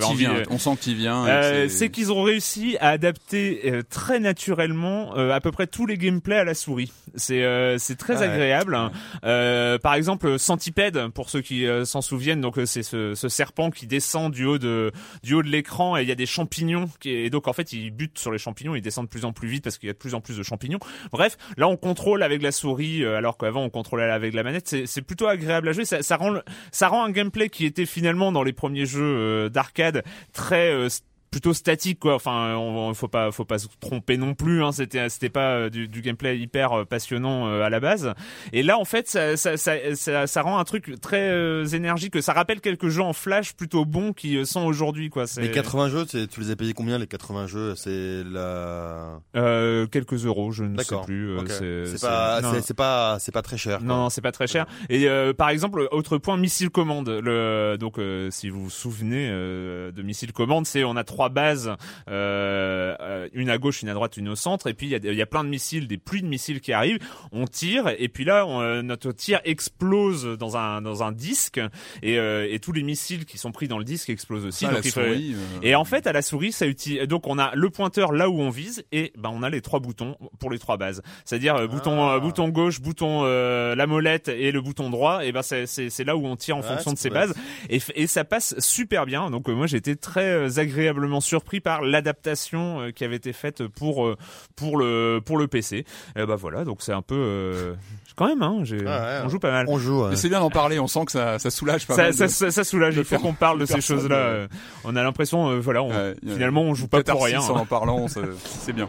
euh, 0.97 1.65
que 1.65 1.69
c'est 1.69 1.91
qu'ils 1.91 2.13
ont 2.13 2.23
réussi 2.23 2.77
à 2.81 2.91
adapter 2.91 3.61
euh, 3.71 3.83
très 3.89 4.21
naturellement 4.21 5.13
à 5.15 5.41
peu 5.41 5.51
près 5.53 5.66
tous 5.67 5.87
les 5.87 5.99
gameplays 5.99 6.39
à 6.39 6.45
la 6.45 6.55
souris. 6.55 6.93
C'est 7.15 7.43
euh, 7.45 7.79
c'est 7.79 7.97
très 7.97 8.17
Ah 8.17 8.21
ouais. 8.21 8.27
agréable. 8.27 8.79
Euh, 9.25 9.79
par 9.79 9.95
exemple, 9.95 10.39
Centipede 10.39 11.09
pour 11.09 11.31
ceux 11.31 11.41
qui 11.41 11.67
euh, 11.67 11.85
s'en 11.85 12.01
souviennent, 12.01 12.41
donc 12.41 12.59
euh, 12.59 12.67
c'est 12.67 12.83
ce, 12.83 13.15
ce 13.15 13.29
serpent 13.29 13.71
qui 13.71 13.87
descend 13.87 14.33
du 14.33 14.45
haut 14.45 14.59
de 14.59 14.93
du 15.23 15.35
haut 15.35 15.43
de 15.43 15.49
l'écran 15.49 15.97
et 15.97 16.03
il 16.03 16.09
y 16.09 16.13
a 16.13 16.17
des 16.17 16.27
champignons 16.27 16.89
qui 17.01 17.11
et 17.11 17.31
donc 17.31 17.49
en 17.49 17.53
fait 17.53 17.73
il 17.73 17.91
bute 17.91 18.19
sur 18.19 18.31
les 18.33 18.39
champignons, 18.39 18.75
il 18.75 18.83
descend 18.83 19.07
de 19.07 19.11
plus 19.11 19.25
en 19.25 19.33
plus 19.33 19.49
vite 19.49 19.65
parce 19.65 19.79
qu'il 19.79 19.87
y 19.87 19.91
a 19.91 19.93
de 19.93 19.99
plus 19.99 20.15
en 20.15 20.21
plus 20.21 20.37
de 20.37 20.43
champignons. 20.43 20.79
Bref, 21.13 21.37
là 21.57 21.69
on 21.69 21.77
contrôle 21.77 22.23
avec 22.23 22.43
la 22.43 22.53
souris 22.53 23.03
euh, 23.05 23.17
alors 23.17 23.39
qu'avant 23.39 23.63
on 23.65 23.71
contrôlait 23.71 24.05
avec 24.05 24.35
la 24.35 24.43
manette. 24.43 24.69
C'est 24.87 25.03
plutôt 25.03 25.27
agréable 25.27 25.69
à 25.69 25.73
jouer. 25.73 25.85
Ça, 25.85 26.03
ça 26.03 26.17
rend 26.17 26.31
le- 26.31 26.43
ça 26.73 26.89
rend 26.89 27.05
un 27.05 27.11
gameplay 27.11 27.49
qui 27.49 27.65
était 27.65 27.87
finalement 27.87 28.33
dans 28.33 28.43
les 28.43 28.53
premiers 28.53 28.87
jeux 28.87 29.03
euh, 29.03 29.49
d'arcade 29.49 30.03
très 30.33 30.71
euh, 30.73 30.89
plutôt 31.31 31.53
statique 31.55 31.99
quoi 32.01 32.15
enfin 32.15 32.55
on, 32.57 32.89
on- 32.91 32.95
faut 32.95 33.09
pas 33.09 33.31
faut 33.33 33.45
pas 33.45 33.59
se 33.59 33.67
tromper 33.81 34.17
non 34.17 34.35
plus 34.35 34.63
hein 34.63 34.73
c'était 34.73 35.09
c'était 35.09 35.29
pas 35.29 35.53
euh, 35.55 35.71
du, 35.71 35.89
du 35.89 36.01
gameplay 36.03 36.39
hyper 36.39 36.73
euh, 36.73 36.85
passionnant 36.85 37.47
euh, 37.49 37.63
à 37.63 37.71
la 37.71 37.81
base 37.81 38.15
et 38.53 38.63
là 38.63 38.79
en 38.79 38.85
fait 38.85 39.09
ça 39.09 39.37
ça 39.37 39.57
ça, 39.57 39.75
ça, 39.95 40.27
ça 40.27 40.43
rend 40.43 40.59
un 40.59 40.65
truc 40.65 41.01
très 41.01 41.29
euh, 41.29 41.67
énergique 41.67 42.23
ça 42.23 42.33
rappelle 42.33 42.61
quelques 42.61 42.89
jeux 42.89 43.03
en 43.03 43.13
flash 43.13 43.55
plutôt 43.55 43.85
bons 43.85 44.13
qui 44.13 44.45
sont 44.47 44.65
aujourd'hui 44.65 45.11
quoi 45.11 45.25
Les 45.39 45.51
80 45.51 45.89
jeux, 45.89 46.07
tu 46.07 46.41
les 46.41 46.51
as 46.51 46.57
payés 46.57 46.73
combien 46.73 46.99
les 46.99 47.07
80 47.07 47.47
jeux? 47.47 47.75
C'est 47.75 48.23
la. 48.25 49.21
euh, 49.37 49.87
quelques 49.87 50.25
euros 50.25 50.53
je 50.53 50.65
ne 50.65 50.79
sais 50.79 50.97
plus 51.05 51.31
euh, 51.31 51.41
ok. 51.41 51.49
c'est 51.97 52.01
pas, 52.01 52.41
c'est 52.63 52.75
pas, 52.75 53.17
c'est 53.19 53.33
pas 53.33 53.43
très 53.43 53.57
cher. 53.59 53.79
quoi. 53.79 53.87
Non, 53.87 53.97
non, 53.97 54.11
c'est 54.11 54.21
pas 54.21 54.33
très 54.33 54.47
cher. 54.47 54.67
Et 54.89 55.09
euh, 55.09 55.33
par 55.33 55.51
exemple, 55.51 55.87
autre 55.91 56.19
point, 56.19 56.37
missile 56.37 56.71
commande. 56.71 57.09
Le, 57.09 57.77
donc, 57.79 57.99
euh, 57.99 58.31
si 58.31 58.49
vous 58.49 58.65
vous 58.65 58.71
souvenez 58.71 59.29
euh, 59.31 59.93
de 59.93 60.03
missile 60.03 60.33
commande, 60.33 60.67
c'est 60.67 60.85
on 60.85 60.97
a 60.97 61.05
trois 61.05 61.26
bases, 61.29 61.71
euh, 62.09 62.97
euh, 63.01 63.29
une 63.33 63.51
à 63.51 63.59
gauche, 63.59 63.83
une 63.83 63.89
à 63.89 63.95
droite, 63.95 64.17
une 64.17 64.29
au 64.29 64.37
centre, 64.37 64.67
et 64.69 64.75
puis 64.75 64.89
il 64.89 65.13
y 65.13 65.17
y 65.17 65.23
a 65.23 65.27
plein 65.27 65.45
de 65.45 65.49
missiles, 65.49 65.87
des 65.87 65.97
pluies 65.99 66.23
de 66.23 66.27
missiles 66.27 66.61
qui 66.61 66.73
arrivent. 66.73 66.99
On 67.33 67.47
tire, 67.47 67.89
et 67.99 68.09
puis 68.09 68.25
là, 68.25 68.47
on, 68.47 68.61
euh, 68.61 68.83
notre 68.83 69.13
tir 69.13 69.41
explose 69.45 70.25
dans 70.39 70.57
un 70.57 70.83
dans 70.83 71.03
un 71.03 71.13
disque, 71.13 71.61
et, 72.03 72.19
euh, 72.19 72.47
et 72.51 72.59
tous 72.59 72.73
les 72.73 72.83
missiles 72.83 73.25
qui 73.25 73.39
sont 73.39 73.53
pris 73.53 73.69
dans 73.69 73.79
le 73.79 73.85
disque 73.85 74.11
explosent 74.11 74.45
aussi. 74.45 74.67
Ah, 74.67 74.75
donc 74.75 74.85
il 74.85 74.91
souris, 74.91 75.37
et 75.63 75.75
en 75.75 75.85
fait, 75.85 76.07
à 76.07 76.13
la 76.13 76.23
souris, 76.23 76.53
ça 76.53 76.67
utilise. 76.67 77.03
Donc, 77.07 77.27
on 77.27 77.39
a 77.39 77.55
le 77.55 77.71
pointeur 77.71 78.13
là 78.13 78.29
où 78.29 78.41
on 78.41 78.51
vise, 78.51 78.85
et 78.93 79.13
ben 79.17 79.31
on 79.33 79.43
a 79.43 79.51
les 79.51 79.61
trois 79.61 79.81
boutons 79.81 80.17
pour 80.39 80.51
les 80.51 80.59
trois 80.59 80.77
bases. 80.77 81.03
C'est-à-dire 81.25 81.69
bouton 81.69 82.09
Ah. 82.09 82.19
bouton 82.19 82.49
gauche, 82.49 82.81
bouton 82.81 83.25
la 83.25 83.87
molette 83.87 84.29
et 84.29 84.53
le 84.53 84.61
bouton 84.61 84.91
droit. 84.91 85.25
Et 85.25 85.33
ben 85.33 85.43
c'est 85.43 86.05
là 86.05 86.17
où 86.17 86.27
on 86.27 86.37
tire 86.37 86.57
en 86.57 86.61
Ouais, 86.61 86.69
fonction 86.69 86.93
de 86.93 86.99
ces 86.99 87.11
bases. 87.11 87.35
Et 87.71 87.81
et 87.95 88.07
ça 88.07 88.25
passe 88.25 88.59
super 88.59 89.07
bien. 89.07 89.31
Donc 89.31 89.49
moi, 89.49 89.67
été 89.77 89.97
très 89.97 90.33
euh, 90.33 90.59
agréablement 91.07 91.21
surpris 91.21 91.61
par 91.61 91.83
l'adaptation 91.83 92.81
euh, 92.81 92.91
qui 92.91 93.05
avait 93.05 93.17
été 93.17 93.33
faite 93.33 93.67
pour 93.67 94.07
euh, 94.07 94.17
pour 94.57 94.77
le 94.77 95.21
pour 95.25 95.39
le 95.39 95.47
PC. 95.47 95.85
Et 96.17 96.27
ben 96.27 96.37
voilà. 96.37 96.65
Donc 96.65 96.79
c'est 96.83 96.93
un 96.93 97.03
peu 97.03 97.15
euh, 97.17 97.75
quand 98.17 98.27
même. 98.27 98.43
Hein, 98.43 98.61
j'ai- 98.65 98.85
ouais. 98.85 99.21
on 99.25 99.29
joue 99.29 99.39
pas 99.39 99.51
mal. 99.51 99.67
On 99.69 99.79
joue. 99.79 100.03
ouais. 100.03 100.11
Mais 100.11 100.17
c'est 100.17 100.29
bien 100.29 100.41
d'en 100.41 100.51
parler. 100.51 100.79
On 100.79 100.87
sent 100.87 101.05
que 101.07 101.13
ça, 101.13 101.39
ça 101.39 101.51
soulage 101.51 101.87
pas 101.87 101.95
Ça, 101.95 102.03
mal. 102.05 102.15
ça, 102.15 102.25
de- 102.27 102.31
ça, 102.31 102.51
ça 102.51 102.65
soulage. 102.65 102.97
Il 102.97 103.05
faut 103.05 103.19
qu'on 103.19 103.35
parle 103.35 103.59
de 103.59 103.67
ces 103.67 103.81
choses-là. 103.81 104.17
euh, 104.17 104.49
On 104.85 104.97
a 104.97 105.03
l'impression, 105.03 105.49
euh, 105.51 105.61
voilà, 105.61 105.83
on, 105.83 105.91
Ouais, 105.91 106.15
finalement, 106.27 106.63
on 106.63 106.75
joue 106.75 106.89
pas 106.89 107.03
pour 107.03 107.25
rien. 107.25 107.41
En 107.41 107.57
hein. 107.57 107.61
en 107.61 107.67
parlant, 107.67 108.07
c'est 108.09 108.73
bien. 108.73 108.89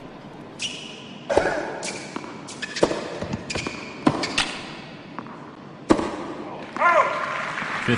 Oui, 7.88 7.96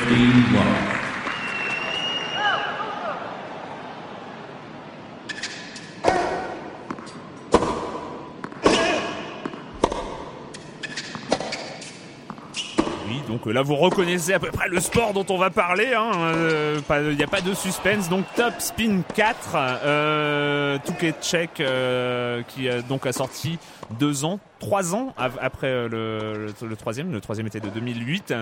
Donc 13.39 13.47
euh, 13.47 13.53
là, 13.53 13.61
vous 13.61 13.75
reconnaissez 13.75 14.33
à 14.33 14.39
peu 14.39 14.51
près 14.51 14.67
le 14.67 14.81
sport 14.81 15.13
dont 15.13 15.25
on 15.29 15.37
va 15.37 15.49
parler. 15.49 15.93
hein, 15.93 16.11
euh, 16.35 16.79
Il 17.09 17.15
n'y 17.15 17.23
a 17.23 17.27
pas 17.27 17.39
de 17.39 17.53
suspense. 17.53 18.09
Donc 18.09 18.25
Top 18.35 18.53
Spin 18.59 19.01
4, 19.15 19.55
euh, 19.55 20.77
Touquet 20.85 21.13
Tchèque, 21.21 21.61
euh, 21.61 22.41
qui 22.49 22.67
a 22.67 22.81
donc 22.81 23.07
sorti 23.11 23.57
deux 23.97 24.25
ans, 24.25 24.39
trois 24.59 24.93
ans 24.93 25.13
après 25.17 25.67
euh, 25.67 25.87
le, 25.87 26.67
le, 26.67 26.75
troisième. 26.75 27.13
Le 27.13 27.21
troisième 27.21 27.47
était 27.47 27.61
de 27.61 27.69
2008. 27.69 28.33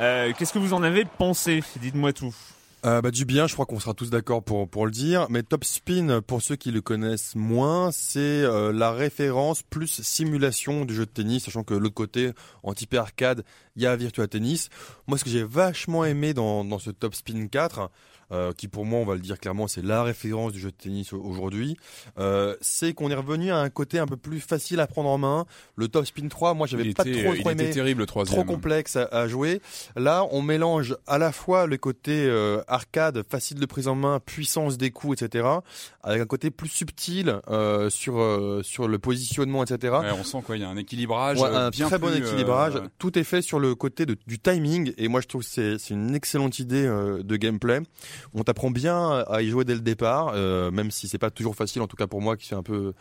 Euh, 0.00 0.32
Qu'est-ce 0.38 0.52
que 0.52 0.58
vous 0.58 0.74
en 0.74 0.82
avez 0.82 1.06
pensé? 1.06 1.62
Dites-moi 1.80 2.12
tout. 2.12 2.34
Euh, 2.84 3.00
bah, 3.00 3.12
du 3.12 3.24
bien, 3.24 3.46
je 3.46 3.52
crois 3.52 3.64
qu'on 3.64 3.78
sera 3.78 3.94
tous 3.94 4.10
d'accord 4.10 4.42
pour 4.42 4.68
pour 4.68 4.86
le 4.86 4.90
dire. 4.90 5.26
Mais 5.30 5.44
Top 5.44 5.64
Spin, 5.64 6.20
pour 6.20 6.42
ceux 6.42 6.56
qui 6.56 6.72
le 6.72 6.80
connaissent 6.80 7.36
moins, 7.36 7.92
c'est 7.92 8.18
euh, 8.18 8.72
la 8.72 8.90
référence 8.90 9.62
plus 9.62 10.02
simulation 10.02 10.84
du 10.84 10.92
jeu 10.92 11.06
de 11.06 11.10
tennis, 11.10 11.44
sachant 11.44 11.62
que 11.62 11.74
l'autre 11.74 11.94
côté, 11.94 12.32
en 12.64 12.74
type 12.74 12.94
arcade, 12.94 13.44
il 13.76 13.82
y 13.82 13.86
a 13.86 13.94
Virtua 13.94 14.26
Tennis. 14.26 14.68
Moi, 15.06 15.16
ce 15.16 15.22
que 15.22 15.30
j'ai 15.30 15.44
vachement 15.44 16.04
aimé 16.04 16.34
dans 16.34 16.64
dans 16.64 16.80
ce 16.80 16.90
Top 16.90 17.14
Spin 17.14 17.46
4, 17.46 17.88
euh, 18.32 18.52
qui 18.52 18.66
pour 18.68 18.84
moi, 18.86 18.98
on 19.00 19.04
va 19.04 19.14
le 19.14 19.20
dire 19.20 19.38
clairement, 19.38 19.68
c'est 19.68 19.84
la 19.84 20.02
référence 20.02 20.52
du 20.52 20.58
jeu 20.60 20.70
de 20.70 20.76
tennis 20.76 21.12
au- 21.12 21.20
aujourd'hui, 21.22 21.76
euh, 22.18 22.56
c'est 22.60 22.94
qu'on 22.94 23.10
est 23.10 23.14
revenu 23.14 23.50
à 23.52 23.58
un 23.58 23.70
côté 23.70 23.98
un 23.98 24.06
peu 24.06 24.16
plus 24.16 24.40
facile 24.40 24.80
à 24.80 24.86
prendre 24.86 25.08
en 25.10 25.18
main. 25.18 25.46
Le 25.76 25.88
Top 25.88 26.06
Spin 26.06 26.28
3, 26.28 26.54
moi, 26.54 26.66
j'avais 26.66 26.92
pas 26.94 27.02
était, 27.04 27.22
trop 27.22 27.34
il 27.34 27.40
trop 27.40 27.50
était 27.50 27.62
aimé 27.64 27.70
terrible 27.72 28.00
le 28.00 28.06
trop 28.06 28.24
complexe 28.44 28.96
à, 28.96 29.04
à 29.12 29.28
jouer. 29.28 29.60
Là, 29.96 30.26
on 30.30 30.42
mélange 30.42 30.96
à 31.06 31.18
la 31.18 31.30
fois 31.32 31.66
le 31.66 31.76
côté 31.76 32.24
euh, 32.26 32.62
arcade, 32.68 33.22
facile 33.28 33.58
de 33.60 33.66
prise 33.66 33.88
en 33.88 33.94
main, 33.94 34.20
puissance 34.20 34.78
des 34.78 34.90
coups, 34.90 35.20
etc., 35.22 35.46
avec 36.02 36.20
un 36.22 36.26
côté 36.26 36.50
plus 36.50 36.68
subtil 36.68 37.38
euh, 37.48 37.90
sur 37.90 38.18
euh, 38.18 38.62
sur 38.62 38.88
le 38.88 38.98
positionnement, 38.98 39.62
etc. 39.62 39.94
Ouais, 40.00 40.10
on 40.18 40.24
sent 40.24 40.38
quoi, 40.44 40.56
il 40.56 40.62
y 40.62 40.64
a 40.64 40.68
un 40.68 40.76
équilibrage, 40.76 41.38
Ouais, 41.40 41.48
euh, 41.48 41.66
un 41.66 41.70
bien 41.70 41.86
très 41.88 41.98
bon 41.98 42.08
plus, 42.08 42.18
équilibrage. 42.18 42.74
Tout 42.98 43.18
est 43.18 43.24
fait 43.24 43.42
sur 43.42 43.60
le 43.60 43.74
côté 43.74 44.06
de- 44.06 44.16
du 44.26 44.38
timing, 44.38 44.92
et 44.98 45.08
moi 45.08 45.20
je 45.20 45.28
trouve 45.28 45.42
que 45.42 45.48
c'est 45.48 45.78
c'est 45.78 45.94
une 45.94 46.14
excellente 46.14 46.58
idée 46.58 46.84
euh, 46.86 47.22
de 47.22 47.36
gameplay. 47.36 47.80
On 48.34 48.42
t'apprend 48.42 48.70
bien 48.70 49.24
à 49.28 49.42
y 49.42 49.48
jouer 49.48 49.64
dès 49.64 49.74
le 49.74 49.80
départ, 49.80 50.32
euh, 50.34 50.70
même 50.70 50.90
si 50.90 51.08
c'est 51.08 51.18
pas 51.18 51.30
toujours 51.30 51.56
facile, 51.56 51.82
en 51.82 51.86
tout 51.86 51.96
cas 51.96 52.06
pour 52.06 52.20
moi 52.20 52.36
qui 52.36 52.46
suis 52.46 52.54
un 52.54 52.62
peu 52.62 52.92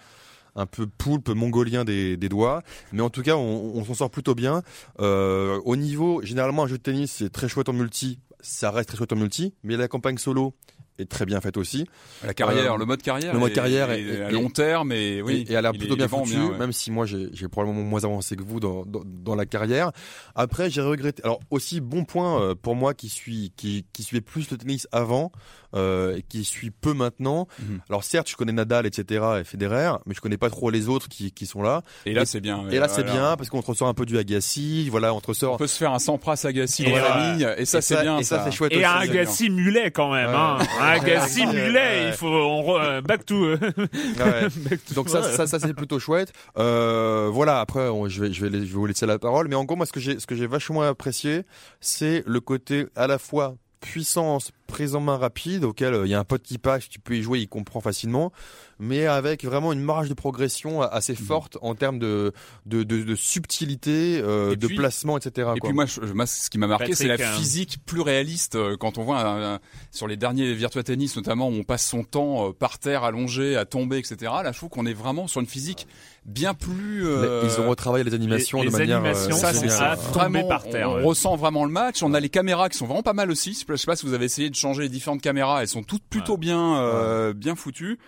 un 0.56 0.66
peu 0.66 0.86
poulpe 0.86 1.30
mongolien 1.30 1.86
des, 1.86 2.18
des 2.18 2.28
doigts, 2.28 2.62
mais 2.92 3.02
en 3.02 3.10
tout 3.10 3.22
cas 3.22 3.36
on, 3.36 3.84
s'en 3.86 3.94
sort 3.94 4.12
plutôt 4.12 4.36
bien. 4.36 4.64
Euh, 5.00 5.62
au 5.64 5.76
niveau, 5.78 6.22
généralement 6.24 6.64
un 6.64 6.68
jeu 6.68 6.78
de 6.78 6.84
tennis 6.84 7.12
c'est 7.20 7.30
très 7.30 7.48
chouette 7.48 7.70
en 7.70 7.74
multi, 7.74 8.20
ça 8.42 8.72
reste 8.72 8.90
très 8.90 8.98
chouette 8.98 9.14
en 9.14 9.18
multi, 9.18 9.54
mais 9.64 9.78
la 9.78 9.88
campagne 9.88 10.18
solo 10.18 10.54
est 11.00 11.10
très 11.10 11.26
bien 11.26 11.42
faite 11.42 11.58
aussi. 11.58 11.88
La 12.24 12.34
carrière, 12.34 12.74
Euh, 12.74 12.78
le 12.78 12.86
mode 12.86 13.02
carrière. 13.02 13.34
le 13.34 13.40
mode 13.40 13.54
carrière 13.54 13.90
est, 13.92 14.02
est- 14.02 14.22
à 14.24 14.32
long 14.32 14.50
terme, 14.50 14.92
et 14.92 15.22
oui. 15.22 15.46
et, 15.48 15.52
et 15.52 15.56
elle 15.56 15.66
a 15.66 15.72
plutôt 15.74 15.96
bien 15.96 16.06
il 16.06 16.10
vend 16.10 16.26
foutu, 16.26 16.38
ouais. 16.40 16.58
même 16.58 16.72
si 16.72 16.92
moi 16.92 17.06
j'ai 17.06 17.30
j'ai 17.34 17.48
probablement 17.48 17.82
moins 17.84 18.04
avancé 18.04 18.36
que 18.36 18.44
vous 18.44 18.60
dans, 18.60 18.86
dans, 18.86 19.02
dans 19.06 19.36
la 19.36 19.46
carrière. 19.46 19.92
Après, 20.36 20.70
j'ai 20.70 20.82
regretté. 20.82 21.24
Alors 21.24 21.40
aussi 21.50 21.82
bon 21.82 22.04
point 22.06 22.42
euh, 22.42 22.56
pour 22.56 22.76
moi 22.76 22.94
qui 22.94 23.10
suis 23.10 23.52
qui 23.56 23.86
qui 23.94 24.04
suivait 24.04 24.22
plus 24.22 24.52
le 24.52 24.58
tennis 24.58 24.88
avant 24.92 25.32
euh, 25.74 26.18
et 26.18 26.22
qui 26.24 26.44
suis 26.44 26.70
peu 26.72 26.94
maintenant. 26.94 27.48
Mhm. 27.60 27.80
Alors 27.90 28.04
certes, 28.04 28.30
je 28.30 28.36
connais 28.36 28.52
Nadal, 28.52 28.86
etc. 28.86 29.24
et 29.40 29.44
Federer, 29.44 29.94
mais 30.06 30.14
je 30.14 30.22
connais 30.22 30.38
pas 30.38 30.50
trop 30.50 30.70
les 30.70 30.88
autres 30.90 31.08
qui 31.10 31.32
qui 31.32 31.46
sont 31.46 31.62
là. 31.64 31.82
Et 32.06 32.14
là, 32.14 32.26
c'est 32.26 32.42
bien. 32.42 32.68
et 32.70 32.78
là, 32.80 32.88
c'est 32.88 33.04
bien 33.04 33.36
parce 33.38 33.50
qu'on 33.50 33.62
te 33.62 33.68
ressort 33.68 33.88
un 33.88 33.94
peu 33.94 34.06
du 34.06 34.18
Agassi. 34.18 34.90
Voilà, 34.90 35.14
on 35.14 35.20
te 35.22 35.26
On 35.28 35.30
ressort. 35.30 35.58
peut 35.58 35.68
se 35.68 35.78
faire 35.78 35.94
un 35.94 36.00
Sampras 36.00 36.42
Agassi 36.44 36.84
Et 36.84 36.90
dans 36.92 36.96
la 36.98 37.04
famille, 37.04 37.48
et 37.58 37.66
ça, 37.66 37.82
c'est 37.82 38.02
bien. 38.02 38.20
Et 38.20 38.24
ça, 38.24 38.44
c'est 38.44 38.52
chouette 38.52 38.74
Et 38.74 38.78
aussi. 38.78 38.86
un 38.86 38.92
Agassi 38.98 39.50
mulet 39.50 39.90
quand 39.92 40.12
même. 40.12 40.30
Ouais. 40.30 40.36
Hein. 40.36 40.58
Mulet, 41.00 41.74
Ouais. 41.74 42.08
il 42.08 42.14
faut 42.14 42.28
on 42.28 42.62
re- 42.64 42.82
euh, 42.82 43.02
back 43.02 43.26
to. 43.26 43.36
euh, 43.46 43.58
Ouais. 43.78 44.48
back 44.70 44.86
to- 44.86 44.94
Donc 44.96 45.10
ça, 45.10 45.24
ça, 45.24 45.48
ça 45.48 45.60
c'est 45.60 45.74
plutôt 45.74 46.00
chouette. 46.00 46.34
Euh, 46.58 47.30
voilà. 47.32 47.60
Après, 47.60 47.88
on- 47.90 48.08
je 48.08 48.22
vais, 48.24 48.34
je 48.34 48.44
vais, 48.44 48.50
les- 48.50 48.60
je 48.66 48.72
vais 48.72 48.80
vous 48.80 48.86
laisser 48.86 49.06
la 49.06 49.20
parole. 49.20 49.48
Mais 49.48 49.56
en 49.56 49.64
gros, 49.64 49.76
moi, 49.76 49.86
ce 49.86 49.92
que 49.94 50.00
j'ai, 50.00 50.20
ce 50.20 50.28
que 50.28 50.36
j'ai 50.36 50.48
vachement 50.48 50.82
apprécié, 50.82 51.44
c'est 51.80 52.24
le 52.26 52.40
côté 52.40 52.88
à 52.96 53.08
la 53.08 53.18
fois 53.18 53.56
puissance, 53.80 54.52
prise 54.72 54.96
en 54.96 55.00
main 55.02 55.18
rapide, 55.18 55.64
auquel 55.66 55.94
euh, 55.94 56.06
il 56.08 56.10
y 56.10 56.14
a 56.16 56.20
un 56.20 56.24
pote 56.24 56.42
qui 56.42 56.58
passe, 56.58 56.90
tu 56.90 57.00
peux 57.00 57.16
y 57.16 57.22
jouer, 57.22 57.40
il 57.40 57.48
comprend 57.48 57.82
facilement, 57.82 58.32
mais 58.80 59.06
avec 59.06 59.46
vraiment 59.46 59.72
une 59.74 59.82
marge 59.82 60.10
de 60.10 60.14
progression 60.16 60.82
assez 60.82 61.14
forte 61.16 61.58
en 61.62 61.76
termes 61.76 62.00
de 62.00 62.32
de, 62.66 62.82
de, 62.84 63.04
de 63.04 63.16
subtilité, 63.16 64.22
euh, 64.24 64.56
de 64.56 64.68
puis- 64.68 64.76
placement, 64.76 65.18
etc. 65.18 65.50
Et 65.56 65.60
quoi. 65.60 65.70
puis 65.70 65.74
moi, 65.74 65.86
je- 65.86 66.02
moi, 66.14 66.26
ce 66.26 66.50
qui 66.50 66.58
m'a 66.58 66.68
marqué, 66.68 66.96
c'est 66.96 67.08
la 67.08 67.16
hein. 67.16 67.34
physique 67.38 67.78
plus 67.86 68.02
réaliste. 68.02 68.56
euh, 68.56 68.78
Quand 68.80 68.98
on 68.98 69.04
voit 69.04 69.20
un- 69.20 69.56
un- 69.56 69.60
sur 69.92 70.08
les 70.08 70.18
derniers 70.18 70.54
Virtua 70.54 70.84
Tennis, 70.84 71.16
notamment, 71.16 71.50
où 71.50 71.54
on 71.54 71.64
passe 71.64 71.86
son 71.86 72.04
temps 72.04 72.48
euh, 72.50 72.52
par 72.54 72.80
terre, 72.80 73.04
allongé, 73.04 73.56
à 73.58 73.66
tomber, 73.66 73.98
etc. 73.98 74.16
Là, 74.44 74.52
je 74.52 74.58
trouve 74.58 74.70
qu'on 74.70 74.86
est 74.86 74.94
vraiment 74.94 75.28
sur 75.28 75.42
une 75.42 75.48
physique 75.48 75.88
bien 76.26 76.54
plus. 76.54 77.06
euh, 77.08 77.44
ils 77.44 77.62
ont 77.62 77.70
retravaillé 77.70 78.04
les 78.04 78.14
animations 78.14 78.62
les 78.62 78.68
de 78.68 78.72
manière. 78.72 78.98
animations, 78.98 79.36
euh, 79.36 79.40
ça, 79.40 79.54
c'est 79.54 79.70
ça. 79.70 79.98
tomber 80.14 80.44
par 80.48 80.64
terre, 80.64 80.92
on 80.92 80.96
ouais. 80.98 81.04
ressent 81.04 81.36
vraiment 81.36 81.66
le 81.66 81.72
match. 81.72 82.04
On 82.04 82.14
a 82.14 82.20
les 82.20 82.30
caméras 82.30 82.70
qui 82.70 82.78
sont 82.78 82.86
vraiment 82.86 83.02
pas 83.04 83.14
mal 83.14 83.32
aussi. 83.32 83.54
Je 83.68 83.76
sais 83.76 83.86
pas 83.86 83.96
si 83.96 84.06
vous 84.06 84.14
avez 84.14 84.26
essayé 84.26 84.50
de 84.50 84.56
changer 84.62 84.84
les 84.84 84.90
différentes 84.90 85.22
caméras. 85.22 85.62
Elles 85.62 85.68
sont 85.68 85.84
toutes 85.84 86.04
plutôt 86.04 86.38
bien, 86.38 86.78
euh, 86.78 87.34
bien 87.34 87.56
foutues. 87.56 88.00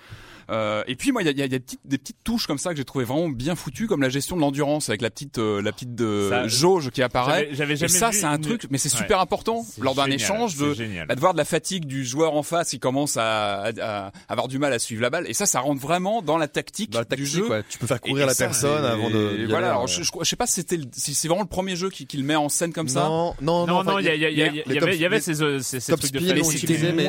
Euh, 0.49 0.83
et 0.87 0.95
puis 0.95 1.11
moi, 1.11 1.21
il 1.21 1.25
y 1.25 1.29
a, 1.29 1.31
il 1.31 1.39
y 1.39 1.43
a 1.43 1.47
des, 1.47 1.59
petites, 1.59 1.79
des 1.85 1.97
petites 1.97 2.17
touches 2.23 2.47
comme 2.47 2.57
ça 2.57 2.71
que 2.71 2.77
j'ai 2.77 2.85
trouvé 2.85 3.05
vraiment 3.05 3.29
bien 3.29 3.55
foutues, 3.55 3.87
comme 3.87 4.01
la 4.01 4.09
gestion 4.09 4.35
de 4.35 4.41
l'endurance 4.41 4.89
avec 4.89 5.01
la 5.01 5.09
petite, 5.09 5.37
euh, 5.37 5.61
la 5.61 5.71
petite 5.71 5.99
euh, 6.01 6.29
Ça, 6.29 6.47
jauge 6.47 6.89
qui 6.91 7.01
apparaît. 7.01 7.49
J'avais- 7.51 7.55
J'avais 7.55 7.73
Et 7.73 7.77
jamais 7.77 7.89
ça, 7.99 8.09
vu 8.09 8.17
c'est 8.17 8.25
un 8.25 8.35
une- 8.35 8.41
truc, 8.41 8.67
mais 8.69 8.77
c'est 8.77 8.91
Ouais. 8.93 8.97
super 8.99 9.19
important 9.19 9.65
lors 9.79 9.95
d'un 9.95 10.07
échange 10.07 10.57
de, 10.57 11.05
bah, 11.07 11.15
de 11.15 11.19
voir 11.19 11.33
de 11.33 11.37
la 11.37 11.45
fatigue 11.45 11.85
du 11.85 12.03
joueur 12.05 12.33
en 12.35 12.43
face 12.43 12.69
qui 12.69 12.79
commence 12.79 13.17
à, 13.17 13.63
à- 13.63 14.07
à 14.07 14.11
avoir 14.27 14.47
du 14.47 14.59
mal 14.59 14.73
à 14.73 14.79
suivre 14.79 15.01
la 15.01 15.09
balle. 15.09 15.25
Et 15.29 15.33
ça, 15.33 15.45
ça 15.45 15.59
rentre 15.61 15.81
vraiment 15.81 16.21
dans 16.21 16.37
la 16.37 16.47
tactique, 16.47 16.89
Dans 16.91 16.99
la 16.99 17.05
tactique, 17.05 17.25
du 17.25 17.31
jeu. 17.31 17.49
ouais. 17.49 17.63
Tu 17.69 17.77
peux 17.77 17.87
faire 17.87 18.01
courir 18.01 18.23
et 18.23 18.27
la 18.27 18.33
ça, 18.33 18.45
personne 18.45 18.83
et- 18.83 18.87
avant 18.87 19.09
de. 19.09 19.45
voilà. 19.47 19.57
aller, 19.57 19.67
Alors, 19.67 19.81
ouais. 19.83 19.87
je, 19.87 20.03
je, 20.03 20.11
je 20.21 20.25
sais 20.29 20.35
pas 20.35 20.47
si 20.47 20.55
c'était, 20.55 20.79
si 20.91 21.13
c'est 21.13 21.27
vraiment 21.27 21.43
le 21.43 21.47
premier 21.47 21.75
jeu 21.75 21.89
qui, 21.89 22.05
qui 22.05 22.17
le 22.17 22.23
met 22.23 22.35
en 22.35 22.49
scène 22.49 22.73
comme 22.73 22.87
ça. 22.89 23.03
Non, 23.03 23.33
non, 23.41 23.65
Non, 23.65 23.67
non, 23.67 23.79
enfin, 23.79 23.99
il 23.99 24.05
il 24.07 24.13
y, 24.13 24.17
y, 24.17 24.19
y 24.37 24.43
avait, 24.43 24.63
top- 24.79 24.89
il 24.93 24.99
y 25.01 25.05
avait 25.05 25.15
les- 25.17 25.21
ces, 25.21 25.41
euh, 25.41 25.59
ces, 25.59 25.79
ces 25.79 25.91
top 25.91 25.99
trucs 26.01 26.11
de 26.13 26.19
Mais 26.19 26.43
c'était 26.43 26.91
mais- 26.91 27.03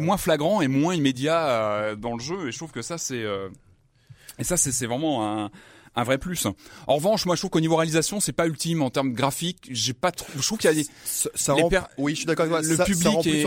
moins, 0.00 0.16
flagrant 0.16 0.60
et 0.60 0.68
moins 0.68 0.94
immédiat 0.94 1.48
euh, 1.48 1.96
dans 1.96 2.12
jeu. 2.20 2.48
Et 2.48 2.52
je 2.52 2.56
trouve 2.56 2.72
que 2.72 2.82
ça, 2.82 2.98
c'est 2.98 3.22
euh, 3.22 3.48
et 4.38 4.44
ça, 4.44 4.56
c'est 4.56 4.86
vraiment 4.86 5.44
un 5.44 5.50
un 5.96 6.04
vrai 6.04 6.18
plus. 6.18 6.46
En 6.86 6.94
revanche, 6.96 7.26
moi, 7.26 7.34
je 7.34 7.40
trouve 7.40 7.50
qu'au 7.50 7.60
niveau 7.60 7.76
réalisation, 7.76 8.20
c'est 8.20 8.32
pas 8.32 8.46
ultime 8.46 8.82
en 8.82 8.90
termes 8.90 9.12
graphiques. 9.12 9.68
J'ai 9.70 9.92
pas 9.92 10.12
trop. 10.12 10.26
Je 10.36 10.42
trouve 10.46 10.58
qu'il 10.58 10.70
y 10.70 10.72
a 10.72 10.76
des 10.76 10.86
Ça, 11.04 11.28
ça 11.34 11.54
les 11.54 11.64
per- 11.68 11.80
Oui, 11.98 12.12
je 12.12 12.18
suis 12.18 12.26
d'accord 12.26 12.44
avec 12.46 12.58
toi. 12.60 12.68
le 12.70 12.76
ça, 12.76 12.84
public 12.84 13.02
ça 13.24 13.30
est, 13.30 13.40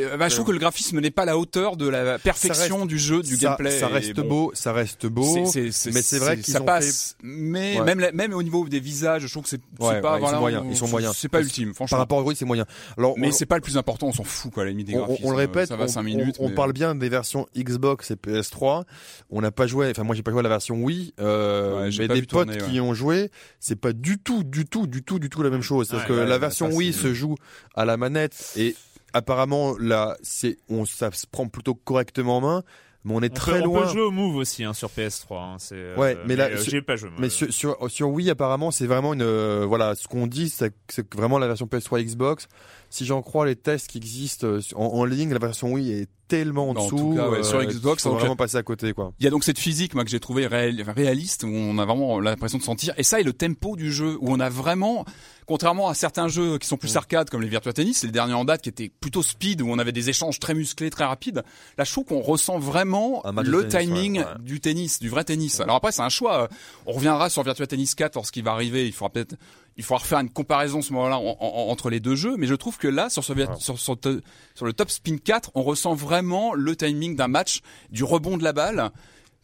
est- 0.00 0.16
bah, 0.16 0.28
je 0.28 0.34
trouve 0.34 0.46
que 0.46 0.52
le 0.52 0.58
graphisme 0.58 0.98
n'est 1.00 1.10
pas 1.12 1.22
à 1.22 1.26
la 1.26 1.38
hauteur 1.38 1.76
de 1.76 1.88
la 1.88 2.18
perfection 2.18 2.78
reste- 2.78 2.88
du 2.88 2.98
jeu, 2.98 3.22
du 3.22 3.36
gameplay. 3.36 3.70
Ça 3.78 3.88
et 3.88 3.92
reste 3.92 4.14
bon, 4.16 4.28
beau, 4.28 4.50
ça 4.54 4.72
reste 4.72 5.06
beau. 5.06 5.22
c'est- 5.22 5.46
c'est- 5.46 5.70
c'est- 5.72 5.90
mais 5.92 6.02
c'est 6.02 6.18
vrai 6.18 6.38
qu'ils 6.38 6.54
passe. 6.64 7.16
Mais 7.22 7.78
Ouais. 7.78 7.84
même 7.84 8.00
la- 8.00 8.12
même 8.12 8.34
au 8.34 8.42
niveau 8.42 8.68
des 8.68 8.80
visages, 8.80 9.22
je 9.26 9.30
trouve 9.30 9.44
que 9.44 9.48
c'est 9.50 9.60
Ouais, 9.78 10.00
pas 10.00 10.14
ouais, 10.14 10.18
ils 10.18 10.20
sont 10.20 10.20
voilà, 10.20 10.38
moyens, 10.40 10.62
on- 10.66 10.70
ils 10.70 10.76
sont 10.76 10.88
moyens. 10.88 11.14
C'est 11.16 11.28
pas 11.28 11.40
ultime, 11.40 11.68
Par 11.68 11.74
franchement. 11.76 11.98
rapport 11.98 12.18
au 12.18 12.22
oui, 12.28 12.34
c'est 12.36 12.44
moyen. 12.44 12.66
Alors, 12.98 13.14
Mais 13.18 13.28
on- 13.28 13.32
c'est 13.32 13.46
pas 13.46 13.56
le 13.56 13.60
plus 13.62 13.76
important, 13.76 14.08
on 14.08 14.12
s'en 14.12 14.24
fout 14.24 14.52
quoi, 14.52 14.62
à 14.62 14.66
la 14.66 14.70
limite 14.72 14.88
des 14.88 14.94
graphismes. 14.94 15.24
on 15.24 15.30
le 15.30 15.36
répète, 15.36 15.68
ça 15.68 15.76
va 15.76 15.84
on, 15.84 15.88
5 15.88 16.00
on- 16.00 16.04
minutes. 16.04 16.36
on 16.40 16.50
parle 16.50 16.72
bien 16.72 16.94
des 16.94 17.08
versions 17.08 17.46
Xbox 17.56 18.10
et 18.10 18.16
PS3. 18.16 18.84
On 19.30 19.40
n'a 19.40 19.50
pas 19.52 19.66
joué, 19.66 19.90
enfin 19.90 20.02
moi 20.02 20.14
j'ai 20.16 20.22
pas 20.22 20.30
joué 20.32 20.40
à 20.40 20.42
la 20.42 20.48
version 20.48 20.76
Wii, 20.82 21.14
euh, 21.20 21.83
Ouais, 21.84 21.90
j'ai 21.90 22.02
mais 22.02 22.08
pas 22.08 22.14
des 22.14 22.20
vu 22.20 22.26
potes 22.26 22.48
tourner, 22.48 22.64
qui 22.64 22.72
ouais. 22.74 22.80
ont 22.80 22.94
joué, 22.94 23.30
c'est 23.60 23.76
pas 23.80 23.92
du 23.92 24.18
tout, 24.18 24.44
du 24.44 24.66
tout, 24.66 24.86
du 24.86 25.02
tout, 25.02 25.18
du 25.18 25.30
tout 25.30 25.42
la 25.42 25.50
même 25.50 25.62
chose. 25.62 25.88
C'est-à-dire 25.88 26.10
Ouais, 26.10 26.14
que 26.16 26.20
ouais, 26.22 26.26
la 26.28 26.38
version 26.38 26.70
Wii 26.70 26.92
c'est- 26.92 27.00
se 27.02 27.14
joue 27.14 27.34
à 27.74 27.84
la 27.84 27.96
manette 27.96 28.52
et 28.56 28.74
apparemment 29.12 29.76
là, 29.78 30.16
c'est, 30.22 30.56
on, 30.68 30.84
ça 30.84 31.10
se 31.12 31.26
prend 31.26 31.46
plutôt 31.48 31.74
correctement 31.74 32.38
en 32.38 32.40
main, 32.40 32.62
mais 33.04 33.12
on 33.14 33.20
est 33.22 33.30
On 33.32 33.34
très 33.34 33.52
peut, 33.52 33.62
on 33.62 33.64
loin. 33.66 33.82
peut 33.82 33.88
jouer 33.92 34.00
au 34.02 34.10
Move 34.10 34.36
aussi 34.36 34.64
hein, 34.64 34.72
sur 34.72 34.88
PS3. 34.90 35.36
Hein, 35.38 35.56
c'est, 35.58 35.74
euh, 35.76 35.96
Ouais, 35.96 36.16
mais 36.26 36.36
là, 36.36 36.46
euh, 36.46 36.56
sur- 36.56 36.70
j'y 36.70 36.76
ai 36.78 36.82
pas 36.82 36.96
joué. 36.96 37.10
moi. 37.10 37.18
Mais 37.20 37.28
sur, 37.28 37.52
sur, 37.52 37.76
sur 37.90 38.08
Wii, 38.10 38.30
apparemment, 38.30 38.70
c'est 38.70 38.86
vraiment 38.86 39.12
une. 39.14 39.22
euh, 39.22 39.64
voilà, 39.68 39.94
ce 39.94 40.08
qu'on 40.08 40.26
dit, 40.26 40.48
c'est 40.48 40.72
c'est 40.88 41.08
que 41.08 41.16
vraiment 41.16 41.38
la 41.38 41.46
version 41.46 41.66
PS3 41.66 42.02
Xbox. 42.02 42.48
Si 42.94 43.04
j'en 43.04 43.22
crois 43.22 43.44
les 43.46 43.56
tests 43.56 43.88
qui 43.88 43.98
existent 43.98 44.46
euh, 44.46 44.60
en, 44.76 44.84
en 44.84 45.04
ligne, 45.04 45.32
la 45.32 45.38
version 45.40 45.72
Wii 45.72 45.90
est 45.92 46.08
tellement 46.28 46.70
en 46.70 46.76
En 46.76 46.84
dessous. 46.84 46.96
tout 46.96 47.14
cas, 47.16 47.28
ouais, 47.28 47.42
sur 47.42 47.58
euh, 47.58 47.64
Xbox, 47.64 48.04
donc, 48.04 48.18
vraiment 48.18 48.36
passer 48.36 48.56
à 48.56 48.62
côté, 48.62 48.92
quoi. 48.94 49.12
Il 49.20 49.24
y 49.24 49.26
a 49.26 49.30
donc 49.30 49.44
cette 49.44 49.58
physique 49.58 49.94
moi 49.94 50.04
que 50.04 50.10
j'ai 50.10 50.20
trouvé 50.20 50.46
réel- 50.46 50.82
réaliste 50.88 51.42
où 51.44 51.48
on 51.48 51.76
a 51.78 51.84
vraiment 51.84 52.18
l'impression 52.20 52.56
de 52.58 52.62
sentir 52.62 52.94
et 52.96 53.02
ça 53.02 53.20
et 53.20 53.22
le 53.24 53.32
tempo 53.34 53.76
du 53.76 53.92
jeu 53.92 54.16
où 54.20 54.30
on 54.32 54.40
a 54.40 54.48
vraiment 54.48 55.04
contrairement 55.46 55.88
à 55.90 55.94
certains 55.94 56.28
jeux 56.28 56.56
qui 56.58 56.66
sont 56.66 56.76
Mm. 56.76 56.78
plus 56.78 56.96
arcades 56.96 57.28
comme 57.30 57.42
les 57.42 57.48
Virtua 57.48 57.74
Tennis, 57.74 57.98
c'est 57.98 58.06
le 58.06 58.12
dernier 58.12 58.32
en 58.32 58.46
date 58.46 58.62
qui 58.62 58.70
était 58.70 58.88
plutôt 59.00 59.22
speed 59.22 59.60
où 59.60 59.68
on 59.68 59.78
avait 59.78 59.92
des 59.92 60.08
échanges 60.08 60.38
très 60.40 60.54
musclés, 60.54 60.88
très 60.88 61.04
rapides. 61.04 61.42
Là, 61.76 61.84
je 61.84 61.92
trouve 61.92 62.04
qu'on 62.04 62.22
ressent 62.22 62.58
vraiment 62.58 63.22
le 63.42 63.68
tennis, 63.68 63.88
timing 63.90 64.18
ouais, 64.20 64.24
ouais. 64.24 64.30
du 64.40 64.60
tennis, 64.60 65.00
du 65.00 65.10
vrai 65.10 65.24
tennis. 65.24 65.60
Alors 65.60 65.76
après, 65.76 65.92
c'est 65.92 66.00
un 66.02 66.08
choix. 66.08 66.48
On 66.86 66.92
reviendra 66.92 67.28
sur 67.28 67.42
Virtua 67.42 67.66
Tennis 67.66 67.94
4 67.94 68.14
lorsqu'il 68.14 68.44
va 68.44 68.52
arriver. 68.52 68.86
Il 68.86 68.92
faudra 68.92 69.10
peut-être 69.12 69.34
il 69.76 69.82
faudra 69.84 70.02
refaire 70.02 70.20
une 70.20 70.30
comparaison 70.30 70.82
ce 70.82 70.92
moment-là 70.92 71.18
en- 71.18 71.36
en- 71.40 71.70
entre 71.70 71.90
les 71.90 72.00
deux 72.00 72.14
jeux, 72.14 72.36
mais 72.36 72.46
je 72.46 72.54
trouve 72.54 72.78
que 72.78 72.88
là, 72.88 73.10
sur, 73.10 73.24
ce, 73.24 73.32
Vir- 73.32 73.56
sur, 73.60 73.78
sur, 73.78 73.98
te- 73.98 74.20
sur 74.54 74.66
le 74.66 74.72
Top 74.72 74.90
Spin 74.90 75.16
4, 75.18 75.50
on 75.54 75.62
ressent 75.62 75.94
vraiment 75.94 76.54
le 76.54 76.76
timing 76.76 77.16
d'un 77.16 77.28
match, 77.28 77.60
du 77.90 78.04
rebond 78.04 78.36
de 78.36 78.44
la 78.44 78.52
balle, 78.52 78.90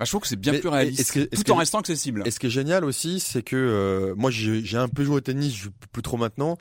Bah, 0.00 0.06
je 0.06 0.10
trouve 0.12 0.22
que 0.22 0.28
c'est 0.28 0.36
bien 0.40 0.52
Mais- 0.52 0.60
plus 0.60 0.70
réaliste, 0.70 1.12
que- 1.12 1.36
tout 1.36 1.42
que- 1.42 1.52
en 1.52 1.56
restant 1.56 1.78
accessible. 1.78 2.22
Et 2.24 2.30
ce 2.30 2.40
qui 2.40 2.46
est 2.46 2.50
génial 2.50 2.86
aussi, 2.86 3.20
c'est 3.20 3.42
que 3.42 3.54
euh, 3.54 4.14
moi 4.16 4.30
j'ai 4.30 4.64
j'ai 4.64 4.78
un 4.78 4.88
peu 4.88 5.04
joué 5.04 5.16
au 5.16 5.20
tennis, 5.20 5.54
je 5.54 5.64
joue 5.64 5.70
plus 5.92 6.00
trop 6.02 6.16
maintenant. 6.16 6.56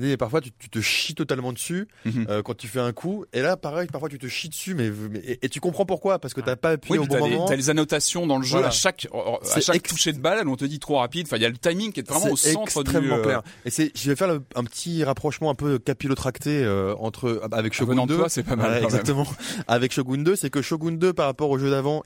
Et 0.00 0.16
parfois 0.16 0.40
tu, 0.40 0.50
tu 0.58 0.68
te 0.68 0.80
chies 0.80 1.14
totalement 1.14 1.52
dessus 1.52 1.86
Mhm. 2.04 2.26
euh, 2.28 2.42
quand 2.42 2.56
tu 2.56 2.66
fais 2.68 2.80
un 2.80 2.92
coup. 2.92 3.24
Et 3.32 3.42
là 3.42 3.56
pareil, 3.56 3.86
parfois 3.90 4.08
tu 4.08 4.18
te 4.18 4.26
chies 4.28 4.48
dessus, 4.48 4.74
mais, 4.74 4.90
mais- 5.10 5.18
et, 5.20 5.38
et 5.42 5.48
tu 5.48 5.58
comprends 5.60 5.86
pourquoi 5.86 6.18
parce 6.20 6.34
que 6.34 6.40
t'as 6.40 6.54
pas 6.56 6.70
appuyé 6.70 6.98
Oui, 6.98 7.04
au 7.04 7.08
bon 7.08 7.18
moment. 7.28 7.46
t'as 7.46 7.54
les 7.56 7.68
annotations 7.70 8.26
dans 8.28 8.38
le 8.38 8.44
jeu 8.44 8.52
Voilà. 8.58 8.68
à 8.68 8.70
chaque 8.70 9.08
à 9.12 9.60
chaque 9.60 9.82
toucher 9.82 10.12
de 10.12 10.18
balle, 10.20 10.46
on 10.48 10.54
te 10.56 10.64
dit 10.64 10.78
trop 10.78 10.98
rapide. 10.98 11.26
Enfin, 11.26 11.36
il 11.36 11.42
y 11.42 11.46
a 11.46 11.48
le 11.48 11.56
timing 11.58 11.92
qui 11.92 11.98
est 12.00 12.08
vraiment 12.08 12.30
au 12.30 12.36
centre 12.36 12.82
du. 12.84 12.90
extrêmement 12.90 13.16
euh, 13.18 13.22
clair. 13.22 13.42
Et 13.64 13.70
c'est, 13.70 13.90
je 13.96 14.08
vais 14.10 14.14
faire 14.16 14.28
le- 14.28 14.42
un 14.54 14.62
petit 14.64 15.02
rapprochement 15.04 15.50
un 15.50 15.54
peu 15.56 15.78
capillotracté 15.80 16.62
euh, 16.64 16.94
entre 16.98 17.40
avec 17.52 17.72
Shogun 17.72 17.90
venant 17.92 18.06
de 18.06 18.12
2. 18.14 18.18
toi, 18.18 18.28
c'est 18.28 18.42
pas 18.44 18.54
mal, 18.56 18.82
exactement. 18.84 19.26
avec 19.68 19.92
Shogun 19.92 20.18
2, 20.22 20.36
c'est 20.36 20.50
que 20.50 20.62
Shogun 20.62 20.92
2 20.92 21.12
par 21.12 21.26
rapport 21.26 21.50
au 21.50 21.58
jeu 21.58 21.70
d'avant, 21.70 22.02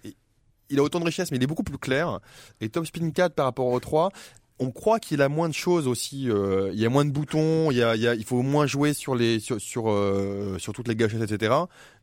il- 0.70 0.78
a 0.78 0.82
autant 0.82 1.00
de 1.00 1.04
richesse, 1.04 1.30
mais 1.30 1.36
il 1.36 1.42
est 1.42 1.46
beaucoup 1.46 1.62
plus 1.64 1.78
clair. 1.78 2.20
Et 2.60 2.68
Top 2.68 2.86
Spin 2.86 3.10
4 3.10 3.34
par 3.34 3.46
rapport 3.46 3.66
au 3.66 3.80
3, 3.80 4.10
on 4.60 4.70
croit 4.70 4.98
qu'il 4.98 5.22
a 5.22 5.28
moins 5.28 5.48
de 5.48 5.54
choses 5.54 5.86
aussi. 5.86 6.28
euh, 6.30 6.70
il 6.72 6.80
y 6.80 6.86
a 6.86 6.88
moins 6.88 7.04
de 7.04 7.10
boutons, 7.10 7.70
il, 7.70 7.76
y 7.76 7.82
a, 7.82 7.94
il, 7.94 8.24
faut 8.24 8.42
moins 8.42 8.66
jouer 8.66 8.92
sur 8.92 9.14
les 9.14 9.38
sur 9.40 9.60
sur, 9.60 9.90
euh, 9.90 10.58
sur 10.58 10.72
toutes 10.72 10.88
les 10.88 10.96
gâchettes, 10.96 11.30
etc. 11.30 11.54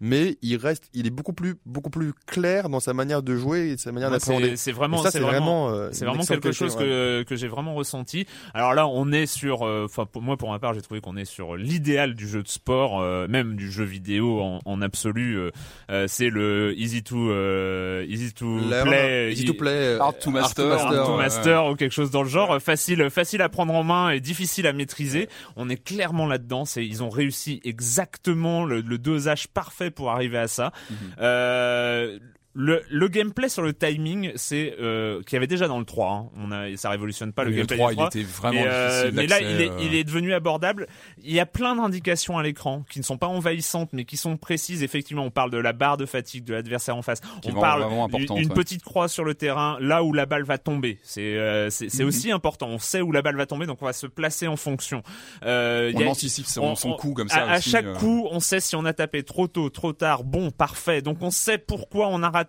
Mais 0.08 0.38
il 0.44 0.58
reste, 0.58 0.84
il 0.94 1.08
est 1.08 1.10
beaucoup 1.10 1.34
plus 1.34 1.56
beaucoup 1.66 1.90
plus 1.90 2.14
clair 2.28 2.70
dans 2.70 2.80
sa 2.80 2.94
manière 2.94 3.24
de 3.24 3.36
jouer 3.36 3.70
et 3.72 3.78
sa 3.78 3.92
manière 3.92 4.10
Ouais, 4.12 4.18
d'appréhender. 4.20 4.50
c'est 4.52 4.58
c'est 4.58 4.72
vraiment, 4.72 4.98
c'est 5.04 5.20
vraiment, 5.20 5.66
vraiment, 5.68 5.70
euh, 5.70 5.90
c'est 5.94 6.06
vraiment 6.06 6.20
excellente 6.22 6.44
quelque 6.44 6.54
chose 6.56 6.76
que 6.76 7.24
que 7.24 7.36
j'ai 7.36 7.48
vraiment 7.48 7.74
ressenti. 7.74 8.28
Alors 8.54 8.74
là, 8.76 8.88
on 8.88 9.12
est 9.12 9.26
sur, 9.26 9.64
euh, 9.66 9.86
enfin 9.86 10.06
pour 10.06 10.22
moi 10.22 10.38
pour 10.38 10.52
ma 10.52 10.60
part, 10.60 10.74
j'ai 10.76 10.82
trouvé 10.84 11.02
qu'on 11.02 11.18
est 11.18 11.26
sur 11.26 11.56
l'idéal 11.56 12.14
du 12.14 12.28
jeu 12.28 12.44
de 12.44 12.48
sport, 12.48 13.02
euh, 13.02 13.28
même 13.28 13.56
du 13.56 13.72
jeu 13.72 13.84
vidéo 13.84 14.40
en, 14.42 14.60
en 14.66 14.82
absolu. 14.82 15.38
euh, 15.38 15.50
euh, 15.90 16.06
c'est 16.08 16.30
le 16.30 16.74
easy 16.78 17.02
to 17.02 17.32
euh, 17.32 18.06
easy 18.08 18.32
to 18.34 18.60
play, 18.84 19.32
easy 19.34 19.46
to 19.46 19.54
play, 19.56 19.72
euh, 19.96 20.00
Hard 20.00 20.20
to 20.20 20.30
master. 20.30 20.72
Hard 20.72 21.06
to 21.06 21.12
ouais. 21.14 21.18
master 21.18 21.66
ou 21.68 21.76
quelque 21.76 21.94
chose 21.94 22.12
dans 22.12 22.22
le 22.24 22.30
genre, 22.30 22.52
euh, 22.54 22.60
facile, 22.60 23.10
facile 23.10 23.42
à 23.42 23.50
prendre 23.50 23.74
en 23.74 23.84
main 23.84 24.12
et 24.12 24.20
difficile 24.20 24.68
à 24.68 24.74
maîtriser. 24.74 25.30
On 25.56 25.68
est 25.70 25.84
clairement 25.84 26.28
là-dedans. 26.28 26.66
C'est, 26.66 26.86
ils 26.86 27.02
ont 27.02 27.10
réussi 27.10 27.60
exactement 27.64 28.66
le, 28.66 28.82
le 28.82 28.98
dosage 28.98 29.48
parfait 29.48 29.92
pour 29.96 30.12
arriver 30.12 30.38
à 30.38 30.48
ça. 30.48 30.72
Mhm. 30.90 30.98
Euh, 31.20 32.20
le, 32.58 32.82
le 32.90 33.08
gameplay 33.10 33.50
sur 33.50 33.62
le 33.62 33.74
timing, 33.74 34.32
c'est 34.36 34.76
euh, 34.80 35.22
qu'il 35.24 35.34
y 35.34 35.36
avait 35.36 35.46
déjà 35.46 35.68
dans 35.68 35.78
le 35.78 35.84
3. 35.84 36.10
hein. 36.10 36.30
On 36.38 36.52
a, 36.54 36.76
ça 36.78 36.90
révolutionne 36.90 37.34
pas 37.34 37.44
le, 37.44 37.50
le 37.50 37.58
gameplay 37.58 37.76
3, 37.78 37.90
du 37.90 37.94
il 37.94 37.98
3. 37.98 38.08
était 38.08 38.24
vraiment 38.24 38.62
Mais, 38.62 38.68
euh, 38.68 39.12
mais 39.14 39.28
là, 39.28 39.42
il 39.42 39.62
est, 39.62 39.70
euh. 39.70 39.78
il 39.82 39.94
est 39.94 40.06
devenu 40.06 40.34
abordable. 40.34 40.88
Il 41.22 41.34
y 41.34 41.40
a 41.42 41.46
plein 41.46 41.76
d'indications 41.76 42.38
à 42.38 42.44
l'écran 42.44 42.86
qui 42.90 43.00
ne 43.00 43.04
sont 43.04 43.18
pas 43.18 43.28
envahissantes, 43.28 43.90
mais 43.92 44.06
qui 44.06 44.16
sont 44.16 44.38
précises. 44.38 44.84
Effectivement, 44.84 45.24
on 45.26 45.32
parle 45.32 45.52
de 45.52 45.58
la 45.58 45.74
barre 45.74 45.98
de 45.98 46.06
fatigue 46.06 46.46
de 46.46 46.54
l'adversaire 46.54 46.96
en 46.96 47.02
face. 47.02 47.20
Qui 47.42 47.52
on 47.52 47.60
parle 47.60 47.86
d'une 48.10 48.32
ouais. 48.32 48.46
petite 48.56 48.84
croix 48.84 49.10
sur 49.10 49.26
le 49.26 49.36
terrain, 49.36 49.78
là 49.82 50.02
où 50.06 50.14
la 50.14 50.26
balle 50.26 50.44
va 50.44 50.58
tomber. 50.58 50.98
C'est 51.04 51.36
euh, 51.38 51.70
c'est 51.70 51.94
Mhm. 52.00 52.08
aussi 52.08 52.32
important. 52.32 52.68
On 52.70 52.80
sait 52.80 53.02
où 53.02 53.12
la 53.12 53.22
balle 53.22 53.36
va 53.36 53.46
tomber, 53.46 53.66
donc 53.66 53.82
on 53.82 53.86
va 53.86 53.92
se 53.94 54.08
placer 54.08 54.48
en 54.48 54.56
fonction. 54.56 55.04
Euh, 55.44 55.92
il 55.94 55.98
On 55.98 56.00
y 56.00 56.04
a- 56.06 56.10
anticipe 56.10 56.46
son, 56.46 56.62
on- 56.62 56.76
son 56.76 56.92
on- 56.92 56.96
coup 56.96 57.14
comme 57.14 57.28
ça. 57.28 57.44
à, 57.50 57.60
chaque 57.60 57.86
euh. 57.86 57.96
coup, 57.96 58.28
on 58.32 58.40
sait 58.40 58.62
si 58.62 58.78
on 58.78 58.86
a 58.86 58.94
tapé 58.94 59.24
trop 59.24 59.48
tôt, 59.48 59.70
trop 59.70 59.92
tard, 59.92 60.24
bon, 60.24 60.52
parfait. 60.52 61.02
Donc 61.02 61.18
on 61.22 61.32
sait 61.32 61.58
pourquoi 61.58 62.08
on 62.08 62.24
a 62.24 62.30
raté. 62.30 62.45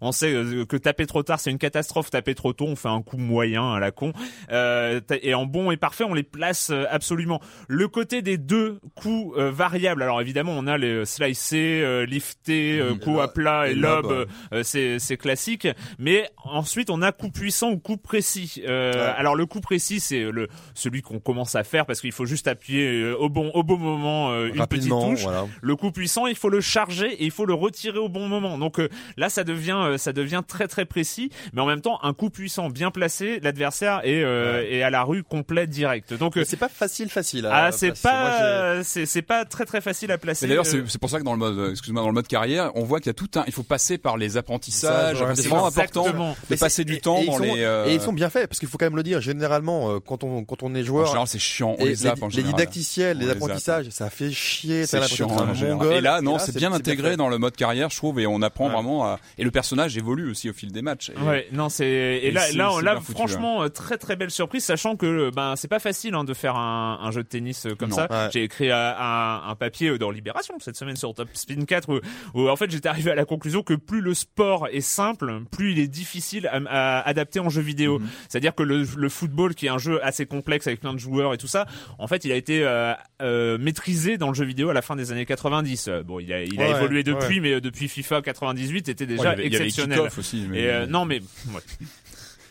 On 0.00 0.12
sait 0.12 0.32
euh, 0.32 0.64
que 0.64 0.76
taper 0.76 1.06
trop 1.06 1.22
tard, 1.22 1.40
c'est 1.40 1.50
une 1.50 1.58
catastrophe. 1.58 2.10
Taper 2.10 2.34
trop 2.34 2.52
tôt, 2.52 2.66
on 2.66 2.76
fait 2.76 2.88
un 2.88 3.02
coup 3.02 3.16
moyen 3.16 3.72
à 3.72 3.80
la 3.80 3.90
con. 3.90 4.12
Euh, 4.50 5.00
et 5.22 5.34
en 5.34 5.46
bon 5.46 5.70
et 5.70 5.76
parfait, 5.76 6.04
on 6.04 6.14
les 6.14 6.22
place 6.22 6.70
euh, 6.70 6.84
absolument. 6.90 7.40
Le 7.68 7.88
côté 7.88 8.22
des 8.22 8.38
deux 8.38 8.80
coups 8.94 9.36
euh, 9.38 9.50
variables. 9.50 10.02
Alors 10.02 10.20
évidemment, 10.20 10.52
on 10.56 10.66
a 10.66 10.78
les 10.78 11.04
slicer, 11.04 11.80
euh, 11.82 12.04
lifter, 12.06 12.78
euh, 12.78 12.94
Mm. 12.94 12.98
coup 13.00 13.20
à 13.20 13.32
plat 13.32 13.68
et, 13.68 13.72
Et 13.72 13.74
lob. 13.74 14.26
euh, 14.52 14.62
c'est 14.62 14.98
c'est 14.98 15.16
classique. 15.16 15.68
Mais 15.98 16.28
ensuite, 16.44 16.90
on 16.90 17.02
a 17.02 17.12
coup 17.12 17.30
puissant 17.30 17.70
ou 17.70 17.78
coup 17.78 17.96
précis. 17.96 18.62
Euh, 18.66 18.90
Ouais. 18.90 19.14
Alors 19.16 19.36
le 19.36 19.46
coup 19.46 19.60
précis, 19.60 20.00
c'est 20.00 20.20
le 20.30 20.48
celui 20.74 21.02
qu'on 21.02 21.20
commence 21.20 21.54
à 21.54 21.64
faire 21.64 21.86
parce 21.86 22.00
qu'il 22.00 22.12
faut 22.12 22.26
juste 22.26 22.48
appuyer 22.48 23.12
au 23.12 23.28
bon 23.28 23.50
au 23.54 23.62
bon 23.62 23.76
moment 23.78 24.30
euh, 24.32 24.48
une 24.52 24.66
petite 24.66 24.88
touche. 24.90 25.22
voilà. 25.22 25.46
Le 25.62 25.76
coup 25.76 25.92
puissant, 25.92 26.26
il 26.26 26.34
faut 26.34 26.48
le 26.48 26.60
charger 26.60 27.12
et 27.12 27.24
il 27.24 27.30
faut 27.30 27.46
le 27.46 27.54
retirer 27.54 27.98
au 27.98 28.08
bon 28.08 28.26
moment. 28.28 28.58
Donc 28.58 28.78
euh, 28.80 28.88
là, 29.16 29.28
ça 29.28 29.39
devient 29.44 29.78
euh, 29.80 29.98
ça 29.98 30.12
devient 30.12 30.42
très 30.46 30.68
très 30.68 30.84
précis, 30.84 31.30
mais 31.52 31.60
en 31.60 31.66
même 31.66 31.80
temps, 31.80 31.98
un 32.02 32.12
coup 32.14 32.30
puissant 32.30 32.68
bien 32.70 32.90
placé, 32.90 33.40
l'adversaire 33.40 34.00
est 34.04 34.22
euh, 34.22 34.64
est 34.68 34.82
à 34.82 34.90
la 34.90 35.02
rue 35.02 35.22
complet 35.22 35.66
direct. 35.66 36.14
Donc 36.14 36.36
euh, 36.36 36.44
c'est 36.44 36.56
pas 36.56 36.68
facile, 36.68 37.08
facile. 37.10 37.46
à 37.46 37.66
ah, 37.66 37.72
c'est 37.72 38.00
pas 38.00 38.82
c'est 38.82 39.06
c'est 39.06 39.22
pas 39.22 39.44
très 39.44 39.64
très 39.64 39.80
facile 39.80 40.12
à 40.12 40.18
placer. 40.18 40.46
D'ailleurs, 40.46 40.66
euh, 40.66 40.70
c'est 40.70 40.88
c'est 40.88 41.00
pour 41.00 41.10
ça 41.10 41.18
que 41.18 41.24
dans 41.24 41.32
le 41.32 41.38
mode, 41.38 41.70
excuse-moi, 41.70 42.02
dans 42.02 42.08
le 42.08 42.14
mode 42.14 42.28
carrière, 42.28 42.70
on 42.74 42.84
voit 42.84 42.98
qu'il 43.00 43.06
y 43.08 43.10
a 43.10 43.14
tout 43.14 43.30
un, 43.36 43.44
il 43.46 43.52
faut 43.52 43.62
passer 43.62 43.98
par 43.98 44.16
les 44.16 44.36
apprentissages. 44.36 45.18
Ça, 45.18 45.34
c'est 45.34 45.48
vraiment 45.48 45.66
important 45.66 46.06
de 46.50 46.56
passer 46.56 46.84
du 46.84 46.94
et- 46.94 47.00
temps 47.00 47.18
et 47.18 47.22
ils 47.22 47.26
dans 47.26 47.36
sont- 47.38 47.42
les. 47.42 47.62
euh, 47.62 47.86
Et 47.86 47.94
ils 47.94 48.00
sont 48.00 48.12
bien 48.12 48.30
faits, 48.30 48.46
parce 48.48 48.58
qu'il 48.58 48.68
faut 48.68 48.78
quand 48.78 48.86
même 48.86 48.96
le 48.96 49.02
dire. 49.02 49.20
Généralement, 49.20 49.90
euh, 49.90 49.98
quand 50.04 50.24
on 50.24 50.44
quand 50.44 50.62
on 50.62 50.74
est 50.74 50.80
En 50.82 50.84
joueur, 50.84 51.06
général, 51.06 51.26
c'est 51.28 51.38
chiant. 51.38 51.76
On 51.78 51.84
les 51.84 52.06
en 52.06 52.14
les 52.26 52.30
général. 52.32 52.52
didacticiels, 52.54 53.16
On 53.16 53.20
les 53.20 53.26
les 53.26 53.32
apprentissages, 53.32 53.88
ça 53.90 54.10
fait 54.10 54.30
chier. 54.30 54.86
C'est 54.86 55.02
chiant. 55.06 55.28
un 55.38 55.46
mongol. 55.54 55.94
Et 55.94 56.00
là, 56.00 56.20
non, 56.20 56.38
c'est 56.38 56.54
bien 56.56 56.72
intégré 56.72 57.16
dans 57.16 57.28
le 57.28 57.38
mode 57.38 57.56
carrière, 57.56 57.90
je 57.90 57.96
trouve, 57.96 58.20
et 58.20 58.26
on 58.26 58.42
apprend 58.42 58.68
vraiment 58.68 59.04
à... 59.06 59.18
Et 59.38 59.44
le 59.44 59.50
personnage 59.50 59.96
évolue 59.96 60.30
aussi 60.30 60.50
au 60.50 60.52
fil 60.52 60.72
des 60.72 60.82
matchs. 60.82 61.10
Et- 61.10 61.20
Ouais, 61.20 61.46
non, 61.52 61.68
c'est 61.68 61.86
et, 61.88 62.26
Et 62.28 62.30
là, 62.30 62.42
là, 62.82 62.96
foutu, 63.00 63.12
franchement, 63.12 63.62
euh, 63.62 63.68
très 63.68 63.96
très 63.98 64.16
belle 64.16 64.30
surprise, 64.30 64.64
sachant 64.64 64.96
que 64.96 65.30
ben 65.34 65.54
c'est 65.56 65.68
pas 65.68 65.78
facile 65.78 66.14
hein, 66.14 66.24
de 66.24 66.34
faire 66.34 66.56
un, 66.56 66.98
un 67.02 67.10
jeu 67.10 67.22
de 67.22 67.28
tennis 67.28 67.66
euh, 67.66 67.74
comme 67.74 67.90
Non. 67.90 67.96
ça. 67.96 68.06
Ouais. 68.10 68.28
J'ai 68.32 68.42
écrit 68.44 68.70
euh, 68.70 68.92
un, 68.98 69.42
un 69.48 69.54
papier 69.54 69.88
euh, 69.90 69.98
dans 69.98 70.10
Libération 70.10 70.54
cette 70.60 70.76
semaine 70.76 70.96
sur 70.96 71.14
Top 71.14 71.28
Spin 71.34 71.64
4 71.64 71.88
où, 71.92 72.00
où, 72.38 72.48
en 72.48 72.56
fait 72.56 72.70
j'étais 72.70 72.88
arrivé 72.88 73.10
à 73.10 73.14
la 73.14 73.24
conclusion 73.24 73.62
que 73.62 73.74
plus 73.74 74.00
le 74.00 74.14
sport 74.14 74.68
est 74.70 74.80
simple, 74.80 75.40
plus 75.50 75.72
il 75.72 75.78
est 75.78 75.88
difficile 75.88 76.46
à, 76.48 76.58
à 76.98 77.08
adapter 77.08 77.40
en 77.40 77.48
jeu 77.48 77.62
vidéo. 77.62 77.98
Mhm. 77.98 78.08
C'est-à-dire 78.28 78.54
que 78.54 78.62
le, 78.62 78.84
le 78.96 79.08
football, 79.08 79.54
qui 79.54 79.66
est 79.66 79.70
un 79.70 79.78
jeu 79.78 80.04
assez 80.04 80.26
complexe 80.26 80.66
avec 80.66 80.80
plein 80.80 80.92
de 80.94 80.98
joueurs 80.98 81.34
et 81.34 81.38
tout 81.38 81.46
ça, 81.46 81.66
en 81.98 82.06
fait, 82.06 82.24
il 82.24 82.32
a 82.32 82.36
été 82.36 82.62
euh, 82.64 82.92
euh, 83.22 83.58
maîtrisé 83.58 84.18
dans 84.18 84.28
le 84.28 84.34
jeu 84.34 84.44
vidéo 84.44 84.70
à 84.70 84.74
la 84.74 84.82
fin 84.82 84.96
des 84.96 85.12
années 85.12 85.26
90. 85.26 85.88
Euh, 85.88 86.02
Bon, 86.02 86.18
il 86.18 86.32
a, 86.32 86.42
il 86.42 86.60
a 86.60 86.64
Ouais, 86.64 86.76
évolué 86.76 86.98
ouais. 86.98 87.02
depuis, 87.02 87.40
mais 87.40 87.60
depuis 87.60 87.88
FIFA 87.88 88.22
98, 88.22 88.86
c'était 88.86 89.04
Ouais, 89.06 89.19
déjà 89.20 89.32
il 89.32 89.36
y 89.36 89.40
avait- 89.40 89.46
il 89.46 89.52
y 89.52 89.56
avait 89.56 89.64
exceptionnel. 89.66 89.98
Kick-Off 89.98 90.18
aussi. 90.18 90.46
mais- 90.48 90.60
Et 90.60 90.70
euh, 90.70 90.86
non, 90.86 91.04
mais 91.04 91.20
ouais. 91.20 91.60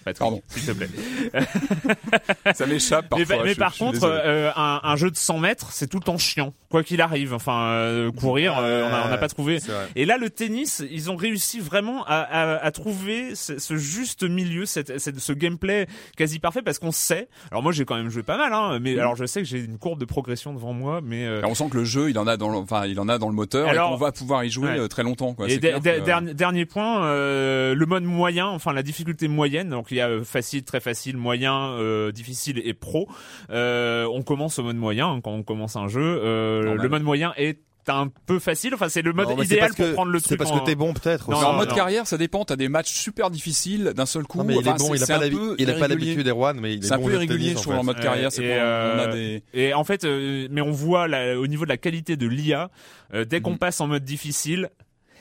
Patrick, 0.06 0.20
Pardon. 0.20 0.42
s'il 0.48 0.66
te 0.66 0.72
plaît. 0.72 0.90
Ça 2.54 2.66
m'échappe 2.66 3.10
parfois. 3.10 3.44
mais 3.44 3.54
je- 3.54 3.60
par 3.60 3.74
je 3.74 3.80
contre, 3.80 4.00
euh, 4.04 4.52
un, 4.56 4.80
un 4.84 4.96
jeu 4.96 5.12
de 5.12 5.16
100 5.18 5.40
mètres, 5.40 5.68
c'est 5.72 5.88
tout 5.88 5.98
le 6.00 6.04
temps 6.04 6.18
chiant, 6.18 6.54
quoi 6.70 6.84
qu'il 6.84 7.02
arrive. 7.02 7.34
Enfin, 7.34 7.70
euh, 7.72 8.12
courir, 8.12 8.58
euh, 8.60 8.90
on 9.06 9.10
n'a 9.10 9.18
pas 9.18 9.28
trouvé. 9.28 9.60
Et 9.96 10.06
là, 10.06 10.18
le 10.18 10.30
tennis, 10.30 10.84
ils 10.90 11.12
ont 11.12 11.16
réussi 11.16 11.60
vraiment 11.60 12.04
à, 12.06 12.16
à, 12.18 12.56
à 12.66 12.72
trouver 12.72 13.36
ce, 13.36 13.60
ce 13.60 13.76
juste 13.78 14.24
milieu, 14.24 14.66
cette, 14.66 15.00
cette- 15.00 15.20
ce 15.20 15.34
gameplay 15.34 15.88
quasi 16.18 16.40
parfait, 16.40 16.62
parce 16.62 16.80
qu'on 16.80 16.92
sait. 16.92 17.28
Alors 17.52 17.64
moi, 17.64 17.72
j'ai 17.72 17.86
quand 17.86 17.96
même 17.96 18.10
joué 18.10 18.24
pas 18.24 18.38
mal, 18.38 18.54
hein, 18.54 18.80
mais 18.82 18.98
alors 19.00 19.16
je 19.16 19.26
sais 19.26 19.42
que 19.42 19.48
j'ai 19.48 19.60
une 19.60 19.78
courbe 19.78 20.00
de 20.00 20.06
progression 20.06 20.54
devant 20.54 20.74
moi, 20.74 21.02
mais 21.04 21.28
on 21.44 21.56
sent 21.56 21.70
que 21.72 21.78
le 21.78 21.86
jeu, 21.86 22.10
il 22.10 22.18
en 22.18 22.28
a 22.28 22.38
dans, 22.38 22.50
le- 22.50 22.58
enfin, 22.58 22.86
il 22.86 23.00
en 23.00 23.10
a 23.10 23.18
dans 23.18 23.30
le 23.30 23.36
moteur 23.36 23.68
Alors- 23.70 23.90
et 23.90 23.92
qu'on 23.92 23.98
va 23.98 24.12
pouvoir 24.12 24.44
y 24.44 24.50
jouer 24.50 24.80
Ouais. 24.80 24.88
très 24.88 25.04
longtemps. 25.04 25.34
Quoi. 25.34 25.50
Et 25.50 25.60
que- 25.60 26.34
dernier 26.34 26.66
point, 26.66 27.02
le 27.14 27.86
mode 27.86 28.04
moyen, 28.04 28.48
enfin 28.48 28.74
la 28.74 28.84
difficulté 28.84 29.28
moyenne, 29.28 29.70
donc 29.70 29.89
il 29.92 29.98
y 29.98 30.02
a 30.02 30.10
euh, 30.10 30.24
facile, 30.24 30.64
très 30.64 30.80
facile, 30.80 31.18
moyen, 31.18 31.72
euh, 31.72 32.12
difficile 32.12 32.62
et 32.64 32.74
pro. 32.74 33.08
Euh, 33.50 34.06
on 34.14 34.22
commence 34.22 34.60
au 34.60 34.64
mode 34.64 34.76
moyen 34.78 35.08
hein, 35.08 35.22
quand 35.24 35.32
on 35.32 35.44
commence 35.44 35.76
un 35.76 35.88
jeu. 35.88 36.02
Euh, 36.24 36.76
le 36.76 36.90
mode 36.90 37.04
moyen 37.04 37.34
est 37.38 37.60
un 37.88 38.08
peu 38.28 38.38
facile, 38.38 38.76
enfin 38.76 38.88
c'est 38.88 39.02
le 39.02 39.14
mode 39.14 39.30
Non, 39.30 39.38
c'est 39.40 39.46
idéal 39.46 39.60
parce 39.70 39.76
pour 39.78 39.86
que- 39.88 39.92
prendre 39.94 40.12
le 40.12 40.20
C'est 40.20 40.26
truc. 40.28 40.38
parce 40.40 40.52
en- 40.52 40.60
que 40.60 40.66
t'es 40.66 40.76
bon, 40.76 40.94
peut-être. 40.94 41.28
En 41.34 41.54
mode 41.54 41.70
non. 41.70 41.76
carrière, 41.76 42.06
ça 42.06 42.18
dépend. 42.20 42.46
T'as 42.46 42.56
des 42.56 42.70
matchs 42.70 42.94
super 42.94 43.32
difficiles 43.32 43.94
d'un 43.96 44.06
seul 44.06 44.26
coup. 44.28 44.38
Non, 44.38 44.44
mais 44.44 44.54
il 44.54 44.60
Enfin, 44.60 44.76
est 44.76 44.78
bon, 44.78 44.94
il 44.94 45.02
a 45.02 45.06
c'est- 45.06 45.14
pas 45.14 45.20
c'est 45.20 45.26
un 45.26 45.30
l'habi- 45.30 45.36
peu 45.36 45.56
il 45.58 45.70
a 45.72 45.74
pas 45.74 45.88
l'habitude 45.88 46.28
Erwan, 46.28 46.60
mais 46.60 46.74
il 46.76 46.84
est 46.84 46.88
C'est 46.88 46.94
un 46.94 46.98
bon 47.00 47.06
peu 47.08 47.14
irrégulier, 47.14 47.52
je 47.52 47.56
trouve, 47.56 47.74
en 47.76 47.84
mode 47.84 48.00
carrière. 48.00 48.32
C'est 48.32 48.44
et, 48.44 48.48
pour- 48.50 48.58
on 48.58 48.60
a 48.60 49.08
euh, 49.08 49.12
des. 49.12 49.44
Et 49.56 49.74
en 49.74 49.84
fait, 49.84 50.04
euh, 50.04 50.48
mais 50.52 50.62
on 50.62 50.70
voit 50.72 51.08
là, 51.08 51.40
au 51.40 51.48
niveau 51.48 51.64
de 51.64 51.70
la 51.70 51.78
qualité 51.78 52.16
de 52.16 52.28
l'IA, 52.28 52.70
euh, 53.16 53.26
dès 53.26 53.42
qu'on 53.42 53.52
Mhm. 53.54 53.58
passe 53.58 53.82
en 53.82 53.88
mode 53.88 54.04
difficile, 54.04 54.70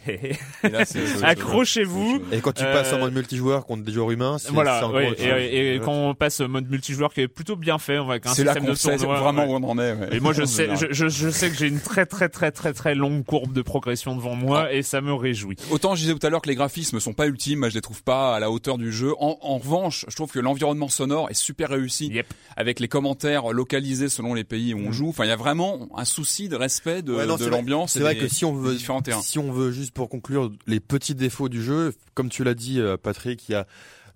accrochez-vous. 1.22 2.22
Et 2.32 2.40
quand 2.40 2.52
tu 2.52 2.64
Euh, 2.64 2.72
passes 2.72 2.92
en 2.92 2.98
mode 2.98 3.14
multijoueur 3.14 3.66
contre 3.66 3.82
des 3.84 3.92
joueurs 3.92 4.10
humains, 4.10 4.38
c'est 4.38 4.50
Voilà, 4.52 4.78
encore 4.78 4.94
ouais, 4.94 5.10
autre 5.10 5.20
et, 5.22 5.28
chose. 5.28 5.38
et- 5.40 5.74
et 5.76 5.80
quand 5.80 5.92
on 5.92 6.14
passe 6.14 6.40
au 6.40 6.48
mode 6.48 6.68
multijoueur 6.70 7.12
qui 7.12 7.20
est 7.22 7.28
plutôt 7.28 7.56
bien 7.56 7.78
fait, 7.78 7.98
on 7.98 8.06
va 8.06 8.14
un 8.14 8.18
C'est 8.34 8.44
là 8.44 8.52
système 8.52 8.64
qu'on 8.66 8.70
de 8.72 8.76
sait 8.76 8.96
tournoi, 8.96 9.20
vraiment 9.20 9.44
ouais. 9.46 9.52
où 9.52 9.64
on 9.64 9.68
en 9.70 9.78
est. 9.78 9.92
ouais. 9.92 10.08
Et 10.16 10.20
moi, 10.20 10.32
je 10.32 10.42
En 10.42 10.46
sais, 10.46 10.64
général. 10.66 10.88
je, 10.90 11.08
je, 11.08 11.08
je 11.08 11.28
sais 11.30 11.50
que 11.50 11.56
j'ai 11.56 11.68
une 11.68 11.80
très 11.80 12.06
très 12.06 12.28
très 12.28 12.50
très 12.50 12.72
très 12.72 12.94
longue 12.94 13.24
courbe 13.24 13.52
de 13.52 13.62
progression 13.62 14.16
devant 14.16 14.34
moi 14.34 14.66
Ah. 14.68 14.72
et 14.72 14.82
ça 14.82 15.00
me 15.00 15.12
réjouit. 15.12 15.56
Autant 15.70 15.94
je 15.94 16.00
disais 16.02 16.14
tout 16.14 16.26
à 16.26 16.30
l'heure 16.30 16.42
que 16.42 16.48
les 16.48 16.54
graphismes 16.54 17.00
sont 17.00 17.12
pas 17.12 17.26
ultimes, 17.26 17.60
moi 17.60 17.68
je 17.68 17.74
les 17.74 17.80
trouve 17.80 18.02
pas 18.02 18.34
à 18.36 18.40
la 18.40 18.50
hauteur 18.50 18.78
du 18.78 18.92
jeu. 18.92 19.12
En, 19.20 19.38
en 19.42 19.58
revanche, 19.58 20.04
je 20.08 20.14
trouve 20.16 20.30
que 20.30 20.38
l'environnement 20.40 20.88
sonore 20.88 21.30
est 21.30 21.34
super 21.34 21.68
réussi, 21.70 22.08
Yep. 22.08 22.26
avec 22.56 22.80
les 22.80 22.88
commentaires 22.88 23.52
localisés 23.52 24.08
selon 24.08 24.34
les 24.34 24.44
pays 24.44 24.74
où 24.74 24.78
on 24.78 24.92
joue. 24.92 25.08
Enfin, 25.10 25.24
il 25.24 25.28
y 25.28 25.32
a 25.32 25.36
vraiment 25.36 25.88
un 25.96 26.04
souci 26.04 26.48
de 26.48 26.56
respect 26.56 27.02
de, 27.02 27.12
l'ambiance. 27.48 27.92
C'est 27.92 27.98
et 28.00 28.02
vrai 28.02 28.16
que 28.16 28.28
si 28.28 28.44
on 28.44 28.54
veut, 28.54 28.76
si 28.78 29.38
on 29.38 29.52
veut 29.52 29.70
juste 29.72 29.87
pour 29.92 30.08
conclure 30.08 30.52
les 30.66 30.80
petits 30.80 31.14
défauts 31.14 31.48
du 31.48 31.62
jeu, 31.62 31.94
comme 32.14 32.28
tu 32.28 32.44
l'as 32.44 32.54
dit, 32.54 32.80
euh, 32.80 32.96
Patrick, 32.96 33.48
il 33.48 33.52
y 33.52 33.54
a 33.54 33.66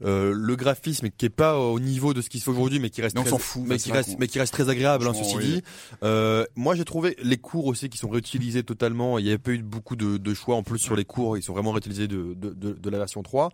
euh, 0.05 0.33
le 0.35 0.57
graphisme 0.57 1.09
qui 1.17 1.27
est 1.27 1.31
pas 1.31 1.59
au 1.59 1.79
niveau 1.81 2.15
de 2.15 2.21
ce 2.21 2.29
qui 2.29 2.39
se 2.39 2.45
fait 2.45 2.51
aujourd'hui, 2.51 2.79
mais 2.81 2.91
qui 2.91 3.03
reste, 3.03 3.15
Mais 3.15 3.21
on 3.23 3.25
très, 3.25 3.39
fout, 3.39 3.63
mais 3.67 3.77
qui 3.79 3.93
reste, 3.93 4.17
mais 4.19 4.27
qui 4.29 4.39
reste 4.39 4.53
très 4.53 4.69
agréable. 4.69 5.07
Hein, 5.07 5.13
ceci 5.15 5.37
oui. 5.37 5.45
dit, 5.45 5.63
euh, 6.03 6.45
moi 6.57 6.75
j'ai 6.75 6.85
trouvé 6.85 7.17
les 7.23 7.37
cours 7.37 7.67
aussi 7.67 7.89
qui 7.89 7.99
sont 7.99 8.09
réutilisés 8.09 8.63
totalement. 8.63 9.19
Il 9.19 9.27
y 9.27 9.33
a 9.33 9.39
pas 9.39 9.51
eu 9.53 9.59
beaucoup 9.63 9.97
de, 9.97 10.17
de 10.17 10.35
choix 10.35 10.57
en 10.57 10.63
plus 10.63 10.79
sur 10.79 10.97
les 10.97 11.05
cours. 11.05 11.37
Ils 11.37 11.43
sont 11.43 11.53
vraiment 11.53 11.73
réutilisés 11.73 12.09
de, 12.09 12.35
de, 12.35 12.51
de, 12.51 12.73
de 12.73 12.91
la 12.91 12.99
version 12.99 13.23
3. 13.23 13.51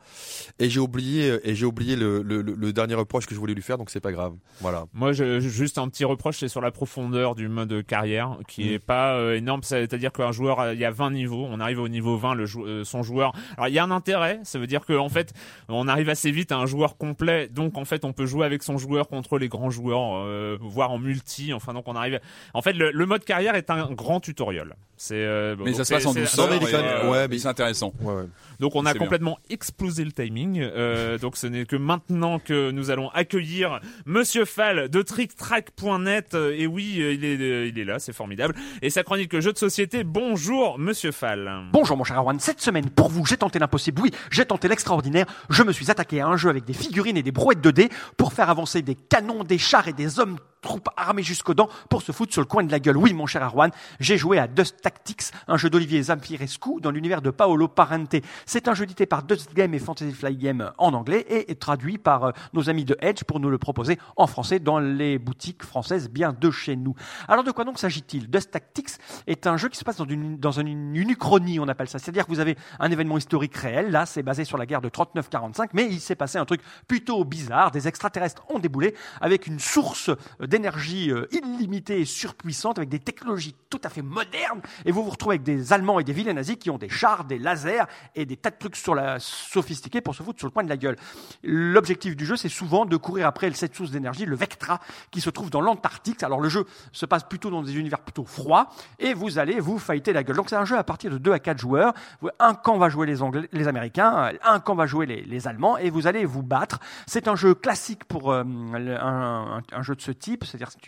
Et 0.59 0.70
j'ai 0.70 0.80
oublié, 0.80 1.38
et 1.44 1.55
j'ai 1.55 1.66
oublié 1.66 1.96
le, 1.96 2.22
le, 2.22 2.42
le- 2.42 2.55
le 2.55 2.72
dernier 2.72 2.94
reproche 2.94 3.26
que 3.26 3.34
je 3.34 3.40
voulais 3.40 3.55
lui 3.55 3.62
faire, 3.62 3.78
donc 3.78 3.90
c'est 3.90 4.01
pas 4.01 4.12
grave. 4.12 4.34
Voilà. 4.61 4.86
Moi, 4.92 5.12
je, 5.12 5.40
juste 5.40 5.78
un 5.78 5.88
petit 5.88 6.05
reproche, 6.05 6.38
c'est 6.38 6.49
sur 6.49 6.61
la 6.61 6.70
profondeur 6.70 7.34
du 7.34 7.49
mode 7.49 7.84
carrière, 7.86 8.38
qui 8.49 8.64
Mm. 8.64 8.72
est 8.72 8.78
pas 8.78 9.14
euh, 9.16 9.36
énorme. 9.36 9.62
C'est-à-dire 9.62 10.12
qu'un 10.12 10.32
joueur, 10.32 10.61
euh, 10.61 10.74
il 10.74 10.80
y 10.80 10.84
a 10.84 10.90
20 10.90 11.11
niveaux. 11.12 11.46
On 11.51 11.61
arrive 11.61 11.80
au 11.80 11.88
niveau 11.88 12.16
20, 12.16 12.34
le 12.34 12.46
jou- 12.46 12.64
euh, 12.66 12.84
son 12.84 13.03
joueur. 13.03 13.32
Alors, 13.57 13.68
il 13.68 13.74
y 13.74 13.78
a 13.78 13.84
un 13.84 13.90
intérêt. 13.90 14.40
Ça 14.44 14.59
veut 14.59 14.66
dire 14.66 14.84
que 14.84 14.92
en 14.92 15.09
fait, 15.09 15.32
on 15.68 15.88
arrive 15.88 16.09
assez 16.09 16.30
vite 16.30 16.38
à 16.51 16.57
un 16.57 16.66
joueur 16.66 16.97
complet. 16.97 17.49
Donc, 17.49 17.76
en 17.78 17.84
fait, 17.84 18.05
on 18.05 18.12
peut 18.12 18.26
jouer 18.26 18.47
avec 18.47 18.62
son 18.62 18.78
joueur 18.78 19.09
contre 19.09 19.39
les 19.39 19.49
grands 19.49 19.70
joueurs, 19.70 20.16
euh, 20.16 20.57
voire 20.61 20.91
en 20.91 20.99
multi. 20.99 21.53
Enfin, 21.53 21.74
donc, 21.74 21.84
on 21.86 21.95
arrive. 21.97 22.20
En 22.55 22.62
fait, 22.62 22.72
le, 22.72 22.91
le 22.93 23.07
mode 23.07 23.24
carrière 23.24 23.55
est 23.55 23.70
un 23.70 23.91
grand 23.93 24.20
tutoriel. 24.20 24.74
C'est. 24.97 25.14
euh, 25.14 25.55
Mais 25.64 25.72
ça 25.74 25.84
se 25.84 25.95
passe 25.95 26.07
en 26.07 26.12
douceur. 26.14 26.49
Euh, 26.51 27.11
ouais, 27.11 27.28
mais- 27.28 27.39
c'est 27.39 27.47
intéressant. 27.49 27.93
Ouais, 28.01 28.14
ouais. 28.14 28.24
Donc 28.59 28.74
on 28.74 28.84
a 28.86 28.93
bien. 28.93 28.99
complètement 28.99 29.39
explosé 29.49 30.05
le 30.05 30.11
timing. 30.11 30.59
Euh, 30.61 31.16
donc 31.18 31.36
ce 31.36 31.47
n'est 31.47 31.64
que 31.66 31.76
maintenant 31.76 32.41
que 32.41 32.72
nous 32.72 32.91
allons 32.91 33.09
accueillir 33.11 33.78
Monsieur 34.07 34.45
Fall 34.45 34.89
de 34.89 35.01
TrickTrack.net. 35.03 36.34
Et 36.34 36.66
oui, 36.66 36.95
il 36.97 37.24
est, 37.24 37.39
euh, 37.41 37.66
il 37.68 37.78
est 37.78 37.84
là, 37.84 38.01
c'est 38.01 38.12
formidable. 38.12 38.55
Et 38.82 38.91
sa 38.91 39.05
chronique 39.05 39.39
jeu 39.39 39.53
de 39.53 39.59
société. 39.59 40.03
Bonjour 40.03 40.78
Monsieur 40.78 41.12
Fall. 41.12 41.51
Bonjour 41.72 41.97
mon 41.97 42.03
cher 42.05 42.16
Arwan, 42.16 42.39
cette 42.41 42.61
semaine 42.61 42.91
pour 42.91 43.09
vous 43.09 43.24
j'ai 43.24 43.36
tenté 43.36 43.59
l'impossible, 43.61 44.01
oui 44.03 44.11
j'ai 44.30 44.45
tenté 44.45 44.66
l'extraordinaire, 44.68 45.26
je 45.51 45.62
me 45.62 45.72
suis 45.72 45.91
attaqué 45.91 46.17
un 46.26 46.36
jeu 46.36 46.48
avec 46.48 46.64
des 46.64 46.72
figurines 46.72 47.16
et 47.16 47.22
des 47.22 47.32
brouettes 47.32 47.64
2D 47.64 47.90
pour 48.16 48.32
faire 48.32 48.50
avancer 48.50 48.82
des 48.82 48.94
canons, 48.94 49.44
des 49.44 49.58
chars 49.58 49.88
et 49.88 49.92
des 49.92 50.18
hommes 50.18 50.38
troupes 50.61 50.88
armés 50.96 51.22
jusqu'aux 51.22 51.54
dents 51.54 51.68
pour 51.88 52.02
se 52.02 52.12
foutre 52.12 52.32
sur 52.32 52.42
le 52.42 52.46
coin 52.46 52.64
de 52.64 52.70
la 52.70 52.80
gueule. 52.80 52.96
Oui 52.96 53.12
mon 53.12 53.26
cher 53.26 53.42
Arwan, 53.42 53.70
j'ai 54.00 54.16
joué 54.16 54.38
à 54.38 54.46
Dust 54.46 54.80
Tactics, 54.82 55.24
un 55.46 55.56
jeu 55.56 55.70
d'Olivier 55.70 56.02
Zamfirescu 56.02 56.80
dans 56.80 56.90
l'univers 56.90 57.22
de 57.22 57.30
Paolo 57.30 57.68
Parente. 57.68 58.16
C'est 58.46 58.68
un 58.68 58.74
jeu 58.74 58.84
édité 58.84 59.06
par 59.06 59.22
Dust 59.22 59.54
Game 59.54 59.74
et 59.74 59.78
Fantasy 59.78 60.12
Fly 60.12 60.36
Game 60.36 60.72
en 60.78 60.94
anglais 60.94 61.24
et 61.28 61.50
est 61.50 61.61
traduit 61.61 61.98
par 61.98 62.24
euh, 62.24 62.32
nos 62.52 62.70
amis 62.70 62.84
de 62.84 62.96
Edge 63.00 63.24
pour 63.24 63.40
nous 63.40 63.50
le 63.50 63.59
proposer 63.59 63.98
en 64.16 64.26
français 64.26 64.59
dans 64.59 64.78
les 64.78 65.18
boutiques 65.18 65.62
françaises 65.62 66.09
bien 66.09 66.34
de 66.38 66.50
chez 66.50 66.76
nous. 66.76 66.94
Alors 67.28 67.44
de 67.44 67.50
quoi 67.50 67.64
donc 67.64 67.78
s'agit-il? 67.78 68.28
Dust 68.28 68.50
Tactics 68.50 68.90
est 69.26 69.46
un 69.46 69.56
jeu 69.56 69.68
qui 69.68 69.78
se 69.78 69.84
passe 69.84 69.96
dans 69.96 70.06
une, 70.06 70.38
dans 70.38 70.52
une, 70.52 70.94
une 70.96 71.11
uchronie, 71.11 71.61
on 71.61 71.68
appelle 71.68 71.88
ça. 71.88 71.98
C'est-à-dire 71.98 72.26
que 72.26 72.30
vous 72.30 72.40
avez 72.40 72.56
un 72.78 72.90
événement 72.90 73.18
historique 73.18 73.56
réel. 73.56 73.90
Là, 73.90 74.06
c'est 74.06 74.22
basé 74.22 74.44
sur 74.44 74.59
la 74.59 74.66
guerre 74.66 74.80
de 74.80 74.88
39-45, 74.88 75.70
mais 75.72 75.86
il 75.86 76.00
s'est 76.00 76.14
passé 76.14 76.38
un 76.38 76.44
truc 76.44 76.61
plutôt 76.86 77.24
bizarre. 77.24 77.70
Des 77.70 77.88
extraterrestres 77.88 78.42
ont 78.48 78.59
déboulé 78.59 78.94
avec 79.20 79.46
une 79.46 79.59
source 79.59 80.11
d'énergie 80.49 81.11
euh, 81.11 81.28
illimitée 81.30 82.01
et 82.01 82.05
surpuissante, 82.05 82.78
avec 82.78 82.88
des 82.88 82.99
technologies 82.99 83.55
tout 83.70 83.80
à 83.84 83.88
fait 83.88 84.03
modernes. 84.03 84.61
Et 84.84 84.92
vous 84.92 85.05
vous 85.05 85.11
retrouvez 85.11 85.34
avec 85.34 85.42
des 85.42 85.72
Allemands 85.72 86.01
et 86.01 86.05
des 86.05 86.12
vilains 86.12 86.32
nazis 86.32 86.57
qui 86.57 86.70
ont 86.70 86.78
des 86.78 86.88
chars, 86.88 87.24
des 87.24 87.38
lasers 87.38 87.84
et 88.14 88.26
des 88.26 88.36
tas 88.36 88.51
de 88.51 88.57
trucs 88.59 88.76
sur 88.76 88.94
la 88.94 89.18
sophistiqués 89.20 90.01
pour 90.01 90.14
se 90.14 90.22
foutre 90.22 90.38
sur 90.38 90.49
le 90.49 90.53
coin 90.53 90.64
de 90.64 90.68
la 90.68 90.76
gueule. 90.76 90.96
L'objectif 91.42 92.16
du 92.16 92.24
jeu, 92.24 92.36
c'est 92.36 92.49
souvent 92.49 92.86
de 92.86 92.96
courir 92.96 93.26
après 93.26 93.51
cette 93.53 93.74
source 93.74 93.90
d'énergie, 93.90 94.24
le 94.24 94.36
Vectra, 94.36 94.80
qui 95.11 95.20
se 95.20 95.30
trouve 95.30 95.51
dans 95.51 95.61
l'Antarctique. 95.61 96.22
Alors 96.22 96.40
le 96.40 96.49
jeu 96.49 96.64
se 96.92 97.07
passe 97.07 97.24
plutôt 97.24 97.51
dans 97.51 97.62
des 97.62 97.76
univers 97.76 98.01
plutôt 98.01 98.24
froids, 98.24 98.68
et 98.99 99.14
vous 99.14 99.38
allez 99.38 99.61
vous 99.61 99.78
fighter 99.78 100.12
la 100.12 100.22
gueule. 100.22 100.36
Donc 100.36 100.51
c'est 100.51 100.57
un 100.57 100.64
jeu 100.64 100.78
à 100.78 100.84
partir 100.84 101.11
de 101.11 101.18
2 101.18 101.32
à 101.32 101.38
4 101.38 101.59
joueurs. 101.59 101.92
Un 102.38 102.55
camp 102.55 102.78
va 102.78 102.88
jouer 102.88 103.07
les, 103.07 103.22
Anglais, 103.22 103.49
les 103.53 103.68
Américains, 103.68 104.32
un 104.44 104.61
camp 104.61 104.74
va 104.74 104.86
jouer 104.86 105.07
les, 105.07 105.49
Allemands, 105.49 105.78
et 105.78 105.90
vous 105.90 106.07
allez 106.07 106.24
vous 106.24 106.42
battre. 106.42 106.80
C'est 107.07 107.28
un 107.28 107.36
jeu 107.36 107.55
classique 107.55 108.05
pour 108.05 108.32
euh, 108.32 108.42
un 108.42 109.82
jeu 109.82 109.94
de 109.94 110.01
ce 110.01 110.11
type, 110.11 110.38
c'est-à-dire 110.45 110.68
c'est 110.70 110.80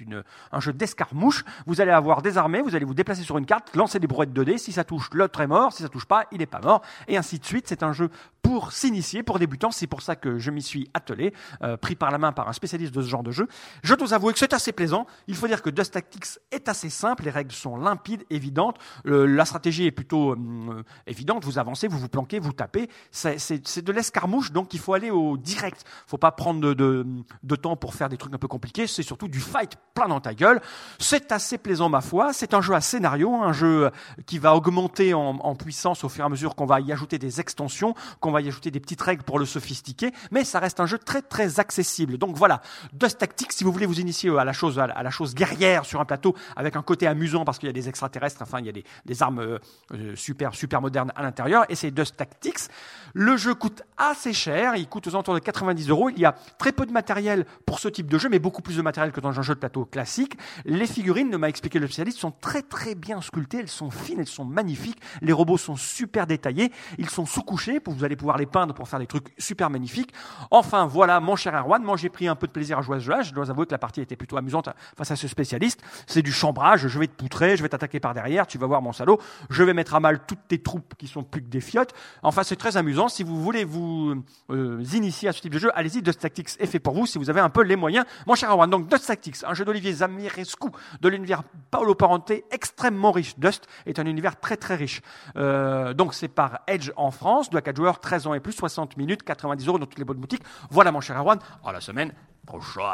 un 0.52 0.60
jeu 0.60 0.72
d'escarmouche. 0.72 1.44
Vous 1.66 1.80
allez 1.80 1.90
avoir 1.90 2.22
des 2.22 2.38
armées, 2.38 2.62
vous 2.62 2.74
allez 2.74 2.84
vous 2.84 2.94
déplacer 2.94 3.22
sur 3.22 3.38
une 3.38 3.46
carte, 3.46 3.74
lancer 3.76 3.98
des 3.98 4.06
brouettes 4.06 4.32
2D. 4.32 4.58
Si 4.58 4.72
ça 4.72 4.84
touche, 4.84 5.08
l'autre 5.12 5.40
est 5.40 5.46
mort. 5.46 5.72
Si 5.72 5.82
ça 5.82 5.88
touche 5.88 6.04
pas, 6.06 6.26
il 6.32 6.38
n'est 6.38 6.46
pas 6.46 6.60
mort. 6.60 6.82
Et 7.08 7.16
ainsi 7.16 7.38
de 7.38 7.44
suite. 7.44 7.66
C'est 7.68 7.82
un 7.82 7.92
jeu 7.92 8.08
pour 8.42 8.72
s'initier, 8.72 9.22
pour 9.22 9.38
débutants. 9.38 9.70
C'est 9.70 9.86
pour 9.86 10.02
ça 10.02 10.16
que 10.16 10.38
je 10.38 10.50
m'y 10.50 10.62
suis 10.62 10.88
attelé, 10.94 11.32
euh, 11.62 11.76
pris 11.76 11.94
par 11.94 12.10
la 12.10 12.18
main 12.18 12.32
par 12.32 12.48
un 12.48 12.52
spécialiste 12.52 12.92
de 12.94 13.02
ce 13.02 13.08
genre 13.08 13.22
de 13.22 13.30
jeu. 13.30 13.46
Je 13.82 13.94
dois 13.94 14.14
avouer 14.14 14.32
que 14.32 14.38
c'est 14.38 14.52
assez 14.52 14.72
plaisant. 14.72 15.06
Il 15.26 15.34
faut 15.36 15.46
dire 15.46 15.62
que 15.62 15.70
Dust 15.70 15.92
Tactics 15.94 16.38
est 16.50 16.68
assez 16.68 16.90
simple. 16.90 17.24
Les 17.24 17.30
règles 17.30 17.52
sont 17.52 17.76
limpides, 17.76 18.24
évidentes. 18.30 18.78
Euh, 19.06 19.26
la 19.26 19.44
stratégie 19.44 19.86
est 19.86 19.90
plutôt 19.90 20.32
euh, 20.32 20.82
évidente. 21.06 21.44
Vous 21.44 21.58
avancez, 21.58 21.88
vous 21.88 21.98
vous 21.98 22.08
planquez, 22.08 22.38
vous 22.38 22.52
tapez. 22.52 22.88
C'est- 23.10 23.80
de 23.80 23.92
l'escarmouche, 23.92 24.52
donc 24.52 24.74
il 24.74 24.80
faut 24.80 24.94
aller 24.94 25.10
au 25.10 25.36
direct. 25.36 25.84
faut 26.06 26.18
pas 26.18 26.32
prendre 26.32 26.60
de, 26.60 26.74
de, 26.74 27.06
de 27.42 27.56
temps 27.56 27.76
pour 27.76 27.94
faire 27.94 28.08
des 28.08 28.16
trucs 28.16 28.34
un 28.34 28.38
peu 28.38 28.48
compliqués. 28.48 28.86
C'est 28.86 29.02
surtout 29.02 29.28
du 29.28 29.39
fight 29.40 29.76
plein 29.94 30.08
dans 30.08 30.20
ta 30.20 30.34
gueule. 30.34 30.60
C'est 30.98 31.32
assez 31.32 31.58
plaisant, 31.58 31.88
ma 31.88 32.00
foi. 32.00 32.32
C'est 32.32 32.54
un 32.54 32.60
jeu 32.60 32.74
à 32.74 32.80
scénario, 32.80 33.34
un 33.34 33.52
jeu 33.52 33.90
qui 34.26 34.38
va 34.38 34.54
augmenter 34.54 35.14
en, 35.14 35.54
puissance 35.54 36.04
au 36.04 36.08
fur 36.08 36.24
et 36.24 36.26
à 36.26 36.28
mesure 36.28 36.54
qu'on 36.54 36.64
va 36.64 36.80
y 36.80 36.92
ajouter 36.92 37.18
des 37.18 37.40
extensions, 37.40 37.94
qu'on 38.20 38.30
va 38.30 38.40
y 38.40 38.48
ajouter 38.48 38.70
des 38.70 38.80
petites 38.80 39.02
règles 39.02 39.24
pour 39.24 39.38
le 39.38 39.44
sophistiquer. 39.44 40.12
Mais 40.30 40.44
ça 40.44 40.58
reste 40.58 40.80
un 40.80 40.86
jeu 40.86 40.98
très 40.98 41.22
très 41.22 41.60
accessible. 41.60 42.18
Donc 42.18 42.36
voilà, 42.36 42.62
Dust 42.92 43.18
Tactics, 43.18 43.52
si 43.52 43.64
vous 43.64 43.72
voulez 43.72 43.86
vous 43.86 44.00
initier 44.00 44.30
à 44.38 44.44
la 44.44 44.52
chose 44.52 45.34
guerrière 45.34 45.84
sur 45.84 46.00
un 46.00 46.04
plateau 46.04 46.34
avec 46.56 46.76
un 46.76 46.82
côté 46.82 47.06
amusant 47.06 47.44
parce 47.44 47.58
qu'il 47.58 47.66
y 47.66 47.70
a 47.70 47.72
des 47.72 47.88
extraterrestres, 47.88 48.42
enfin 48.42 48.60
il 48.60 48.66
y 48.66 48.68
a 48.68 48.72
des, 48.72 48.84
des 49.04 49.22
armes 49.22 49.40
euh, 49.40 49.58
euh, 49.92 50.14
super 50.16 50.54
super 50.54 50.80
modernes 50.80 51.12
à 51.16 51.22
l'intérieur. 51.22 51.64
Et 51.68 51.74
c'est 51.74 51.90
Dust 51.90 52.16
Tactics. 52.16 52.68
Le 53.12 53.36
jeu 53.36 53.54
coûte 53.54 53.82
assez 53.96 54.32
cher, 54.32 54.76
il 54.76 54.88
coûte 54.88 55.06
aux 55.08 55.10
alentours 55.10 55.34
de 55.34 55.40
90 55.40 55.88
euros. 55.88 56.10
Il 56.10 56.18
y 56.18 56.24
a 56.24 56.34
très 56.58 56.72
peu 56.72 56.86
de 56.86 56.92
matériel 56.92 57.44
pour 57.66 57.78
ce 57.78 57.88
type 57.88 58.08
de 58.08 58.18
jeu, 58.18 58.28
mais 58.28 58.38
beaucoup 58.38 58.62
plus 58.62 58.76
de 58.76 58.82
matériel 58.82 59.12
que 59.12 59.20
dans 59.20 59.29
un 59.38 59.42
jeu 59.42 59.54
de 59.54 59.60
plateau 59.60 59.84
classique. 59.84 60.36
Les 60.64 60.86
figurines, 60.86 61.36
m'a 61.36 61.48
expliqué 61.48 61.78
le 61.78 61.86
spécialiste, 61.86 62.18
sont 62.18 62.32
très 62.32 62.62
très 62.62 62.94
bien 62.94 63.20
sculptées, 63.20 63.58
elles 63.58 63.68
sont 63.68 63.90
fines, 63.90 64.20
elles 64.20 64.26
sont 64.26 64.44
magnifiques. 64.44 65.00
Les 65.22 65.32
robots 65.32 65.58
sont 65.58 65.76
super 65.76 66.26
détaillés, 66.26 66.72
ils 66.98 67.08
sont 67.08 67.26
sous-couchés, 67.26 67.80
pour 67.80 67.94
vous 67.94 68.04
allez 68.04 68.16
pouvoir 68.16 68.36
les 68.36 68.46
peindre 68.46 68.74
pour 68.74 68.88
faire 68.88 68.98
des 68.98 69.06
trucs 69.06 69.32
super 69.38 69.70
magnifiques. 69.70 70.12
Enfin 70.50 70.86
voilà, 70.86 71.20
mon 71.20 71.36
cher 71.36 71.54
Erwan, 71.54 71.82
moi 71.82 71.96
j'ai 71.96 72.08
pris 72.08 72.28
un 72.28 72.36
peu 72.36 72.46
de 72.46 72.52
plaisir 72.52 72.78
à 72.78 72.82
jouer 72.82 72.96
à 72.96 73.00
ce 73.00 73.04
jeu. 73.04 73.22
Je 73.22 73.34
dois 73.34 73.50
avouer 73.50 73.66
que 73.66 73.72
la 73.72 73.78
partie 73.78 74.00
était 74.00 74.16
plutôt 74.16 74.36
amusante 74.36 74.68
face 74.96 75.10
à 75.10 75.16
ce 75.16 75.28
spécialiste. 75.28 75.82
C'est 76.06 76.22
du 76.22 76.32
chambrage, 76.32 76.86
je 76.88 76.98
vais 76.98 77.06
te 77.06 77.14
poutrer, 77.14 77.56
je 77.56 77.62
vais 77.62 77.68
t'attaquer 77.68 78.00
par 78.00 78.14
derrière, 78.14 78.46
tu 78.46 78.58
vas 78.58 78.66
voir 78.66 78.82
mon 78.82 78.92
salaud, 78.92 79.18
je 79.48 79.62
vais 79.62 79.74
mettre 79.74 79.94
à 79.94 80.00
mal 80.00 80.20
toutes 80.26 80.46
tes 80.48 80.58
troupes 80.58 80.94
qui 80.96 81.06
sont 81.06 81.22
plus 81.22 81.42
que 81.42 81.48
des 81.48 81.60
fiottes. 81.60 81.92
Enfin 82.22 82.42
c'est 82.42 82.56
très 82.56 82.76
amusant. 82.76 83.08
Si 83.08 83.22
vous 83.22 83.42
voulez 83.42 83.64
vous 83.64 84.22
euh, 84.50 84.82
initier 84.94 85.28
à 85.28 85.32
ce 85.32 85.40
type 85.40 85.52
de 85.52 85.58
jeu, 85.58 85.70
allez-y, 85.74 86.02
Dust 86.02 86.20
Tactics 86.20 86.50
est 86.58 86.66
fait 86.66 86.78
pour 86.78 86.94
vous 86.94 87.06
si 87.06 87.18
vous 87.18 87.30
avez 87.30 87.40
un 87.40 87.50
peu 87.50 87.62
les 87.62 87.76
moyens. 87.76 88.04
Mon 88.26 88.34
cher 88.34 88.50
Erwan, 88.50 88.70
donc 88.70 88.88
Dust 88.88 89.06
Tactics, 89.06 89.19
un 89.46 89.54
jeu 89.54 89.64
d'Olivier 89.64 89.92
Zamirescu 89.92 90.68
de 91.00 91.08
l'univers 91.08 91.42
Paolo 91.70 91.94
Parente, 91.94 92.32
extrêmement 92.50 93.12
riche. 93.12 93.38
Dust 93.38 93.66
est 93.86 93.98
un 93.98 94.06
univers 94.06 94.38
très 94.38 94.56
très 94.56 94.74
riche. 94.74 95.00
Euh, 95.36 95.94
donc 95.94 96.14
c'est 96.14 96.28
par 96.28 96.60
Edge 96.66 96.90
en 96.96 97.10
France, 97.10 97.50
2 97.50 97.58
à 97.58 97.62
4 97.62 97.76
joueurs, 97.76 98.00
13 98.00 98.26
ans 98.26 98.34
et 98.34 98.40
plus, 98.40 98.52
60 98.52 98.96
minutes, 98.96 99.22
90 99.22 99.66
euros 99.68 99.78
dans 99.78 99.86
toutes 99.86 99.98
les 99.98 100.04
bonnes 100.04 100.18
boutiques. 100.18 100.42
Voilà 100.70 100.92
mon 100.92 101.00
cher 101.00 101.16
Erwan, 101.16 101.38
à 101.64 101.72
la 101.72 101.80
semaine 101.80 102.12
prochaine. 102.46 102.84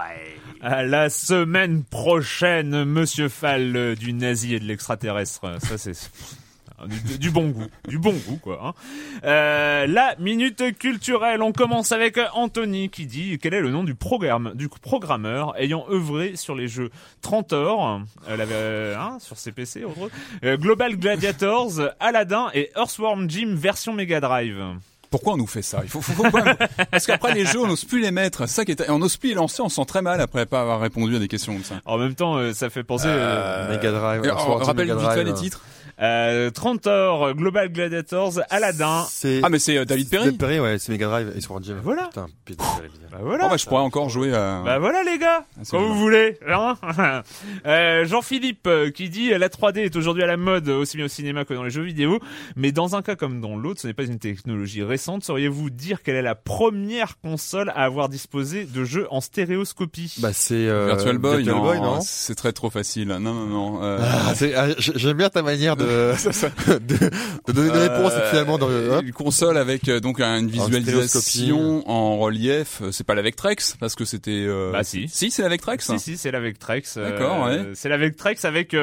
À 0.61 0.83
la 0.83 1.09
semaine 1.11 1.85
prochaine, 1.85 2.85
Monsieur 2.85 3.29
Fall 3.29 3.77
euh, 3.77 3.95
du 3.95 4.12
nazi 4.12 4.55
et 4.55 4.61
de 4.61 4.64
l'extraterrestre. 4.64 5.61
Ça 5.61 5.79
c'est 5.79 5.95
du, 6.87 7.18
du 7.18 7.31
bon 7.31 7.49
goût, 7.49 7.66
du 7.89 7.99
bon 7.99 8.12
goût 8.27 8.37
quoi. 8.43 8.61
hein. 8.62 8.72
Euh, 9.24 9.87
la 9.87 10.14
minute 10.18 10.77
culturelle. 10.79 11.43
On 11.43 11.53
commence 11.53 11.93
avec 11.93 12.18
Anthony 12.35 12.91
qui 12.91 13.07
dit 13.07 13.39
quel 13.41 13.55
est 13.55 13.61
le 13.61 13.70
nom 13.70 13.85
du 13.85 13.95
programme 13.95 14.53
du 14.55 14.68
programmeur 14.68 15.55
ayant 15.61 15.87
œuvré 15.91 16.37
sur 16.37 16.55
les 16.55 16.68
jeux 16.68 16.91
Trantor, 17.22 18.01
euh, 18.29 18.37
la- 18.37 18.45
euh, 18.45 18.97
hein, 18.97 19.18
sur 19.20 19.37
CPC 19.39 19.85
euh, 20.45 20.57
Global 20.57 20.97
Gladiators, 20.97 21.81
Aladdin 22.01 22.49
et 22.55 22.70
Earthworm 22.77 23.29
Jim 23.31 23.55
version 23.57 23.93
Mega 23.93 24.20
Drive. 24.20 24.57
Pourquoi 25.09 25.35
on 25.35 25.37
nous 25.37 25.47
fait 25.47 25.62
ça? 25.62 25.81
Il 25.85 25.89
faut, 25.89 26.01
faut, 26.03 26.12
faut 26.24 26.37
même- 26.37 26.57
Parce 26.91 27.07
qu'après 27.07 27.33
les 27.33 27.47
jeux, 27.47 27.61
on 27.61 27.68
n'ose 27.68 27.85
plus 27.85 28.01
les 28.01 28.11
mettre. 28.11 28.49
Ça 28.49 28.64
qui 28.64 28.72
est... 28.72 28.91
on 28.91 28.99
n'ose 28.99 29.16
plus 29.16 29.29
les 29.31 29.35
lancer. 29.37 29.62
On 29.62 29.68
se 29.68 29.77
sent 29.77 29.85
très 29.87 30.03
mal 30.03 30.20
après 30.20 30.47
pas 30.47 30.61
avoir 30.61 30.81
répondu 30.81 31.14
à 31.14 31.18
des 31.20 31.29
questions 31.29 31.55
comme 31.55 31.62
ça. 31.62 31.77
En 31.85 31.97
même 31.97 32.14
temps, 32.16 32.37
euh, 32.37 32.53
ça 32.53 32.70
fait 32.70 32.83
penser. 32.83 33.07
euh, 33.09 33.70
Mega 33.70 33.93
Drive. 33.93 34.22
On 34.24 34.59
Jim, 34.59 34.64
rappelle 34.64 34.93
vite 34.93 35.11
fait 35.12 35.24
les 35.24 35.33
titres. 35.33 35.62
Euh, 36.01 36.51
Trantor, 36.51 37.35
Global 37.35 37.71
Gladiators, 37.73 38.41
Aladdin. 38.51 39.05
C'est 39.09 39.41
Ah 39.43 39.49
mais 39.49 39.59
c'est 39.59 39.79
euh, 39.79 39.85
David 39.85 40.11
Perry. 40.11 40.25
David 40.27 40.39
Perry, 40.41 40.61
ouais, 40.61 40.79
c'est 40.79 40.93
Mega 40.93 41.07
Drive 41.07 41.33
et 41.37 41.41
Sword 41.41 41.61
Jim. 41.63 41.77
Voilà. 41.83 42.05
Putain. 42.09 42.27
Bah 43.11 43.19
voilà. 43.23 43.45
Oh, 43.47 43.51
bah, 43.51 43.57
je 43.57 43.65
pourrais 43.67 43.81
encore 43.83 44.09
jouer 44.11 44.35
à. 44.35 44.63
Bah 44.65 44.79
voilà 44.79 45.03
les 45.03 45.19
gars, 45.19 45.45
Ah, 45.59 45.63
quand 45.71 45.81
vous 45.81 45.95
voulez. 45.95 46.39
hein. 46.49 46.75
Euh, 47.67 48.05
Jean-Philippe 48.07 48.67
euh, 48.67 48.91
qui 48.91 49.09
dit 49.09 49.31
la 49.31 49.49
3D 49.49 49.79
est 49.79 49.97
aujourd'hui 49.97 50.23
à 50.23 50.27
la 50.27 50.37
mode 50.37 50.69
aussi 50.69 50.97
bien 50.97 51.07
au 51.07 51.09
cinéma 51.09 51.45
que 51.45 51.55
dans 51.55 51.63
les 51.65 51.71
jeux 51.71 51.83
vidéo, 51.83 52.19
mais 52.55 52.71
dans 52.73 52.95
un 52.97 53.03
cas 53.03 53.17
comme 53.17 53.41
dans 53.41 53.57
l'autre, 53.57 53.81
ce 53.81 53.87
n'est 53.87 53.95
pas 53.95 54.05
une 54.05 54.19
technologie 54.19 54.83
récente. 54.83 55.25
Sauriez-vous 55.25 55.71
dire 55.71 56.03
quelle 56.03 56.17
est 56.17 56.23
la 56.23 56.35
première 56.35 57.19
console 57.21 57.71
à 57.71 57.85
avoir 57.85 58.09
disposé 58.09 58.65
de 58.65 58.85
jeux 58.85 59.07
en 59.11 59.21
stéréoscopie? 59.21 60.15
Bah 60.19 60.33
c'est 60.33 60.55
euh, 60.69 60.87
Virtual 60.89 61.19
Boy, 61.19 61.37
Virtual 61.39 61.57
non, 61.57 61.63
Boy, 61.63 61.81
non? 61.81 62.01
C'est 62.03 62.35
très 62.35 62.53
trop 62.53 62.71
facile. 62.71 63.09
Non, 63.09 63.21
non, 63.21 63.47
non. 63.47 63.83
euh, 63.83 63.99
Ah, 64.03 64.35
c'est- 64.35 64.55
ah, 64.55 64.69
J'aime 64.79 65.17
bien 65.17 65.29
ta 65.31 65.43
manière 65.43 65.77
de, 65.77 65.86
de, 65.87 66.78
de, 66.78 67.11
de 67.47 67.53
donner 67.53 67.70
des 67.70 67.89
réponses 67.89 68.12
et 68.14 68.28
finalement 68.30 68.59
dans 68.59 68.68
le, 68.68 68.91
hop. 68.91 69.03
une 69.05 69.12
console 69.12 69.57
avec 69.57 69.89
euh, 69.89 70.01
donc 70.01 70.20
une 70.20 70.49
visualisation 70.49 71.89
en 71.89 72.18
relief. 72.18 72.80
Euh, 72.82 72.93
C'est 72.93 73.05
pas 73.05 73.14
la 73.14 73.22
Vectrex 73.22 73.76
parce 73.78 73.95
que 73.95 74.05
c'était. 74.05 74.30
euh, 74.47 74.72
Bah, 74.72 74.84
si. 74.84 75.09
Si, 75.09 75.30
c'est 75.30 75.43
la 75.43 75.49
Vectrex. 75.49 75.84
Si, 75.87 75.99
si, 75.99 76.16
c'est 76.16 76.30
la 76.30 76.41
Vectrex. 76.41 76.97
euh, 76.97 77.11
D'accord, 77.11 77.47
ouais. 77.47 77.70
C'est 77.74 77.89
la 77.89 77.97
Vectrex 77.99 78.45
avec... 78.45 78.74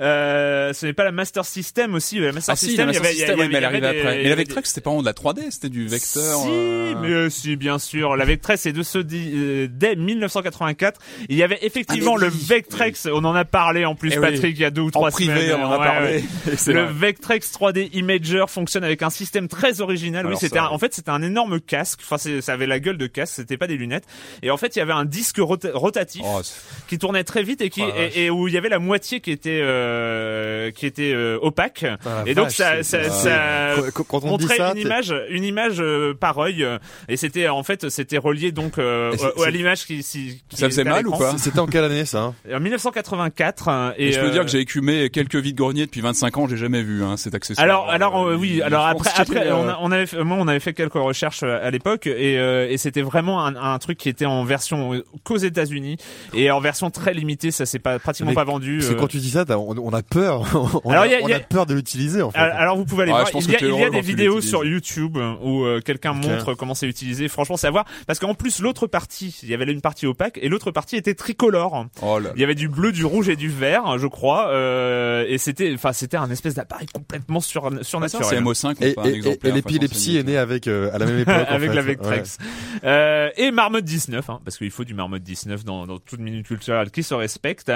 Euh, 0.00 0.36
euh, 0.36 0.72
ce 0.72 0.86
n'est 0.86 0.92
pas 0.92 1.04
la 1.04 1.12
Master 1.12 1.44
System 1.44 1.94
aussi. 1.94 2.18
La 2.18 2.32
Master 2.32 2.52
Ah 2.52 2.56
si, 2.56 2.66
System, 2.66 2.86
la 2.86 2.92
il 2.92 2.94
y 2.96 2.98
avait- 2.98 3.08
il 3.10 3.14
y 3.14 3.18
System, 3.18 3.40
avait- 3.40 3.48
mais 3.48 3.54
elle 3.56 3.64
arrivait 3.64 3.86
après. 3.86 4.22
Mais 4.22 4.28
la 4.28 4.34
Vectrex, 4.34 4.68
c'était 4.68 4.80
pas 4.80 4.90
vraiment 4.90 5.02
de 5.02 5.06
la 5.06 5.12
3D, 5.14 5.42
c'était 5.50 5.68
du 5.68 5.86
vecteur. 5.86 6.38
Si, 6.40 6.48
euh, 6.50 6.94
mais 7.00 7.08
euh, 7.10 7.30
si, 7.30 7.56
bien 7.56 7.78
sûr. 7.78 8.16
La 8.16 8.24
Vectrex, 8.24 8.60
c'est 8.62 8.72
de 8.72 8.82
ce 8.82 8.98
euh, 8.98 9.68
dès 9.70 9.96
1984. 9.96 11.00
Il 11.28 11.36
y 11.36 11.42
avait 11.42 11.58
effectivement 11.62 12.14
Ah, 12.16 12.20
le 12.22 12.28
oui, 12.28 12.38
Vectrex. 12.46 13.08
On 13.12 13.24
en 13.24 13.34
a 13.34 13.44
parlé 13.44 13.84
en 13.84 13.94
plus, 13.94 14.10
Eh 14.14 14.18
oui. 14.18 14.22
Patrick, 14.32 14.56
il 14.58 14.62
y 14.62 14.64
a 14.64 14.70
deux 14.70 14.82
ou 14.82 14.88
En 14.88 14.90
trois 14.90 15.10
privé, 15.10 15.32
semaines. 15.48 15.60
on 15.60 15.64
en 15.66 15.72
a 15.72 15.78
parlé. 15.78 16.22
ouais. 16.46 16.54
Le. 16.72 16.84
Vectrex 16.84 17.52
3D 17.52 17.90
Imager 17.92 18.44
fonctionne 18.48 18.84
avec 18.84 19.02
un 19.02 19.10
système 19.10 19.48
très 19.48 19.80
original. 19.80 20.26
oui, 20.26 20.34
c'était 20.38 20.58
en 20.58 20.78
fait 20.78 20.94
c'était 20.94 21.10
un 21.10 21.22
énorme 21.22 21.60
casque. 21.60 22.00
Enfin, 22.02 22.16
ça 22.40 22.52
avait 22.52 22.66
la 22.66 22.80
gueule 22.80 22.98
de 22.98 23.06
casque. 23.06 23.34
C'était 23.36 23.56
pas 23.56 23.66
des 23.66 23.76
lunettes. 23.76 24.04
Et 24.42 24.50
en 24.50 24.56
fait, 24.56 24.76
il 24.76 24.78
y 24.78 24.82
avait 24.82 24.92
un 24.92 25.04
disque 25.04 25.38
rota- 25.38 25.70
rotatif 25.74 26.22
Oh, 26.24 26.40
qui 26.88 26.98
tournait 26.98 27.24
très 27.24 27.42
vite 27.42 27.60
et 27.60 27.70
qui 27.70 27.82
Oh 27.82 27.90
et, 28.14 28.24
et 28.24 28.30
où 28.30 28.48
il 28.48 28.54
y 28.54 28.58
avait 28.58 28.68
la 28.68 28.78
moitié 28.78 29.20
qui 29.20 29.30
était 29.30 29.60
euh, 29.86 30.70
qui 30.70 30.86
était 30.86 31.12
euh, 31.14 31.38
opaque. 31.40 31.84
Ah, 32.04 32.22
et 32.26 32.34
donc 32.34 32.46
vache, 32.46 32.54
ça 32.56 32.82
ça, 32.82 33.08
ça 33.10 33.74
Quand- 33.94 34.04
on 34.24 34.36
dit 34.36 34.44
montrait 34.44 34.56
ça, 34.56 34.72
une 34.74 34.78
image 34.80 35.14
une 35.30 35.44
image 35.44 35.76
euh, 35.80 36.14
par 36.14 36.38
œil 36.38 36.66
et 37.08 37.16
c'était 37.16 37.48
en 37.48 37.62
fait 37.62 37.88
c'était 37.90 38.18
relié 38.18 38.52
donc 38.52 38.78
euh, 38.78 39.12
à 39.44 39.50
l'image 39.50 39.86
qui, 39.86 40.02
qui- 40.02 40.42
qui 40.48 40.56
Ça 40.56 40.68
faisait 40.68 40.84
mal 40.84 41.06
ou 41.06 41.12
pas 41.16 41.36
C'était 41.38 41.58
en 41.60 41.66
quelle 41.66 41.84
année 41.84 42.04
ça 42.04 42.22
hein 42.22 42.34
En 42.52 42.60
1984 42.60 43.68
euh, 43.68 43.90
et, 43.96 44.08
Et 44.08 44.12
je 44.12 44.20
peux 44.20 44.26
euh, 44.26 44.30
dire 44.30 44.44
que 44.44 44.50
j'ai 44.50 44.58
écumé 44.60 45.10
quelques 45.10 45.36
vides 45.36 45.56
greniers 45.56 45.86
depuis 45.86 46.00
25 46.00 46.36
ans, 46.38 46.48
j'ai 46.48 46.56
jamais 46.56 46.82
vu 46.82 47.02
hein, 47.04 47.16
cet 47.16 47.34
accessoire. 47.34 47.64
Alors, 47.64 47.90
alors 47.90 48.26
euh, 48.28 48.34
oui. 48.36 48.62
Alors 48.62 48.86
après, 48.86 49.10
après, 49.16 49.50
on, 49.52 49.68
a- 49.68 49.78
on 49.80 49.92
avait, 49.92 50.06
fait- 50.06 50.22
moi, 50.24 50.36
on 50.40 50.48
avait 50.48 50.60
fait 50.60 50.72
quelques 50.74 50.94
recherches 50.94 51.42
à 51.42 51.70
l'époque 51.70 52.06
et, 52.06 52.38
euh, 52.38 52.68
et 52.68 52.76
c'était 52.78 53.02
vraiment 53.02 53.44
un, 53.44 53.56
un 53.56 53.78
truc 53.78 53.98
qui 53.98 54.08
était 54.08 54.26
en 54.26 54.44
version 54.44 55.02
qu'aux 55.24 55.36
États-Unis 55.36 55.96
et 56.34 56.50
en 56.50 56.60
version 56.60 56.90
très 56.90 57.14
limitée. 57.14 57.50
Ça 57.50 57.66
s'est 57.66 57.78
pas 57.78 57.98
pratiquement 57.98 58.30
Mais- 58.30 58.34
pas 58.34 58.44
vendu. 58.44 58.78
Parce 58.78 58.90
que 58.90 58.94
euh. 58.94 58.98
quand 58.98 59.06
tu 59.08 59.18
dis 59.18 59.30
ça, 59.30 59.44
on, 59.78 59.88
on 59.88 59.92
a 59.92 60.02
peur. 60.02 60.42
on 60.84 60.90
Alors, 60.90 61.02
a, 61.04 61.06
il 61.06 61.12
y 61.12 61.14
a- 61.14 61.20
on 61.22 61.28
y 61.28 61.32
a 61.32 61.36
a- 61.36 61.40
peur 61.40 61.66
de 61.66 61.74
l'utiliser 61.74 62.22
en 62.22 62.30
fait. 62.30 62.38
Alors, 62.38 62.56
alors, 62.56 62.76
vous 62.76 62.84
pouvez 62.84 63.02
aller 63.04 63.12
Ouais, 63.12 63.18
voir. 63.20 63.30
Il 63.34 63.50
y 63.50 63.54
a, 63.56 63.58
il 63.60 63.86
y 63.86 63.90
des 63.90 64.00
vidéos 64.00 64.40
sur 64.40 64.64
YouTube 64.64 65.16
euh, 65.16 65.34
où 65.42 65.64
euh, 65.64 65.80
quelqu'un 65.80 66.12
montre 66.12 66.54
comment 66.54 66.74
c'est 66.74 66.86
utilisé. 66.88 67.28
Franchement, 67.28 67.56
c'est 67.56 67.66
à 67.66 67.70
voir 67.70 67.84
parce 68.06 68.18
qu'en 68.18 68.34
plus 68.34 68.60
l'autre 68.60 68.86
partie, 68.86 69.38
il 69.42 69.48
y 69.48 69.54
avait 69.54 69.64
une 69.70 69.80
partie 69.80 70.06
opaque 70.06 70.38
et 70.42 70.48
l'autre 70.48 70.70
partie 70.70 70.96
était 70.96 71.14
tricolore. 71.14 71.86
Oh 72.02 72.18
là. 72.18 72.30
Il 72.34 72.40
y 72.40 72.44
avait 72.44 72.54
du 72.54 72.68
bleu, 72.68 72.92
du 72.92 73.04
rouge 73.04 73.28
et 73.28 73.36
du 73.36 73.48
vert, 73.48 73.98
je 73.98 74.06
crois, 74.06 74.48
euh, 74.50 75.24
et 75.28 75.38
c'était, 75.38 75.72
enfin, 75.74 75.92
c'était 75.92 76.16
un 76.16 76.30
espèce 76.30 76.54
d'appareil 76.54 76.86
complètement 76.92 77.40
sur, 77.40 77.66
Ah, 77.66 77.70
ça, 77.70 77.76
c'est 77.78 77.84
surnaturel. 77.84 78.42
MO5, 78.42 78.76
Et, 78.80 78.86
et- 78.88 78.94
et- 79.08 79.14
exemplaire. 79.14 79.52
et 79.52 79.54
l'épilepsie 79.54 80.16
est 80.16 80.22
née 80.22 80.36
avec 80.36 80.66
euh, 80.68 80.90
à 80.92 80.98
la 80.98 81.06
même 81.06 81.18
époque. 81.20 81.34
en 81.48 81.54
avec 81.54 81.70
fait. 81.70 81.76
la 81.76 81.82
Vectrex. 81.82 82.38
Euh, 82.84 83.30
et 83.36 83.50
Marmotte 83.50 83.84
19, 83.84 84.28
hein, 84.30 84.40
parce 84.44 84.56
qu'il 84.58 84.70
faut 84.70 84.84
du 84.84 84.94
Marmotte 84.94 85.22
19 85.22 85.64
dans, 85.64 85.86
dans 85.86 85.98
toute 85.98 86.20
minute 86.20 86.46
culturelle 86.46 86.90
qui 86.90 87.02
se 87.02 87.14
respecte. 87.14 87.70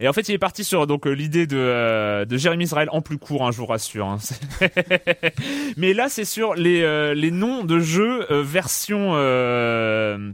Et 0.00 0.08
en 0.08 0.12
fait, 0.12 0.28
il 0.28 0.32
est 0.34 0.38
parti 0.38 0.64
sur 0.64 0.86
donc 0.86 1.06
euh, 1.06 1.12
de, 1.46 1.56
euh, 1.56 2.24
de 2.24 2.36
Jérémy 2.36 2.64
Israël 2.64 2.88
en 2.92 3.00
plus 3.00 3.18
court, 3.18 3.46
hein, 3.46 3.50
je 3.52 3.58
vous 3.58 3.66
rassure. 3.66 4.06
hein. 4.06 4.18
Mais 5.76 5.94
là, 5.94 6.08
c'est 6.08 6.24
sur 6.24 6.54
les, 6.54 6.82
euh, 6.82 7.14
les 7.14 7.30
noms 7.30 7.64
de 7.64 7.78
jeux 7.80 8.26
euh, 8.30 8.42
version 8.42 9.12
euh, 9.14 10.30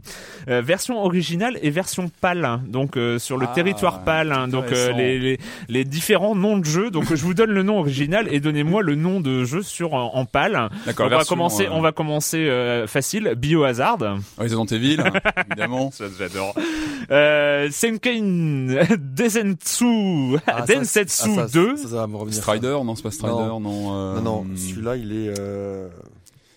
euh, 0.49 0.61
version 0.61 1.03
originale 1.03 1.57
et 1.61 1.69
version 1.69 2.09
PAL. 2.21 2.45
hein. 2.45 2.61
Donc 2.67 2.97
euh, 2.97 3.19
sur 3.19 3.37
le 3.37 3.45
Ah, 3.49 3.53
territoire 3.53 4.03
PAL. 4.03 4.31
hein. 4.31 4.47
donc 4.47 4.71
euh, 4.71 4.91
les, 4.93 5.19
les, 5.19 5.39
les 5.67 5.83
différents 5.85 6.35
noms 6.35 6.57
de 6.57 6.65
jeux. 6.65 6.91
Donc 6.91 7.13
je 7.13 7.23
vous 7.23 7.33
donne 7.33 7.51
le 7.51 7.63
nom 7.63 7.79
original 7.79 8.27
et 8.31 8.39
donnez-moi 8.39 8.81
le 8.81 8.95
nom 8.95 9.19
de 9.21 9.43
jeu 9.45 9.61
sur 9.61 9.93
en, 9.93 10.15
en 10.15 10.25
PAL. 10.25 10.69
D'accord, 10.85 11.07
On 11.07 11.09
va 11.09 11.23
commencer, 11.25 11.67
on 11.71 11.81
va 11.81 11.91
commencer 11.91 12.37
euh, 12.47 12.87
facile. 12.87 13.33
Biohazard. 13.37 13.99
Resident 14.37 14.65
Evil, 14.65 15.03
évidemment. 15.49 15.91
Ça 15.91 16.05
j'adore. 16.17 16.53
Euh, 17.11 17.69
Senken 17.71 18.79
Densetsu, 18.99 20.37
Ah, 20.47 20.61
ça, 21.07 21.27
Densetsu 21.27 21.39
ah, 21.39 21.47
ça, 21.47 21.47
2. 21.47 21.77
Ça, 21.77 21.83
ça 21.83 21.95
va 21.95 22.07
me 22.07 22.15
revenir. 22.17 22.35
ça. 22.35 22.41
Strider, 22.41 22.77
non, 22.83 22.95
c'est 22.95 23.03
pas 23.03 23.11
Strider, 23.11 23.33
non. 23.33 23.59
Non, 23.59 23.95
euh, 23.95 24.21
non, 24.21 24.45
celui-là, 24.55 24.95
il 24.95 25.11
est. 25.11 25.39
Euh... 25.39 25.89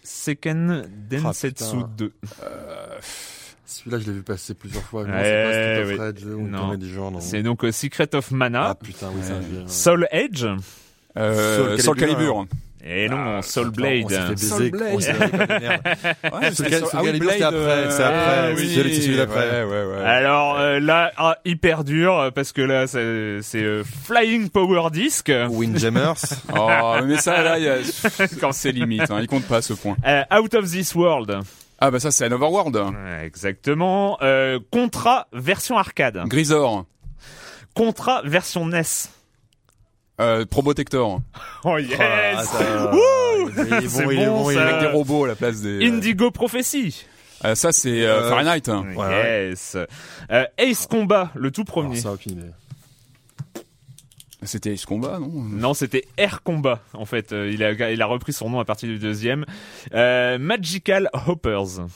Seken 0.02 0.84
Densetsu 1.08 1.76
putain. 1.76 1.90
2. 1.96 2.12
Celui-là, 3.64 3.98
je 3.98 4.06
l'ai 4.06 4.12
vu 4.12 4.22
passer 4.22 4.54
plusieurs 4.54 4.82
fois. 4.82 5.04
C'est 5.06 5.84
of 5.84 7.20
oui. 7.20 7.42
Donc 7.42 7.64
euh, 7.64 7.72
Secret 7.72 8.14
of 8.14 8.30
Ah 8.30 8.34
Mana, 8.36 8.74
putain, 8.74 9.08
oui, 9.14 9.22
Soul 9.66 10.06
Edge, 10.10 10.46
Euh, 11.16 11.76
Soul 11.76 11.80
Soul 11.82 11.96
Calibur, 11.96 12.16
Calibur. 12.18 12.46
Et 12.84 13.08
non, 13.08 13.38
Ah, 13.38 13.42
Soul 13.42 13.70
Blade. 13.70 14.04
On 14.04 14.08
s'est 14.08 14.20
fait 14.20 14.28
baiser. 14.28 14.48
Soul 14.48 14.70
Blade. 14.70 14.92
Ouais, 16.32 16.50
Soul 16.52 16.66
ah 16.92 17.02
oui, 17.02 17.20
c'est 17.20 17.42
après, 17.42 17.90
c'est 17.90 18.02
après, 18.02 18.38
euh, 18.52 18.56
c'est 18.56 19.08
oui, 19.08 19.16
d'après. 19.16 19.64
Ouais, 19.64 19.64
ouais, 19.64 19.84
ouais. 19.92 20.04
Alors 20.04 20.58
euh, 20.58 20.80
là, 20.80 21.12
ah, 21.16 21.36
hyper 21.44 21.84
dur 21.84 22.30
parce 22.34 22.52
que 22.52 22.62
là, 22.62 22.86
c'est 22.86 23.38
c'est, 23.42 23.62
euh, 23.62 23.84
Flying 23.84 24.48
Power 24.48 24.90
Disc. 24.90 25.30
Windjammers. 25.50 26.14
Oh, 26.54 26.96
mais 27.04 27.16
ça, 27.18 27.42
là, 27.42 27.58
il 27.58 27.64
y 27.64 27.68
a... 27.68 27.78
quand 28.40 28.52
c'est 28.52 28.72
limite, 28.72 29.10
hein, 29.10 29.18
il 29.20 29.26
compte 29.26 29.44
pas 29.44 29.58
à 29.58 29.62
ce 29.62 29.72
point. 29.72 29.96
Euh, 30.06 30.22
Out 30.38 30.54
of 30.54 30.70
This 30.70 30.94
World. 30.94 31.40
Ah 31.78 31.90
bah 31.90 31.98
ça, 31.98 32.10
c'est 32.10 32.26
un 32.26 32.32
Overworld. 32.32 32.76
Ouais, 32.76 33.24
Exactement. 33.24 34.18
Euh, 34.22 34.58
Contra 34.70 35.26
version 35.32 35.78
arcade. 35.78 36.22
Grisor. 36.26 36.86
Contra 37.74 38.22
version 38.22 38.66
NES. 38.66 38.82
Euh, 40.20 40.44
Probotector. 40.46 41.20
Oh 41.64 41.78
yes. 41.78 41.98
Ah, 42.00 42.42
ça- 42.44 42.58
il 42.60 43.62
est 43.62 43.88
bon, 43.88 44.10
il 44.10 44.18
est 44.20 44.26
bon, 44.26 44.42
bon, 44.42 44.50
il 44.50 44.54
est 44.54 44.56
ça. 44.58 44.66
Avec 44.68 44.80
des 44.80 44.86
robots 44.96 45.24
à 45.24 45.28
la 45.28 45.34
place 45.36 45.60
des... 45.62 45.86
Indigo 45.86 46.30
Prophecy. 46.30 47.06
Euh, 47.44 47.54
ça, 47.54 47.72
c'est 47.72 48.02
euh, 48.04 48.20
Euh, 48.22 48.28
Fahrenheit. 48.28 48.68
Ouais, 48.96 49.48
yes. 49.50 49.76
Euh, 50.30 50.44
Ace 50.58 50.86
Combat, 50.86 51.30
le 51.34 51.50
tout 51.50 51.62
Alors, 51.62 51.84
premier. 51.84 51.96
ça, 52.00 52.12
aucune 52.12 52.32
idée. 52.32 52.50
C'était 54.44 54.72
Ace 54.72 54.86
Combat, 54.86 55.18
non? 55.20 55.28
Non, 55.30 55.72
c'était 55.74 56.04
Air 56.16 56.42
Combat. 56.42 56.80
En 56.94 57.04
fait, 57.04 57.32
Euh, 57.32 57.48
il 57.52 57.62
a 57.62 57.90
il 57.92 58.02
a 58.02 58.06
repris 58.06 58.32
son 58.32 58.50
nom 58.50 58.58
à 58.60 58.64
partir 58.64 58.88
du 58.88 58.98
deuxième. 58.98 59.44
Euh, 59.94 60.36
Magical 60.38 61.08
Hoppers. 61.26 61.86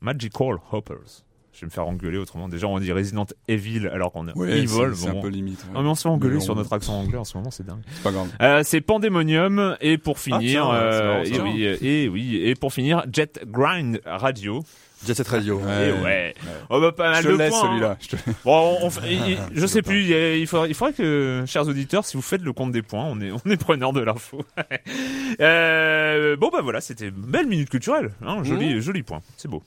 Magical 0.00 0.56
Hoppers. 0.70 1.24
Je 1.62 1.66
vais 1.66 1.70
me 1.70 1.74
faire 1.74 1.86
engueuler 1.86 2.18
autrement. 2.18 2.48
Déjà, 2.48 2.66
on 2.66 2.80
dit 2.80 2.90
Resident 2.90 3.24
Evil 3.46 3.86
alors 3.86 4.10
qu'on 4.10 4.26
est 4.26 4.36
Ouais, 4.36 4.58
Evil. 4.58 4.68
c'est- 4.96 5.08
bon. 5.12 5.18
un 5.18 5.22
peu 5.22 5.28
limite. 5.28 5.60
ouais. 5.68 5.74
Non, 5.74 5.82
mais 5.84 5.88
on 5.90 5.94
se 5.94 6.02
fait 6.02 6.08
engueuler 6.08 6.40
sur 6.40 6.54
on- 6.54 6.56
notre 6.56 6.72
accent 6.72 6.98
anglais 6.98 7.18
en 7.18 7.24
ce 7.24 7.36
moment, 7.38 7.52
c'est 7.52 7.64
dingue. 7.64 7.82
C'est 7.94 8.02
pas 8.02 8.10
grave. 8.10 8.26
Euh, 8.42 8.62
c'est 8.64 8.80
Pandemonium 8.80 9.76
et 9.80 9.96
pour 9.96 10.18
finir, 10.18 10.40
tiens, 10.40 10.74
euh, 10.74 11.22
c'est 11.22 11.30
marrant, 11.38 11.46
et 11.46 11.52
ça. 11.52 11.56
oui, 11.56 11.64
euh, 11.66 11.76
et 11.80 12.08
oui, 12.08 12.40
et 12.42 12.56
pour 12.56 12.72
finir, 12.72 13.04
Jet 13.12 13.40
Grind 13.46 14.00
Radio. 14.04 14.64
Jet 15.06 15.14
Set 15.14 15.26
Radio. 15.28 15.58
Ouais. 15.58 15.88
Et 15.88 15.92
ouais. 16.04 16.34
Oh 16.70 16.80
bah 16.80 16.92
pas 16.92 17.10
mal 17.10 17.22
Je 17.24 17.28
de 17.28 17.32
le 17.32 17.38
laisse 17.38 17.50
points, 17.50 17.60
hein. 17.64 17.68
celui-là. 17.70 17.96
Je 18.00 18.08
te- 18.08 18.16
Bon, 18.44 18.78
on, 18.82 18.88
il- 19.04 19.30
il- 19.32 19.38
je 19.60 19.66
sais 19.66 19.82
plus. 19.82 20.02
Il, 20.02 20.10
il 20.40 20.46
faudrait, 20.46 20.68
il 20.68 20.74
faudrait 20.74 20.92
que, 20.94 21.42
chers 21.46 21.66
auditeurs, 21.68 22.04
si 22.04 22.16
vous 22.16 22.22
faites 22.22 22.42
le 22.42 22.52
compte 22.52 22.70
des 22.72 22.82
points, 22.82 23.04
on 23.04 23.20
est, 23.20 23.30
on 23.32 23.50
est 23.50 23.56
preneur 23.56 23.92
de 23.92 24.00
l'info. 24.00 24.42
euh, 25.40 26.36
bon 26.36 26.50
bah 26.52 26.60
voilà, 26.62 26.80
c'était 26.80 27.06
une 27.08 27.14
belle 27.16 27.46
minute 27.46 27.68
culturelle, 27.70 28.10
hein, 28.24 28.42
joli, 28.44 28.80
joli 28.80 29.02
point, 29.02 29.20
c'est 29.36 29.48
beau. 29.48 29.62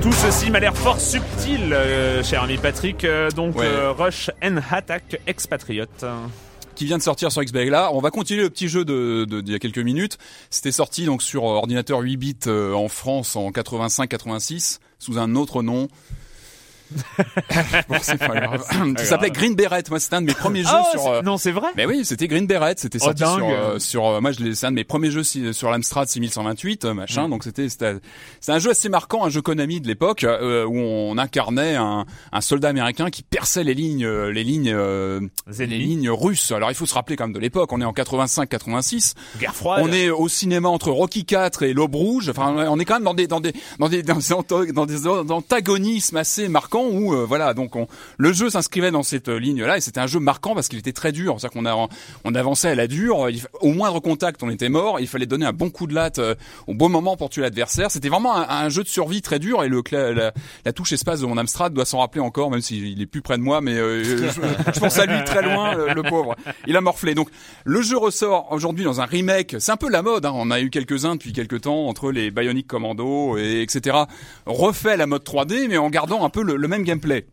Tout 0.00 0.12
ceci 0.12 0.50
m'a 0.50 0.58
l'air 0.58 0.76
fort 0.76 0.98
subtil, 1.00 1.72
euh, 1.72 2.22
cher 2.24 2.42
ami 2.42 2.56
Patrick. 2.56 3.04
Euh, 3.04 3.30
donc, 3.30 3.56
Ouais. 3.56 3.66
euh, 3.66 3.92
Rush 3.92 4.30
and 4.42 4.56
Attack 4.70 5.20
Expatriate. 5.28 6.04
Qui 6.82 6.86
vient 6.86 6.98
de 6.98 7.02
sortir 7.04 7.30
sur 7.30 7.44
XBLA. 7.44 7.70
Là, 7.70 7.90
on 7.92 8.00
va 8.00 8.10
continuer 8.10 8.42
le 8.42 8.50
petit 8.50 8.66
jeu 8.66 8.84
d'il 8.84 9.48
y 9.48 9.54
a 9.54 9.60
quelques 9.60 9.78
minutes. 9.78 10.18
C'était 10.50 10.72
sorti 10.72 11.04
donc 11.04 11.22
sur 11.22 11.44
ordinateur 11.44 12.00
8 12.00 12.16
bits 12.16 12.36
euh, 12.48 12.74
en 12.74 12.88
France 12.88 13.36
en 13.36 13.52
85-86 13.52 14.80
sous 14.98 15.16
un 15.16 15.36
autre 15.36 15.62
nom. 15.62 15.86
Bon, 17.88 17.96
c'est 18.02 18.18
pas 18.18 18.28
grave. 18.40 18.64
Ça 18.98 19.04
s'appelait 19.04 19.30
Green 19.30 19.54
Beret. 19.54 19.82
Moi, 19.90 20.00
c'était 20.00 20.16
un 20.16 20.20
de 20.22 20.26
mes 20.26 20.34
premiers 20.34 20.62
jeux 20.62 20.68
Ah, 20.70 20.84
sur. 20.92 21.06
euh, 21.06 21.22
non, 21.22 21.36
c'est 21.36 21.52
vrai. 21.52 21.68
mais 21.76 21.86
oui, 21.86 22.04
c'était 22.04 22.28
Green 22.28 22.46
Beret, 22.46 22.74
c'était 22.76 22.98
Oh, 23.00 23.04
sorti 23.06 23.22
sur, 23.24 23.48
euh, 23.48 23.78
sur 23.78 24.06
euh, 24.06 24.20
moi 24.20 24.32
je 24.32 24.52
c'est 24.52 24.66
un 24.66 24.70
de 24.70 24.76
mes 24.76 24.84
premiers 24.84 25.10
jeux 25.10 25.22
si- 25.24 25.52
sur 25.54 25.70
l'Amstrad 25.70 26.08
6128 26.08 26.84
euh, 26.84 26.92
Mm. 26.92 26.96
machin 26.96 27.28
donc 27.28 27.44
c'était 27.44 27.68
c'était 27.68 27.94
c'est 28.40 28.52
un 28.52 28.58
jeu 28.58 28.70
assez 28.70 28.88
marquant 28.88 29.24
un 29.24 29.28
jeu 29.30 29.40
Konami 29.42 29.80
de 29.80 29.86
l'époque 29.88 30.24
euh, 30.24 30.64
où 30.66 30.76
on 30.76 31.16
incarnait 31.18 31.74
un, 31.76 32.04
un 32.32 32.40
soldat 32.40 32.68
américain 32.68 33.10
qui 33.10 33.22
perçait 33.22 33.64
les 33.64 33.74
lignes 33.74 34.04
euh, 34.04 34.30
les 34.32 34.44
lignes 34.44 34.72
euh, 34.74 35.20
Les 35.58 35.66
lignes 35.66 36.10
russes. 36.10 36.52
Alors 36.52 36.70
il 36.70 36.74
faut 36.74 36.86
se 36.86 36.94
rappeler 36.94 37.16
quand 37.16 37.24
même 37.24 37.32
de 37.34 37.38
l'époque, 37.38 37.72
on 37.72 37.80
est 37.80 37.84
en 37.84 37.92
85 37.92 38.48
86, 38.48 39.14
Guerre 39.38 39.54
froide. 39.54 39.82
on 39.84 39.92
est 39.92 40.10
au 40.10 40.28
cinéma 40.28 40.68
entre 40.68 40.90
Rocky 40.90 41.24
4 41.24 41.62
et 41.62 41.72
l'Aube 41.72 41.94
rouge. 41.94 42.28
Enfin 42.28 42.54
on 42.68 42.78
est 42.78 42.84
quand 42.84 42.94
même 42.94 43.04
dans 43.04 43.14
des 43.14 43.26
dans 43.26 43.40
des 43.40 43.52
dans 43.78 43.88
des 43.88 44.02
dans 44.02 44.18
des, 44.18 44.72
dans 44.72 44.86
des 44.86 45.06
antagonismes 45.06 46.16
assez 46.16 46.48
marquants 46.48 46.81
où 46.88 47.14
euh, 47.14 47.24
voilà 47.24 47.54
donc 47.54 47.76
on, 47.76 47.86
le 48.18 48.32
jeu 48.32 48.50
s'inscrivait 48.50 48.90
dans 48.90 49.02
cette 49.02 49.28
ligne 49.28 49.64
là 49.64 49.76
et 49.76 49.80
c'était 49.80 50.00
un 50.00 50.06
jeu 50.06 50.20
marquant 50.20 50.54
parce 50.54 50.68
qu'il 50.68 50.78
était 50.78 50.92
très 50.92 51.12
dur. 51.12 51.36
C'est-à-dire 51.38 51.62
qu'on 51.62 51.88
on 52.24 52.34
avançait 52.34 52.68
à 52.68 52.74
la 52.74 52.86
dure 52.86 53.28
au 53.60 53.72
moindre 53.72 54.00
contact 54.00 54.42
on 54.42 54.50
était 54.50 54.68
mort 54.68 55.00
il 55.00 55.06
fallait 55.06 55.26
donner 55.26 55.46
un 55.46 55.52
bon 55.52 55.70
coup 55.70 55.86
de 55.86 55.94
latte 55.94 56.18
euh, 56.18 56.34
au 56.66 56.74
bon 56.74 56.88
moment 56.88 57.16
pour 57.16 57.30
tuer 57.30 57.42
l'adversaire. 57.42 57.90
C'était 57.90 58.08
vraiment 58.08 58.34
un, 58.34 58.68
jeu 58.68 58.82
de 58.82 58.88
survie 58.88 59.22
très 59.22 59.38
dur 59.38 59.64
et 59.64 59.68
le 59.68 59.82
la, 59.92 60.72
touche 60.72 60.92
espace 60.92 61.20
de 61.20 61.26
mon 61.26 61.36
Amstrad 61.36 61.72
doit 61.74 61.84
s'en 61.84 61.98
rappeler 61.98 62.20
encore 62.20 62.50
même 62.50 62.62
s'il 62.62 63.00
est 63.00 63.06
plus 63.06 63.20
près 63.20 63.36
de 63.36 63.42
moi 63.42 63.60
mais 63.60 63.74
euh, 63.74 64.02
je, 64.04 64.80
pense 64.80 64.98
à 64.98 65.06
lui 65.06 65.22
très 65.24 65.42
loin 65.42 65.74
le, 65.74 66.02
pauvre. 66.02 66.36
Il 66.66 66.76
a 66.76 66.80
morflé. 66.80 67.14
Donc 67.14 67.28
le 67.64 67.82
jeu 67.82 67.96
ressort 67.96 68.50
aujourd'hui 68.52 68.84
dans 68.84 69.00
un 69.00 69.04
remake. 69.04 69.56
C'est 69.58 69.72
un 69.72 69.76
peu 69.76 69.90
la 69.90 70.02
mode 70.02 70.24
hein. 70.26 70.32
on 70.34 70.50
a 70.50 70.60
eu 70.60 70.70
quelques-uns 70.70 71.16
depuis 71.16 71.32
quelques 71.32 71.62
temps 71.62 71.86
entre 71.86 72.10
les 72.10 72.30
Bionic 72.30 72.66
Commando 72.66 73.36
et 73.36 73.62
etc 73.62 73.98
refait 74.46 74.96
la 74.96 75.06
mode 75.06 75.24
3D 75.24 75.68
mais 75.68 75.78
en 75.78 75.90
gardant 75.90 76.24
un 76.24 76.30
peu 76.30 76.42
le 76.42 76.68
même 76.72 76.84
gameplay 76.84 77.26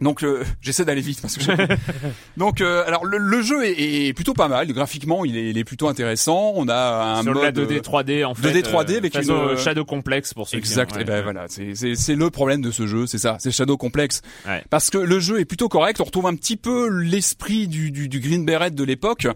donc 0.00 0.22
euh, 0.22 0.44
j'essaie 0.60 0.84
d'aller 0.84 1.00
vite 1.00 1.20
parce 1.20 1.36
que 1.36 1.44
donc 2.36 2.60
euh, 2.60 2.84
alors 2.86 3.04
le, 3.04 3.18
le 3.18 3.42
jeu 3.42 3.64
est, 3.64 4.06
est 4.08 4.12
plutôt 4.12 4.34
pas 4.34 4.48
mal 4.48 4.66
graphiquement 4.72 5.24
il 5.24 5.36
est, 5.36 5.50
il 5.50 5.58
est 5.58 5.64
plutôt 5.64 5.88
intéressant 5.88 6.52
on 6.54 6.68
a 6.68 7.18
un 7.18 7.22
Sur 7.22 7.34
mode 7.34 7.42
la 7.42 7.52
2D 7.52 7.80
3D 7.80 8.24
en 8.24 8.34
fait. 8.34 8.48
2D 8.50 8.62
3D 8.62 8.96
avec 8.98 9.12
façon, 9.14 9.34
une- 9.34 9.40
euh, 9.50 9.56
Shadow 9.56 9.84
Complex 9.84 10.34
pour 10.34 10.48
ceux 10.48 10.58
Exact. 10.58 10.92
qui 10.94 11.00
Et 11.00 11.04
ben 11.04 11.22
voilà, 11.22 11.44
c'est 11.48 11.74
c'est 11.74 11.94
c'est 11.94 12.14
le 12.14 12.30
problème 12.30 12.60
de 12.62 12.70
ce 12.70 12.86
jeu, 12.86 13.06
c'est 13.06 13.18
ça, 13.18 13.36
c'est 13.40 13.50
Shadow 13.50 13.76
Complex. 13.76 14.22
Ouais. 14.46 14.62
Parce 14.70 14.90
que 14.90 14.98
le 14.98 15.20
jeu 15.20 15.40
est 15.40 15.44
plutôt 15.44 15.68
correct, 15.68 16.00
on 16.00 16.04
retrouve 16.04 16.26
un 16.26 16.34
petit 16.34 16.56
peu 16.56 16.88
l'esprit 16.88 17.68
du, 17.68 17.90
du 17.90 18.08
du 18.08 18.20
Green 18.20 18.44
Beret 18.44 18.70
de 18.70 18.84
l'époque, 18.84 19.26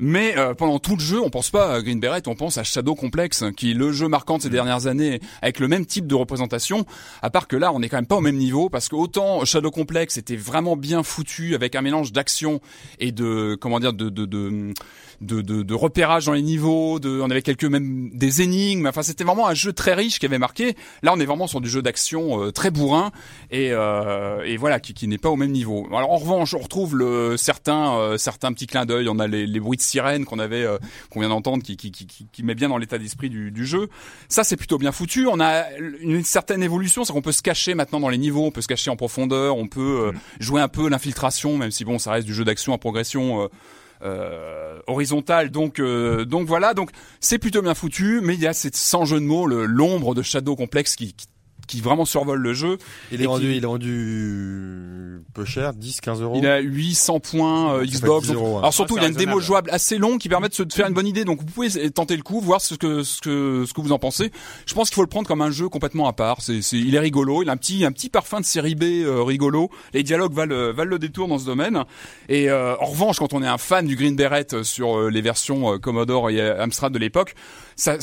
mais 0.00 0.36
euh, 0.38 0.54
pendant 0.54 0.78
tout 0.78 0.96
le 0.96 1.02
jeu, 1.02 1.20
on 1.20 1.30
pense 1.30 1.50
pas 1.50 1.74
à 1.74 1.82
Green 1.82 2.00
Beret, 2.00 2.22
on 2.26 2.34
pense 2.34 2.58
à 2.58 2.64
Shadow 2.64 2.94
Complex, 2.94 3.44
qui 3.56 3.72
est 3.72 3.74
le 3.74 3.92
jeu 3.92 4.08
marquant 4.08 4.38
de 4.38 4.42
ces 4.42 4.50
dernières 4.50 4.86
années 4.86 5.20
avec 5.42 5.58
le 5.60 5.68
même 5.68 5.86
type 5.86 6.06
de 6.06 6.14
représentation. 6.14 6.84
À 7.22 7.30
part 7.30 7.48
que 7.48 7.56
là, 7.56 7.72
on 7.72 7.82
est 7.82 7.88
quand 7.88 7.96
même 7.98 8.06
pas 8.06 8.16
au 8.16 8.20
même 8.20 8.36
niveau 8.36 8.68
parce 8.68 8.88
que 8.88 8.96
autant 8.96 9.44
Shadow 9.44 9.70
Complex 10.06 10.16
était 10.18 10.36
vraiment 10.36 10.76
bien 10.76 11.02
foutu 11.02 11.54
avec 11.54 11.74
un 11.74 11.82
mélange 11.82 12.12
d'action 12.12 12.60
et 13.00 13.10
de 13.10 13.56
comment 13.60 13.80
dire 13.80 13.92
de, 13.92 14.08
de 14.08 14.72
de, 15.20 15.40
de, 15.40 15.62
de 15.62 15.74
repérage 15.74 16.26
dans 16.26 16.32
les 16.32 16.42
niveaux, 16.42 16.98
de, 16.98 17.20
on 17.20 17.30
avait 17.30 17.42
quelques 17.42 17.64
même 17.64 18.10
des 18.12 18.42
énigmes. 18.42 18.86
Enfin, 18.86 19.02
c'était 19.02 19.24
vraiment 19.24 19.46
un 19.48 19.54
jeu 19.54 19.72
très 19.72 19.94
riche 19.94 20.18
qui 20.18 20.26
avait 20.26 20.38
marqué. 20.38 20.76
Là, 21.02 21.12
on 21.14 21.20
est 21.20 21.24
vraiment 21.24 21.46
sur 21.46 21.60
du 21.60 21.68
jeu 21.68 21.82
d'action 21.82 22.42
euh, 22.42 22.52
très 22.52 22.70
bourrin 22.70 23.10
et, 23.50 23.72
euh, 23.72 24.42
et 24.44 24.56
voilà, 24.56 24.80
qui, 24.80 24.94
qui 24.94 25.08
n'est 25.08 25.18
pas 25.18 25.30
au 25.30 25.36
même 25.36 25.52
niveau. 25.52 25.86
Alors 25.92 26.10
en 26.10 26.16
revanche, 26.16 26.54
on 26.54 26.58
retrouve 26.58 26.96
le 26.96 27.36
certains 27.36 27.96
euh, 27.96 28.18
certains 28.18 28.52
petits 28.52 28.66
clins 28.66 28.86
d'œil. 28.86 29.08
On 29.08 29.18
a 29.18 29.26
les, 29.26 29.46
les 29.46 29.60
bruits 29.60 29.76
de 29.76 29.82
sirène 29.82 30.24
qu'on 30.24 30.38
avait 30.38 30.64
euh, 30.64 30.78
qu'on 31.10 31.20
vient 31.20 31.28
d'entendre, 31.28 31.62
qui, 31.62 31.76
qui, 31.76 31.90
qui, 31.90 32.06
qui, 32.06 32.26
qui 32.30 32.42
met 32.42 32.54
bien 32.54 32.68
dans 32.68 32.78
l'état 32.78 32.98
d'esprit 32.98 33.30
du, 33.30 33.50
du 33.50 33.66
jeu. 33.66 33.88
Ça, 34.28 34.44
c'est 34.44 34.56
plutôt 34.56 34.78
bien 34.78 34.92
foutu. 34.92 35.26
On 35.26 35.40
a 35.40 35.64
une 36.00 36.24
certaine 36.24 36.62
évolution, 36.62 37.04
c'est 37.04 37.12
qu'on 37.12 37.22
peut 37.22 37.32
se 37.32 37.42
cacher 37.42 37.74
maintenant 37.74 38.00
dans 38.00 38.08
les 38.08 38.18
niveaux, 38.18 38.44
on 38.44 38.50
peut 38.50 38.62
se 38.62 38.68
cacher 38.68 38.90
en 38.90 38.96
profondeur, 38.96 39.56
on 39.56 39.66
peut 39.68 40.08
euh, 40.08 40.12
jouer 40.40 40.60
un 40.60 40.68
peu 40.68 40.88
l'infiltration, 40.88 41.56
même 41.58 41.70
si 41.70 41.84
bon, 41.84 41.98
ça 41.98 42.12
reste 42.12 42.26
du 42.26 42.34
jeu 42.34 42.44
d'action 42.44 42.72
à 42.72 42.78
progression. 42.78 43.42
euh, 43.42 43.48
euh, 44.06 44.78
horizontale 44.86 45.50
donc 45.50 45.80
euh, 45.80 46.24
donc 46.24 46.46
voilà. 46.46 46.74
Donc 46.74 46.90
c'est 47.20 47.38
plutôt 47.38 47.62
bien 47.62 47.74
foutu 47.74 48.20
mais 48.22 48.34
il 48.34 48.40
y 48.40 48.46
a 48.46 48.52
cette 48.52 48.76
sans 48.76 49.04
jeu 49.04 49.20
de 49.20 49.24
mots 49.24 49.46
l'ombre 49.46 50.14
de 50.14 50.22
Shadow 50.22 50.56
Complex 50.56 50.96
qui, 50.96 51.12
qui 51.12 51.26
qui 51.66 51.80
vraiment 51.80 52.04
survole 52.04 52.40
le 52.40 52.52
jeu 52.54 52.78
Il 53.12 53.20
Et 53.20 53.24
est 53.24 53.26
rendu, 53.26 53.46
qui- 53.50 53.56
il 53.56 53.62
est 53.64 53.66
rendu 53.66 55.22
peu 55.34 55.44
cher, 55.44 55.72
10, 55.74 56.00
15 56.00 56.22
euros. 56.22 56.34
il 56.38 56.46
a 56.46 56.58
800 56.60 57.20
points 57.20 57.74
euh, 57.74 57.84
Xbox. 57.84 58.26
10 58.26 58.32
donc- 58.32 58.42
euros, 58.42 58.56
hein. 58.56 58.60
Alors 58.60 58.74
surtout, 58.74 58.94
Ah, 58.96 59.00
il 59.00 59.02
y 59.02 59.06
a 59.06 59.08
une 59.08 59.14
démo 59.16 59.40
jouable 59.40 59.70
assez 59.70 59.98
longue 59.98 60.18
qui 60.18 60.28
permet 60.28 60.48
de 60.48 60.54
se 60.54 60.62
de 60.62 60.72
faire 60.72 60.86
une 60.86 60.94
bonne 60.94 61.06
idée. 61.06 61.24
Donc 61.24 61.40
vous 61.40 61.46
pouvez 61.46 61.90
tenter 61.90 62.16
le 62.16 62.22
coup, 62.22 62.40
voir 62.40 62.60
ce 62.60 62.74
que 62.74 63.02
ce 63.02 63.20
que 63.20 63.64
ce 63.66 63.72
que 63.74 63.80
vous 63.80 63.92
en 63.92 63.98
pensez. 63.98 64.30
Je 64.66 64.74
pense 64.74 64.88
qu'il 64.88 64.94
faut 64.96 65.02
le 65.02 65.08
prendre 65.08 65.26
comme 65.28 65.42
un 65.42 65.50
jeu 65.50 65.68
complètement 65.68 66.08
à 66.08 66.12
part. 66.12 66.40
C'est 66.40 66.62
c'est 66.62 66.78
il 66.78 66.94
est 66.94 66.98
rigolo, 67.00 67.42
il 67.42 67.48
a 67.48 67.52
un 67.52 67.56
petit 67.56 67.84
un 67.84 67.92
petit 67.92 68.08
parfum 68.08 68.40
de 68.40 68.44
série 68.46 68.74
B 68.74 68.82
euh, 68.84 69.22
rigolo. 69.22 69.70
Les 69.92 70.02
dialogues 70.02 70.32
valent 70.32 70.54
euh, 70.54 70.72
valent 70.72 70.90
le 70.90 70.98
détour 70.98 71.28
dans 71.28 71.38
ce 71.38 71.46
domaine. 71.46 71.84
Et 72.28 72.48
euh, 72.50 72.76
en 72.80 72.86
revanche, 72.86 73.18
quand 73.18 73.32
on 73.34 73.42
est 73.42 73.46
un 73.48 73.58
fan 73.58 73.86
du 73.86 73.96
Green 73.96 74.16
Beret 74.16 74.46
sur 74.62 74.98
euh, 74.98 75.10
les 75.10 75.20
versions 75.22 75.74
euh, 75.74 75.78
Commodore 75.78 76.30
et 76.30 76.40
Amstrad 76.40 76.92
de 76.92 76.98
l'époque, 76.98 77.34
ça 77.76 77.96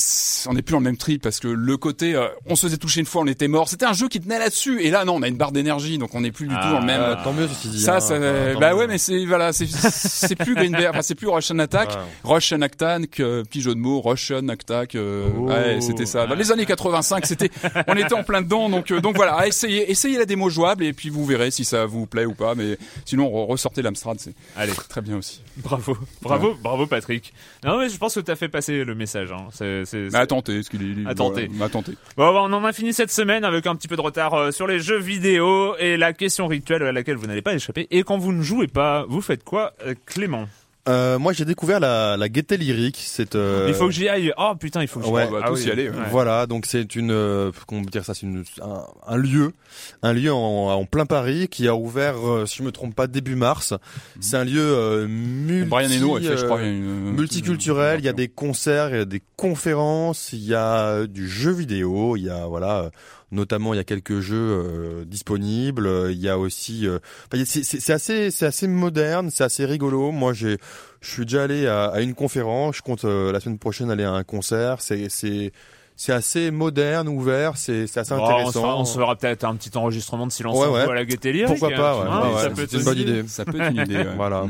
on 0.47 0.53
n'est 0.53 0.61
plus 0.61 0.73
dans 0.73 0.79
le 0.79 0.83
même 0.83 0.97
trip 0.97 1.21
parce 1.23 1.39
que 1.39 1.47
le 1.47 1.77
côté 1.77 2.13
euh, 2.15 2.27
on 2.45 2.55
se 2.55 2.67
faisait 2.67 2.77
toucher 2.77 2.99
une 2.99 3.05
fois, 3.05 3.21
on 3.23 3.27
était 3.27 3.47
mort. 3.47 3.67
C'était 3.69 3.85
un 3.85 3.93
jeu 3.93 4.07
qui 4.07 4.19
tenait 4.19 4.39
là-dessus. 4.39 4.81
Et 4.83 4.91
là 4.91 5.03
non, 5.05 5.15
on 5.15 5.21
a 5.23 5.27
une 5.27 5.35
barre 5.37 5.51
d'énergie, 5.51 5.97
donc 5.97 6.13
on 6.15 6.21
n'est 6.21 6.31
plus 6.31 6.47
du 6.47 6.53
tout 6.55 6.69
dans 6.69 6.79
le 6.79 6.85
même. 6.85 7.01
Euh, 7.01 7.15
tant 7.23 7.33
mieux 7.33 7.47
ceci 7.47 7.69
dit. 7.69 7.81
Ça, 7.81 7.95
hein. 7.95 7.99
ça, 7.99 8.19
bah 8.59 8.71
mieux. 8.71 8.77
ouais, 8.77 8.87
mais 8.87 8.97
c'est 8.97 9.25
voilà, 9.25 9.51
c'est 9.53 9.65
c'est 9.67 10.35
plus 10.35 10.55
Green 10.55 10.71
Bear, 10.71 10.91
enfin 10.91 11.01
c'est 11.01 11.15
plus 11.15 11.27
Russian 11.27 11.57
Attack. 11.59 11.89
Russian 12.23 12.61
Attack, 12.61 13.19
euh, 13.19 13.43
petit 13.43 13.61
jeu 13.61 13.73
de 13.73 13.79
mots, 13.79 14.01
Russian 14.01 14.47
Attack, 14.49 14.95
euh, 14.95 15.27
Oh. 15.35 15.47
ouais, 15.47 15.79
c'était 15.81 16.05
ça. 16.05 16.27
Dans 16.27 16.35
les 16.35 16.51
années 16.51 16.65
85, 16.65 17.25
c'était, 17.25 17.49
on 17.87 17.95
était 17.95 18.13
en 18.13 18.23
plein 18.23 18.41
dedans, 18.41 18.69
donc 18.69 18.91
euh, 18.91 19.01
donc 19.01 19.15
voilà, 19.15 19.47
essayez, 19.47 19.89
essayez 19.89 20.17
la 20.17 20.25
démo 20.25 20.49
jouable 20.49 20.83
et 20.83 20.93
puis 20.93 21.09
vous 21.09 21.25
verrez 21.25 21.49
si 21.51 21.65
ça 21.65 21.85
vous 21.85 22.05
plaît 22.05 22.25
ou 22.25 22.33
pas. 22.33 22.53
Mais 22.55 22.77
sinon, 23.05 23.27
re- 23.29 23.47
ressortez 23.47 23.81
l'Amstrad, 23.81 24.19
c'est 24.19 24.33
Allez, 24.55 24.73
très 24.89 25.01
bien 25.01 25.17
aussi. 25.17 25.41
bravo, 25.57 25.97
bravo, 26.21 26.55
bravo 26.61 26.85
Patrick. 26.87 27.33
Non 27.63 27.79
mais 27.79 27.89
je 27.89 27.97
pense 27.97 28.15
que 28.15 28.19
t'as 28.19 28.35
fait 28.35 28.49
passer 28.49 28.83
le 28.83 28.95
message. 28.95 29.31
Hein. 29.31 29.47
C'est, 29.63 29.85
c'est, 29.85 30.09
Mais 30.11 30.19
à 30.19 30.27
tenter, 30.27 30.61
ce 30.61 30.69
qu'il 30.69 31.05
est. 31.05 31.07
À 31.07 31.15
tenter. 31.15 31.47
voilà, 31.47 31.65
à 31.65 31.69
tenter. 31.69 31.93
Bon, 32.17 32.25
on 32.25 32.51
en 32.51 32.65
a 32.65 32.73
fini 32.73 32.93
cette 32.93 33.11
semaine 33.11 33.45
avec 33.45 33.65
un 33.65 33.75
petit 33.75 33.87
peu 33.87 33.95
de 33.95 34.01
retard 34.01 34.33
euh, 34.33 34.51
sur 34.51 34.67
les 34.67 34.79
jeux 34.79 34.99
vidéo 34.99 35.75
et 35.77 35.95
la 35.95 36.11
question 36.11 36.47
rituelle 36.47 36.83
à 36.83 36.91
laquelle 36.91 37.15
vous 37.15 37.27
n'allez 37.27 37.41
pas 37.41 37.53
échapper. 37.53 37.87
Et 37.89 38.03
quand 38.03 38.17
vous 38.17 38.33
ne 38.33 38.41
jouez 38.41 38.67
pas, 38.67 39.05
vous 39.07 39.21
faites 39.21 39.43
quoi, 39.43 39.73
euh, 39.85 39.93
Clément? 40.05 40.47
Euh, 40.89 41.17
moi, 41.17 41.31
j'ai 41.31 41.45
découvert 41.45 41.79
la, 41.79 42.17
la 42.17 42.27
gaieté 42.27 42.57
lyrique. 42.57 43.01
C'est. 43.01 43.35
euh, 43.35 43.67
Il 43.69 43.73
faut 43.73 43.85
que 43.85 43.93
j'y 43.93 44.09
aille. 44.09 44.33
Oh 44.37 44.51
putain, 44.59 44.81
il 44.81 44.87
faut 44.89 44.99
que 44.99 45.05
j'y 45.05 45.11
Ouais. 45.11 45.21
aille. 45.21 45.27
On 45.29 45.31
va 45.31 45.39
Ah 45.43 45.47
tous 45.47 45.61
oui. 45.61 45.67
y 45.67 45.71
aller. 45.71 45.89
ouais. 45.89 45.95
Voilà, 46.11 46.45
donc 46.45 46.65
c'est 46.65 46.95
une, 46.95 47.11
euh, 47.11 47.51
comment 47.67 47.81
dire 47.81 48.03
ça, 48.03 48.13
c'est 48.13 48.25
une, 48.25 48.43
un, 48.61 48.83
un 49.07 49.17
lieu, 49.17 49.53
un 50.01 50.11
lieu 50.11 50.33
en, 50.33 50.37
en 50.73 50.85
plein 50.85 51.05
Paris 51.05 51.47
qui 51.49 51.69
a 51.69 51.75
ouvert, 51.75 52.15
euh, 52.27 52.45
si 52.45 52.57
je 52.57 52.63
me 52.63 52.71
trompe 52.73 52.95
pas, 52.95 53.07
début 53.07 53.35
mars. 53.35 53.73
C'est 54.19 54.35
un 54.35 54.43
lieu 54.43 54.59
euh, 54.61 55.07
multi, 55.07 55.69
Brian 55.69 55.89
Eno 55.89 56.17
a 56.17 56.19
fait, 56.21 56.35
je 56.37 56.45
crois, 56.45 56.61
une, 56.61 57.11
multiculturel. 57.13 57.99
Il 57.99 58.05
y 58.05 58.09
a 58.09 58.13
des 58.13 58.27
concerts, 58.27 58.89
il 58.89 58.97
y 58.97 59.01
a 59.01 59.05
des 59.05 59.21
conférences, 59.37 60.33
il 60.33 60.43
y 60.43 60.53
a 60.53 61.07
du 61.07 61.29
jeu 61.29 61.51
vidéo, 61.51 62.17
il 62.17 62.23
y 62.25 62.29
a 62.29 62.45
voilà. 62.45 62.89
Notamment, 63.33 63.73
il 63.73 63.77
y 63.77 63.79
a 63.79 63.83
quelques 63.83 64.19
jeux 64.19 64.35
euh, 64.37 65.05
disponibles. 65.05 65.87
euh, 65.87 66.11
Il 66.11 66.19
y 66.19 66.29
a 66.29 66.37
aussi, 66.37 66.87
euh, 66.87 66.99
enfin, 67.33 67.43
c'est 67.45 67.63
c'est- 67.63 67.79
c'est 67.79 67.93
assez, 67.93 68.29
c'est 68.31 68.45
assez 68.45 68.67
moderne, 68.67 69.29
c'est 69.31 69.43
assez 69.43 69.65
rigolo. 69.65 70.11
Moi, 70.11 70.33
j'ai, 70.33 70.57
je 71.01 71.09
suis 71.09 71.25
déjà 71.25 71.43
allé 71.43 71.65
à, 71.67 71.85
à 71.85 72.01
une 72.01 72.13
conférence. 72.13 72.77
Je 72.77 72.81
compte 72.83 73.05
euh, 73.05 73.31
la 73.31 73.39
semaine 73.39 73.57
prochaine 73.57 73.89
aller 73.89 74.03
à 74.03 74.11
un 74.11 74.23
concert. 74.23 74.81
C'est, 74.81 75.07
c'est, 75.09 75.51
c'est 75.95 76.11
assez 76.13 76.51
moderne, 76.51 77.07
ouvert. 77.07 77.57
C'est, 77.57 77.87
c'est 77.87 77.99
assez 78.01 78.13
Oh, 78.13 78.17
on, 78.21 78.21
se 78.21 78.27
fera, 78.27 78.39
intéressant. 78.41 78.79
on 78.81 78.85
se 78.85 78.99
fera 78.99 79.15
peut-être 79.15 79.43
un 79.45 79.55
petit 79.55 79.75
enregistrement 79.77 80.27
de 80.27 80.31
silence 80.31 80.57
Ouais, 80.57 80.67
ouais. 80.67 80.81
à 80.81 80.93
la. 80.93 81.47
Pourquoi 81.47 81.71
pas, 81.71 81.97
ouais. 81.99 82.07
hein, 82.09 82.21
Ouais, 82.29 82.37
ça 82.41 82.47
ouais, 82.49 82.53
peut 82.53 82.61
être 82.63 82.69
c'est 82.71 82.77
une 82.77 82.83
bonne 82.83 82.97
idée. 82.99 83.23
Ça 83.27 83.45
peut 83.45 83.59
être 83.59 83.71
une 83.71 83.81
idée. 83.81 83.97
ouais. 83.97 84.07
Voilà. 84.15 84.45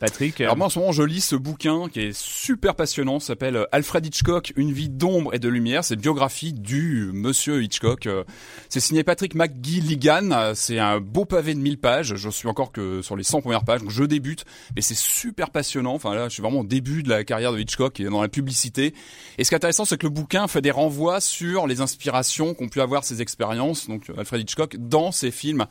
Patrick. 0.00 0.40
euh, 0.40 0.44
Alors 0.44 0.56
moi 0.56 0.66
en 0.66 0.70
ce 0.70 0.78
moment 0.78 0.92
je 0.92 1.02
lis 1.02 1.20
ce 1.20 1.36
bouquin 1.36 1.88
qui 1.88 2.00
est 2.00 2.16
super 2.16 2.74
passionnant, 2.74 3.20
ça 3.20 3.28
s'appelle 3.28 3.56
euh, 3.56 3.66
Alfred 3.72 4.04
Hitchcock, 4.04 4.52
une 4.56 4.72
vie 4.72 4.88
d'ombre 4.88 5.34
et 5.34 5.38
de 5.38 5.48
lumière, 5.48 5.84
c'est 5.84 5.94
une 5.94 6.00
biographie 6.00 6.52
du 6.52 7.10
monsieur 7.12 7.62
Hitchcock. 7.62 8.06
Euh, 8.06 8.24
C'est 8.68 8.80
signé 8.80 9.04
Patrick 9.04 9.34
McGilligan, 9.34 10.52
c'est 10.54 10.78
un 10.78 11.00
beau 11.00 11.24
pavé 11.24 11.54
de 11.54 11.60
1000 11.60 11.78
pages, 11.78 12.14
je 12.16 12.28
suis 12.28 12.48
encore 12.48 12.72
que 12.72 13.02
sur 13.02 13.16
les 13.16 13.24
100 13.24 13.40
premières 13.40 13.64
pages, 13.64 13.80
donc 13.80 13.90
je 13.90 14.04
débute, 14.04 14.44
mais 14.74 14.82
c'est 14.82 14.96
super 14.96 15.50
passionnant, 15.50 15.94
enfin 15.94 16.14
là 16.14 16.28
je 16.28 16.34
suis 16.34 16.42
vraiment 16.42 16.60
au 16.60 16.64
début 16.64 17.02
de 17.02 17.08
la 17.08 17.24
carrière 17.24 17.52
de 17.52 17.58
Hitchcock 17.58 18.00
est 18.00 18.04
dans 18.04 18.22
la 18.22 18.28
publicité. 18.28 18.94
Et 19.38 19.44
ce 19.44 19.48
qui 19.48 19.54
est 19.54 19.56
intéressant 19.56 19.84
c'est 19.84 19.96
que 19.96 20.06
le 20.06 20.10
bouquin 20.10 20.48
fait 20.48 20.60
des 20.60 20.70
renvois 20.70 21.20
sur 21.20 21.66
les 21.66 21.80
inspirations 21.80 22.54
qu'ont 22.54 22.68
pu 22.68 22.80
avoir 22.80 23.04
ses 23.04 23.22
expériences, 23.22 23.88
donc 23.88 24.10
Alfred 24.16 24.40
Hitchcock, 24.42 24.76
dans 24.78 25.12
ses 25.12 25.30
films. 25.30 25.66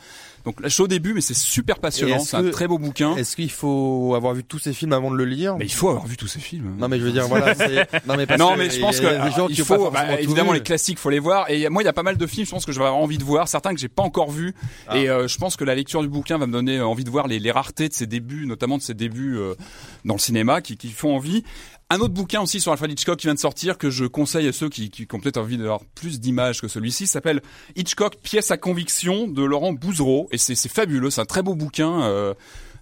Donc 0.46 0.62
là 0.62 0.68
je 0.68 0.74
suis 0.74 0.84
au 0.84 0.88
début 0.88 1.14
mais 1.14 1.22
c'est 1.22 1.36
super 1.36 1.78
Et 1.78 1.82
passionnant, 1.82 2.20
c'est 2.20 2.38
un 2.38 2.50
très 2.50 2.68
beau 2.68 2.78
bouquin. 2.78 3.16
Est-ce 3.16 3.36
qu'il 3.36 3.52
faut 3.52 4.13
avoir 4.16 4.34
vu 4.34 4.44
tous 4.44 4.60
ces 4.60 4.74
films 4.74 4.94
avant 4.94 5.12
de 5.12 5.16
le 5.16 5.26
lire 5.26 5.56
Mais 5.58 5.66
il 5.66 5.72
faut 5.72 5.90
avoir 5.90 6.06
vu 6.06 6.18
tous 6.18 6.28
ces 6.28 6.40
films. 6.40 6.76
Non, 6.78 6.88
mais 6.88 7.00
je 7.00 7.04
veux 7.04 7.12
dire, 7.12 7.28
voilà. 7.28 7.54
Non, 8.08 8.16
mais, 8.18 8.26
parce 8.26 8.40
non, 8.40 8.54
que 8.54 8.58
mais 8.60 8.70
je 8.70 8.80
pense 8.80 9.00
que 9.00 9.06
y 9.06 9.08
a 9.08 9.30
des 9.30 9.36
gens 9.36 9.48
il 9.48 9.56
qui 9.56 9.62
faut, 9.62 9.90
bah, 9.92 10.20
évidemment 10.20 10.52
vu. 10.52 10.58
les 10.58 10.64
classiques, 10.64 11.00
faut 11.00 11.10
les 11.10 11.20
voir. 11.20 11.50
Et 11.50 11.70
moi, 11.70 11.82
il 11.82 11.86
y 11.86 11.90
a 11.90 11.94
pas 11.94 12.04
mal 12.04 12.18
de 12.18 12.28
films, 12.28 12.46
je 12.46 12.52
pense 12.52 12.66
que 12.66 12.72
je 12.72 12.80
vais 12.80 12.86
avoir 12.86 13.02
envie 13.02 13.18
de 13.18 13.24
voir, 13.24 13.48
certains 13.48 13.74
que 13.74 13.80
j'ai 13.80 13.90
pas 13.90 14.04
encore 14.04 14.32
vus. 14.32 14.54
Ah. 14.88 14.98
Et 14.98 15.10
euh, 15.10 15.28
je 15.28 15.38
pense 15.38 15.56
que 15.56 15.64
la 15.64 15.76
lecture 15.76 16.02
du 16.02 16.10
bouquin 16.10 16.38
va 16.38 16.48
me 16.48 16.54
donner 16.54 16.78
euh, 16.78 16.86
envie 16.86 17.04
de 17.04 17.10
voir 17.10 17.28
les, 17.28 17.40
les 17.40 17.52
raretés 17.52 17.90
de 17.90 17.94
ses 17.94 18.08
débuts, 18.08 18.46
notamment 18.46 18.78
de 18.78 18.84
ses 18.84 18.94
débuts 18.94 19.38
euh, 19.38 19.56
dans 20.06 20.16
le 20.16 20.20
cinéma, 20.20 20.62
qui, 20.62 20.78
qui 20.78 20.90
font 20.90 21.16
envie. 21.16 21.44
Un 21.90 22.00
autre 22.00 22.14
bouquin 22.14 22.42
aussi 22.42 22.60
sur 22.60 22.72
Alfred 22.72 22.92
Hitchcock 22.92 23.20
qui 23.20 23.28
vient 23.28 23.36
de 23.36 23.40
sortir 23.40 23.78
que 23.78 23.92
je 23.92 24.06
conseille 24.06 24.48
à 24.48 24.52
ceux 24.54 24.70
qui, 24.70 24.90
qui 24.90 25.06
ont 25.14 25.20
peut-être 25.20 25.38
envie 25.38 25.58
d'avoir 25.58 25.82
plus 25.94 26.20
d'images 26.20 26.60
que 26.60 26.68
celui-ci 26.68 27.06
s'appelle 27.06 27.42
Hitchcock 27.76 28.16
pièce 28.24 28.50
à 28.50 28.58
conviction 28.58 29.28
de 29.28 29.44
Laurent 29.44 29.74
Bouzereau 29.74 30.28
et 30.32 30.40
c'est 30.40 30.56
c'est 30.56 30.72
fabuleux, 30.72 31.12
c'est 31.12 31.22
un 31.22 31.26
très 31.26 31.44
beau 31.44 31.54
bouquin. 31.56 32.02
euh, 32.04 32.34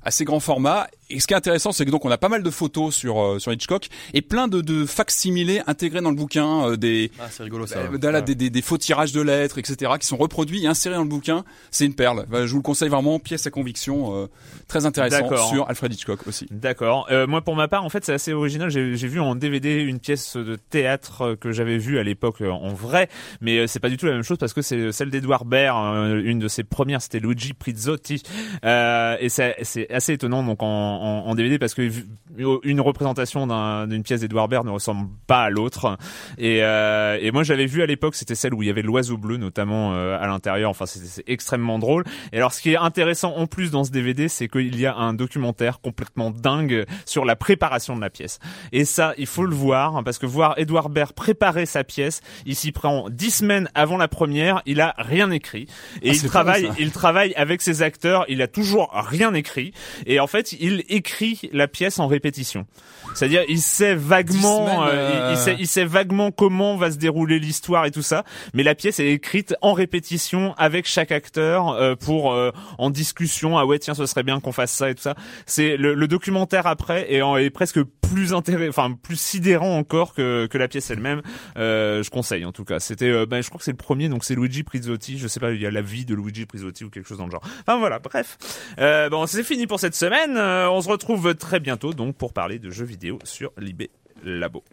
assez 0.03 0.25
grand 0.25 0.39
format 0.39 0.88
et 1.12 1.20
ce 1.20 1.28
qui 1.28 1.34
est 1.34 1.38
intéressant, 1.38 1.72
c'est 1.72 1.86
que 1.86 1.91
donc 1.91 2.05
on 2.05 2.12
a 2.12 2.18
pas 2.18 2.30
mal 2.30 2.43
de 2.43 2.49
photos 2.49 2.95
sur 2.95 3.20
euh, 3.22 3.39
sur 3.39 3.51
Hitchcock 3.53 3.88
et 4.14 4.22
plein 4.22 4.47
de, 4.47 4.62
de 4.62 4.86
facsimilés 4.86 5.62
intégrés 5.68 6.01
dans 6.01 6.09
le 6.09 6.16
bouquin, 6.16 6.70
euh, 6.70 6.78
des 6.78 7.12
Ah, 7.20 7.24
c'est 7.30 7.43
rigolo 7.43 7.66
ça. 7.68 7.80
euh, 7.80 7.97
voilà, 8.01 8.22
des, 8.22 8.36
des, 8.36 8.49
des 8.49 8.62
faux 8.62 8.78
tirages 8.78 9.12
de 9.12 9.22
lettres, 9.22 9.57
etc., 9.57 9.91
qui 9.99 10.07
sont 10.07 10.18
reproduits 10.18 10.64
et 10.64 10.68
insérés 10.68 10.95
dans 10.95 11.03
le 11.03 11.09
bouquin. 11.09 11.43
C'est 11.72 11.86
une 11.86 11.93
perle. 11.95 12.26
Bah, 12.30 12.45
je 12.45 12.51
vous 12.51 12.57
le 12.57 12.64
conseille 12.64 12.89
vraiment, 12.89 13.20
pièce 13.20 13.45
à 13.47 13.51
conviction, 13.51 14.16
euh, 14.24 14.28
très 14.68 14.86
intéressant 14.86 15.28
sur 15.49 15.70
Alfred 15.70 15.93
Hitchcock 15.93 16.28
aussi. 16.28 16.45
D'accord. 16.51 17.07
Euh, 17.12 17.28
moi, 17.28 17.41
pour 17.41 17.55
ma 17.55 17.68
part, 17.68 17.84
en 17.84 17.89
fait, 17.89 18.05
c'est 18.05 18.14
assez 18.14 18.34
original. 18.34 18.70
J'ai 18.70 18.95
j'ai 18.95 19.07
vu 19.07 19.20
en 19.20 19.36
DVD 19.36 19.76
une 19.82 19.99
pièce 19.99 20.38
de 20.38 20.55
théâtre 20.70 21.22
euh, 21.22 21.36
que 21.36 21.51
j'avais 21.51 21.78
vue 21.78 21.99
à 21.99 22.03
l'époque 22.03 22.41
en 22.41 22.74
vrai, 22.74 23.09
mais 23.41 23.68
c'est 23.68 23.80
pas 23.80 23.89
du 23.89 23.97
tout 23.97 24.05
la 24.05 24.14
même 24.14 24.24
chose 24.24 24.38
parce 24.38 24.53
que 24.53 24.62
c'est 24.62 24.91
celle 24.91 25.09
d'Edouard 25.09 25.45
Baird. 25.45 25.95
euh, 25.95 26.22
une 26.24 26.39
de 26.39 26.47
ses 26.47 26.64
premières, 26.64 27.01
c'était 27.01 27.20
Luigi 27.20 27.53
Prizzotti, 27.53 28.22
euh, 28.66 29.18
et 29.20 29.30
c'est 29.30 29.55
c'est 29.64 29.91
assez 29.91 30.14
étonnant 30.14 30.43
donc 30.43 30.62
en, 30.64 30.68
en, 31.01 31.27
en 31.27 31.35
DVD 31.35 31.57
parce 31.59 31.73
que 31.73 31.89
une 32.63 32.79
représentation 32.81 33.47
d'un- 33.47 33.87
d'une 33.87 34.03
pièce 34.03 34.21
d'Edouard 34.21 34.47
Baird 34.47 34.65
ne 34.65 34.71
ressemble 34.71 35.09
pas 35.27 35.43
à 35.43 35.49
l'autre. 35.49 35.97
Et, 36.37 36.59
euh, 36.63 37.17
et 37.21 37.31
moi, 37.31 37.43
j'avais 37.43 37.65
vu 37.65 37.81
à 37.81 37.85
l'époque, 37.85 38.15
c'était 38.15 38.35
celle 38.35 38.53
où 38.53 38.63
il 38.63 38.67
y 38.67 38.69
avait 38.69 38.81
l'oiseau 38.81 39.17
bleu 39.17 39.37
notamment 39.37 39.93
euh, 39.93 40.17
à 40.19 40.27
l'intérieur. 40.27 40.69
Enfin, 40.69 40.85
c'est 40.85 41.23
extrêmement 41.27 41.79
drôle. 41.79 42.03
Et 42.31 42.37
alors, 42.37 42.53
ce 42.53 42.61
qui 42.61 42.71
est 42.71 42.77
intéressant 42.77 43.35
en 43.35 43.47
plus 43.47 43.71
dans 43.71 43.83
ce 43.83 43.91
DVD, 43.91 44.27
c'est 44.29 44.47
qu'il 44.47 44.79
y 44.79 44.85
a 44.85 44.95
un 44.95 45.13
documentaire 45.13 45.81
complètement 45.81 46.31
dingue 46.31 46.85
sur 47.05 47.25
la 47.25 47.35
préparation 47.35 47.95
de 47.95 48.01
la 48.01 48.09
pièce. 48.09 48.39
Et 48.71 48.85
ça, 48.85 49.13
il 49.17 49.27
faut 49.27 49.43
le 49.45 49.55
voir, 49.55 49.95
hein, 49.97 50.03
parce 50.03 50.17
que 50.17 50.25
voir 50.25 50.53
Edouard 50.57 50.89
Baird 50.89 51.13
préparer 51.13 51.65
sa 51.65 51.83
pièce, 51.83 52.21
il 52.45 52.55
s'y 52.55 52.71
prend 52.71 53.09
dix 53.09 53.31
semaines 53.31 53.69
avant 53.75 53.97
la 53.97 54.07
première, 54.07 54.61
il 54.65 54.79
a 54.81 54.93
rien 54.97 55.31
écrit. 55.31 55.67
Et 56.01 56.11
Ah, 56.11 56.13
il 56.13 56.21
travaille, 56.29 56.69
il 56.79 56.91
travaille 56.91 57.33
avec 57.35 57.61
ses 57.61 57.81
acteurs, 57.81 58.25
il 58.29 58.41
a 58.41 58.47
toujours 58.47 58.89
rien 58.93 59.33
écrit. 59.33 59.73
Et 60.05 60.19
en 60.19 60.27
fait, 60.27 60.53
il 60.53 60.83
écrit 60.91 61.49
la 61.53 61.67
pièce 61.67 61.99
en 61.99 62.07
répétition. 62.07 62.65
C'est-à-dire, 63.15 63.43
il 63.49 63.59
sait 63.61 63.95
vaguement, 63.95 64.65
semaines, 64.67 64.79
euh, 64.87 65.11
il- 65.13 65.19
euh, 65.19 65.31
il, 65.31 65.37
sait, 65.37 65.55
il 65.59 65.67
sait 65.67 65.85
vaguement 65.85 66.31
comment 66.31 66.77
va 66.77 66.91
se 66.91 66.97
dérouler 66.97 67.39
l'histoire 67.39 67.85
et 67.85 67.91
tout 67.91 68.01
ça, 68.01 68.23
mais 68.53 68.63
la 68.63 68.75
pièce 68.75 68.99
est 68.99 69.09
écrite 69.11 69.55
en 69.61 69.73
répétition 69.73 70.53
avec 70.57 70.87
chaque 70.87 71.11
acteur 71.11 71.69
euh, 71.69 71.95
pour 71.95 72.31
euh, 72.33 72.51
en 72.77 72.89
discussion. 72.89 73.57
Ah 73.57 73.65
ouais, 73.65 73.79
tiens, 73.79 73.93
ce 73.95 74.05
serait 74.05 74.23
bien 74.23 74.39
qu'on 74.39 74.51
fasse 74.51 74.71
ça 74.71 74.89
et 74.89 74.95
tout 74.95 75.01
ça. 75.01 75.15
C'est 75.45 75.75
le, 75.77 75.93
le 75.93 76.07
documentaire 76.07 76.67
après 76.67 77.11
est, 77.13 77.21
en- 77.21 77.35
est 77.37 77.49
presque 77.49 77.81
plus 77.83 78.33
intéressant, 78.33 78.69
enfin 78.69 78.97
plus 79.01 79.19
sidérant 79.19 79.77
encore 79.77 80.13
que, 80.13 80.45
que 80.47 80.57
la 80.57 80.67
pièce 80.67 80.89
elle-même. 80.91 81.21
Euh, 81.57 82.03
je 82.03 82.09
conseille 82.09 82.43
en 82.45 82.51
tout 82.51 82.65
cas. 82.65 82.79
C'était, 82.79 83.25
ben, 83.25 83.41
je 83.41 83.47
crois 83.49 83.59
que 83.59 83.63
c'est 83.65 83.71
le 83.71 83.77
premier, 83.77 84.09
donc 84.09 84.23
c'est 84.23 84.35
Luigi 84.35 84.63
Prizzotti. 84.63 85.17
Je 85.17 85.27
sais 85.27 85.39
pas, 85.39 85.51
il 85.51 85.61
y 85.61 85.65
a 85.65 85.71
la 85.71 85.81
vie 85.81 86.05
de 86.05 86.13
Luigi 86.15 86.45
Prizzotti 86.45 86.83
ou 86.85 86.89
quelque 86.89 87.07
chose 87.07 87.17
dans 87.17 87.25
le 87.25 87.31
genre. 87.31 87.41
Enfin 87.61 87.77
voilà, 87.79 87.99
bref. 87.99 88.37
Euh, 88.79 89.09
bon, 89.09 89.25
c'est 89.27 89.43
fini 89.43 89.65
pour 89.67 89.79
cette 89.79 89.95
semaine. 89.95 90.37
On 90.74 90.80
se 90.80 90.88
retrouve 90.88 91.36
très 91.36 91.59
bientôt 91.59 91.93
donc 91.93 92.15
pour 92.15 92.32
parler 92.32 92.57
de 92.57 92.69
jeux 92.69 92.86
vidéo 92.86 93.19
sur 93.26 93.51
Libé 93.57 93.91
Labo. 94.24 94.63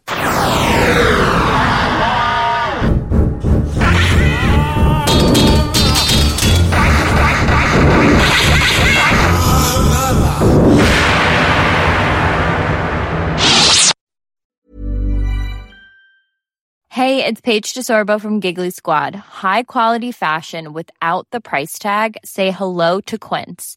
Hey, 16.90 17.24
it's 17.24 17.40
Paige 17.40 17.74
DeSorbo 17.74 18.20
from 18.20 18.40
Giggly 18.40 18.70
Squad. 18.70 19.16
High 19.16 19.64
quality 19.64 20.12
fashion 20.12 20.72
without 20.72 21.26
the 21.32 21.40
price 21.40 21.76
tag. 21.76 22.16
Say 22.24 22.52
hello 22.52 23.00
to 23.06 23.18
Quince. 23.18 23.76